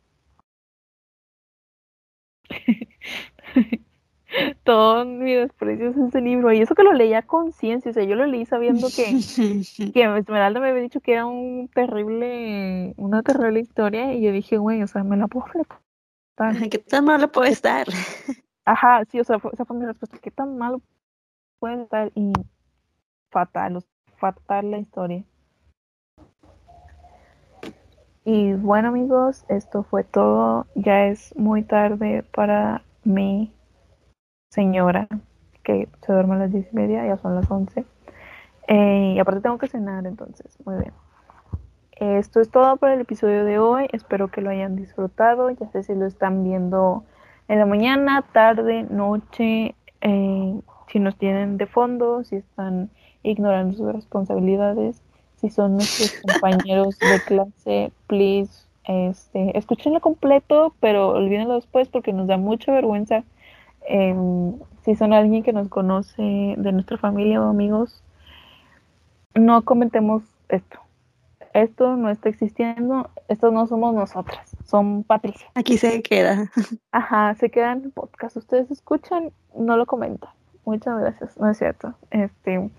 Todo 4.63 5.05
mi 5.05 5.33
desprecio 5.33 5.89
es 5.89 5.97
ese 5.97 6.21
libro. 6.21 6.51
Y 6.51 6.61
eso 6.61 6.75
que 6.75 6.83
lo 6.83 6.93
leía 6.93 7.19
a 7.19 7.23
conciencia. 7.23 7.91
O 7.91 7.93
sea, 7.93 8.03
yo 8.03 8.15
lo 8.15 8.25
leí 8.25 8.45
sabiendo 8.45 8.87
que, 8.87 9.05
que 9.93 10.17
Esmeralda 10.17 10.59
me 10.59 10.69
había 10.69 10.81
dicho 10.81 11.01
que 11.01 11.13
era 11.13 11.25
un 11.25 11.69
terrible, 11.73 12.93
una 12.97 13.23
terrible 13.23 13.59
historia. 13.59 14.13
Y 14.13 14.21
yo 14.21 14.31
dije, 14.31 14.57
güey, 14.57 14.83
o 14.83 14.87
sea, 14.87 15.03
me 15.03 15.17
la 15.17 15.27
puedo 15.27 15.45
¿Qué 16.71 16.77
tan 16.77 17.03
malo 17.03 17.31
puede 17.31 17.51
estar? 17.51 17.87
Ajá, 18.65 19.03
sí, 19.05 19.19
o 19.19 19.23
sea, 19.23 19.41
esa 19.51 19.65
fue 19.65 19.77
mi 19.77 19.85
respuesta. 19.85 20.17
¿Qué 20.21 20.31
tan 20.31 20.57
malo 20.57 20.81
puede 21.59 21.83
estar? 21.83 22.11
Y 22.15 22.31
fatal, 23.29 23.83
fatal 24.17 24.71
la 24.71 24.77
historia. 24.77 25.23
Y 28.23 28.53
bueno 28.53 28.89
amigos, 28.89 29.43
esto 29.49 29.83
fue 29.83 30.03
todo. 30.03 30.67
Ya 30.75 31.07
es 31.07 31.35
muy 31.35 31.63
tarde 31.63 32.23
para 32.31 32.83
mi 33.03 33.51
señora, 34.49 35.07
que 35.63 35.87
se 36.05 36.13
duerme 36.13 36.35
a 36.35 36.39
las 36.39 36.51
diez 36.51 36.67
y 36.71 36.75
media, 36.75 37.05
ya 37.05 37.17
son 37.17 37.35
las 37.35 37.49
once. 37.49 37.85
Eh, 38.67 39.13
y 39.15 39.19
aparte 39.19 39.41
tengo 39.41 39.57
que 39.57 39.67
cenar, 39.67 40.05
entonces, 40.05 40.57
muy 40.65 40.75
bien. 40.77 40.93
Esto 41.93 42.39
es 42.39 42.49
todo 42.49 42.77
para 42.77 42.93
el 42.93 43.01
episodio 43.01 43.43
de 43.43 43.59
hoy. 43.59 43.87
Espero 43.91 44.29
que 44.29 44.41
lo 44.41 44.49
hayan 44.49 44.75
disfrutado. 44.75 45.49
Ya 45.49 45.67
sé 45.69 45.83
si 45.83 45.95
lo 45.95 46.05
están 46.05 46.43
viendo 46.43 47.03
en 47.47 47.59
la 47.59 47.65
mañana, 47.65 48.21
tarde, 48.31 48.83
noche, 48.83 49.75
eh, 50.01 50.61
si 50.87 50.99
nos 50.99 51.17
tienen 51.17 51.57
de 51.57 51.65
fondo, 51.65 52.23
si 52.23 52.37
están 52.37 52.89
ignorando 53.21 53.75
sus 53.75 53.91
responsabilidades 53.93 55.01
si 55.39 55.49
son 55.49 55.73
nuestros 55.73 56.11
compañeros 56.27 56.97
de 56.99 57.19
clase, 57.25 57.91
please, 58.07 58.65
este, 58.85 59.57
escúchenlo 59.57 60.01
completo, 60.01 60.73
pero 60.79 61.09
olvídenlo 61.09 61.55
después 61.55 61.87
porque 61.89 62.13
nos 62.13 62.27
da 62.27 62.37
mucha 62.37 62.71
vergüenza. 62.71 63.23
Em, 63.91 64.53
si 64.83 64.95
son 64.95 65.13
alguien 65.13 65.41
que 65.41 65.51
nos 65.51 65.67
conoce 65.67 66.21
de 66.21 66.71
nuestra 66.71 66.99
familia 66.99 67.41
o 67.41 67.49
amigos, 67.49 68.03
no 69.33 69.63
comentemos 69.63 70.21
esto. 70.47 70.79
Esto 71.55 71.97
no 71.97 72.11
está 72.11 72.29
existiendo, 72.29 73.09
estos 73.27 73.51
no 73.51 73.65
somos 73.65 73.95
nosotras, 73.95 74.55
son 74.63 75.03
Patricia. 75.03 75.47
Aquí 75.55 75.77
se 75.77 76.03
queda. 76.03 76.51
Ajá, 76.91 77.33
se 77.33 77.49
queda 77.49 77.71
en 77.71 77.85
el 77.85 77.91
podcast. 77.91 78.37
Ustedes 78.37 78.69
escuchan, 78.69 79.31
no 79.55 79.75
lo 79.75 79.87
comentan. 79.87 80.29
Muchas 80.65 80.99
gracias, 80.99 81.35
no 81.39 81.49
es 81.49 81.57
cierto. 81.57 81.95
Este, 82.11 82.69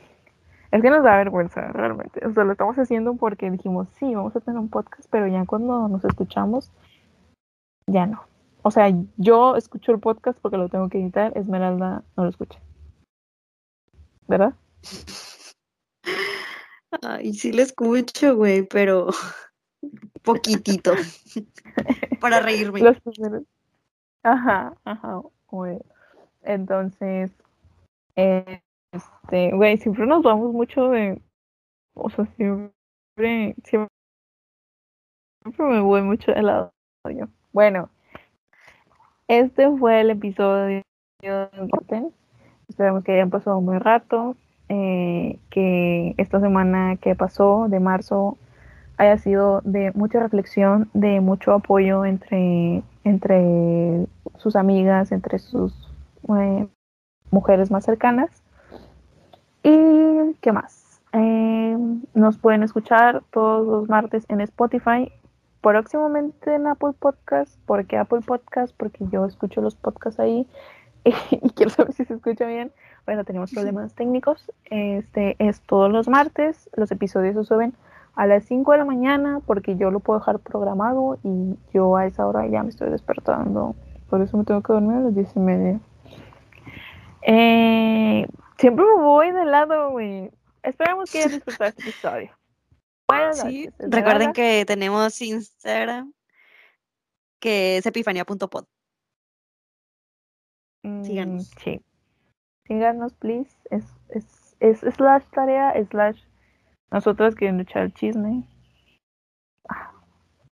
Es 0.70 0.80
que 0.80 0.90
nos 0.90 1.02
da 1.02 1.16
vergüenza, 1.16 1.72
realmente. 1.72 2.24
O 2.24 2.32
sea, 2.32 2.44
lo 2.44 2.52
estamos 2.52 2.78
haciendo 2.78 3.14
porque 3.14 3.50
dijimos, 3.50 3.88
sí, 3.98 4.14
vamos 4.14 4.36
a 4.36 4.40
tener 4.40 4.60
un 4.60 4.68
podcast, 4.68 5.08
pero 5.10 5.26
ya 5.26 5.44
cuando 5.44 5.88
nos 5.88 6.04
escuchamos, 6.04 6.70
ya 7.88 8.06
no. 8.06 8.22
O 8.62 8.70
sea, 8.70 8.90
yo 9.16 9.56
escucho 9.56 9.92
el 9.92 10.00
podcast 10.00 10.38
porque 10.40 10.56
lo 10.58 10.68
tengo 10.68 10.88
que 10.88 10.98
editar, 11.00 11.36
Esmeralda 11.36 12.04
no 12.16 12.24
lo 12.24 12.30
escucha. 12.30 12.60
¿Verdad? 14.28 14.54
Ay, 17.02 17.32
sí 17.34 17.52
lo 17.52 17.62
escucho, 17.62 18.36
güey, 18.36 18.62
pero 18.66 19.08
poquitito. 20.22 20.92
Para 22.20 22.40
reírme. 22.40 22.80
Los 22.80 23.00
primeros- 23.00 23.44
Ajá, 24.22 24.76
ajá, 24.84 25.22
güey. 25.48 25.78
Entonces, 26.42 27.30
eh, 28.16 28.60
este, 28.92 29.52
güey, 29.52 29.78
siempre 29.78 30.06
nos 30.06 30.22
vamos 30.22 30.52
mucho 30.52 30.90
de, 30.90 31.22
o 31.94 32.10
sea, 32.10 32.26
siempre, 32.36 33.54
siempre, 33.64 33.88
siempre 35.42 35.66
me 35.66 35.80
voy 35.80 36.02
mucho 36.02 36.32
de 36.32 36.42
lado 36.42 36.72
yo. 37.06 37.26
Bueno, 37.52 37.88
este 39.30 39.70
fue 39.76 40.00
el 40.00 40.10
episodio 40.10 40.82
de 41.22 41.48
Goten. 41.70 42.12
Esperamos 42.68 43.04
que 43.04 43.12
hayan 43.12 43.30
pasado 43.30 43.58
un 43.58 43.66
buen 43.66 43.78
rato, 43.78 44.34
eh, 44.68 45.38
que 45.50 46.16
esta 46.16 46.40
semana 46.40 46.96
que 46.96 47.14
pasó 47.14 47.68
de 47.68 47.78
marzo 47.78 48.36
haya 48.96 49.16
sido 49.18 49.60
de 49.62 49.92
mucha 49.94 50.18
reflexión, 50.18 50.90
de 50.94 51.20
mucho 51.20 51.52
apoyo 51.52 52.04
entre, 52.04 52.82
entre 53.04 54.06
sus 54.36 54.56
amigas, 54.56 55.12
entre 55.12 55.38
sus 55.38 55.72
eh, 56.36 56.66
mujeres 57.30 57.70
más 57.70 57.84
cercanas. 57.84 58.42
¿Y 59.62 60.34
qué 60.40 60.50
más? 60.50 61.00
Eh, 61.12 61.78
nos 62.14 62.36
pueden 62.36 62.64
escuchar 62.64 63.22
todos 63.30 63.64
los 63.64 63.88
martes 63.88 64.24
en 64.28 64.40
Spotify, 64.40 65.12
próximamente 65.60 66.54
en 66.54 66.66
Apple 66.66 66.92
Podcast. 66.98 67.58
¿Por 67.66 67.86
qué 67.86 67.98
Apple 67.98 68.20
Podcast? 68.24 68.74
Porque 68.76 69.04
yo 69.10 69.26
escucho 69.26 69.60
los 69.60 69.74
podcasts 69.74 70.20
ahí 70.20 70.46
y 71.04 71.50
quiero 71.50 71.70
saber 71.70 71.92
si 71.92 72.04
se 72.04 72.14
escucha 72.14 72.46
bien. 72.46 72.72
Bueno, 73.06 73.24
tenemos 73.24 73.52
problemas 73.52 73.94
técnicos. 73.94 74.50
Este 74.64 75.36
es 75.38 75.60
todos 75.62 75.90
los 75.90 76.08
martes. 76.08 76.70
Los 76.76 76.90
episodios 76.90 77.34
se 77.34 77.44
suben 77.44 77.74
a 78.14 78.26
las 78.26 78.44
5 78.44 78.72
de 78.72 78.78
la 78.78 78.84
mañana 78.84 79.40
porque 79.46 79.76
yo 79.76 79.90
lo 79.90 80.00
puedo 80.00 80.18
dejar 80.18 80.38
programado 80.40 81.18
y 81.22 81.56
yo 81.72 81.96
a 81.96 82.06
esa 82.06 82.26
hora 82.26 82.46
ya 82.46 82.62
me 82.62 82.70
estoy 82.70 82.90
despertando. 82.90 83.74
Por 84.08 84.20
eso 84.20 84.36
me 84.36 84.44
tengo 84.44 84.62
que 84.62 84.72
dormir 84.72 84.96
a 84.96 85.00
las 85.00 85.14
10 85.14 85.36
y 85.36 85.40
media. 85.40 85.80
Eh, 87.22 88.26
siempre 88.58 88.84
me 88.84 89.02
voy 89.02 89.30
de 89.30 89.44
lado, 89.44 89.90
güey. 89.90 90.30
Esperamos 90.62 91.10
que 91.10 91.18
hayan 91.18 91.32
disfrutado 91.32 91.70
este 91.70 91.82
episodio. 91.82 92.39
Buenas 93.10 93.40
Sí, 93.40 93.66
noches, 93.66 93.90
recuerden 93.90 94.32
que 94.32 94.64
tenemos 94.66 95.20
Instagram, 95.20 96.12
que 97.40 97.78
es 97.78 97.86
epifania.pod. 97.86 98.64
Mm, 100.82 101.04
síganos. 101.04 101.50
Sí. 101.62 101.80
Síganos, 102.66 103.14
please. 103.14 103.50
Es, 103.70 103.84
es, 104.08 104.56
es 104.60 104.80
slash 104.94 105.24
tarea, 105.32 105.74
slash 105.90 106.20
nosotros 106.90 107.34
queriendo 107.34 107.62
echar 107.62 107.82
el 107.82 107.94
chisme. 107.94 108.48
Ah, 109.68 109.92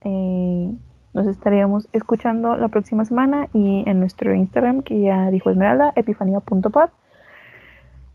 eh, 0.00 0.76
nos 1.14 1.26
estaríamos 1.26 1.88
escuchando 1.92 2.56
la 2.56 2.68
próxima 2.68 3.04
semana 3.04 3.48
y 3.52 3.88
en 3.88 4.00
nuestro 4.00 4.34
Instagram, 4.34 4.82
que 4.82 5.00
ya 5.00 5.30
dijo 5.30 5.50
Esmeralda, 5.50 5.92
epifanía.pod. 5.96 6.90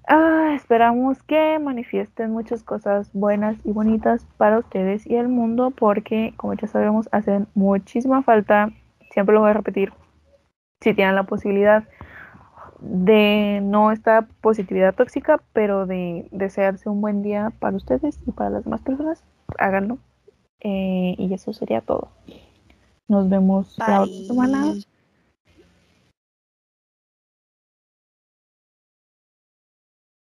Ah, 0.07 0.53
esperamos 0.55 1.21
que 1.23 1.59
manifiesten 1.59 2.31
muchas 2.31 2.63
cosas 2.63 3.09
buenas 3.13 3.57
y 3.63 3.71
bonitas 3.71 4.25
para 4.37 4.59
ustedes 4.59 5.05
y 5.07 5.15
el 5.15 5.27
mundo, 5.27 5.71
porque, 5.71 6.33
como 6.37 6.53
ya 6.53 6.67
sabemos, 6.67 7.07
hacen 7.11 7.47
muchísima 7.53 8.23
falta. 8.23 8.71
Siempre 9.11 9.35
lo 9.35 9.41
voy 9.41 9.51
a 9.51 9.53
repetir. 9.53 9.93
Si 10.81 10.93
tienen 10.93 11.15
la 11.15 11.23
posibilidad 11.23 11.83
de 12.79 13.59
no 13.61 13.91
esta 13.91 14.27
positividad 14.41 14.95
tóxica, 14.95 15.39
pero 15.53 15.85
de 15.85 16.27
desearse 16.31 16.89
un 16.89 16.99
buen 16.99 17.21
día 17.21 17.51
para 17.59 17.77
ustedes 17.77 18.19
y 18.25 18.31
para 18.31 18.49
las 18.49 18.63
demás 18.63 18.81
personas, 18.81 19.23
háganlo. 19.59 19.99
Eh, 20.61 21.15
y 21.17 21.33
eso 21.33 21.53
sería 21.53 21.81
todo. 21.81 22.09
Nos 23.07 23.29
vemos 23.29 23.77
la 23.77 24.01
otra 24.01 24.15
Bye. 24.15 24.25
semana. 24.25 24.75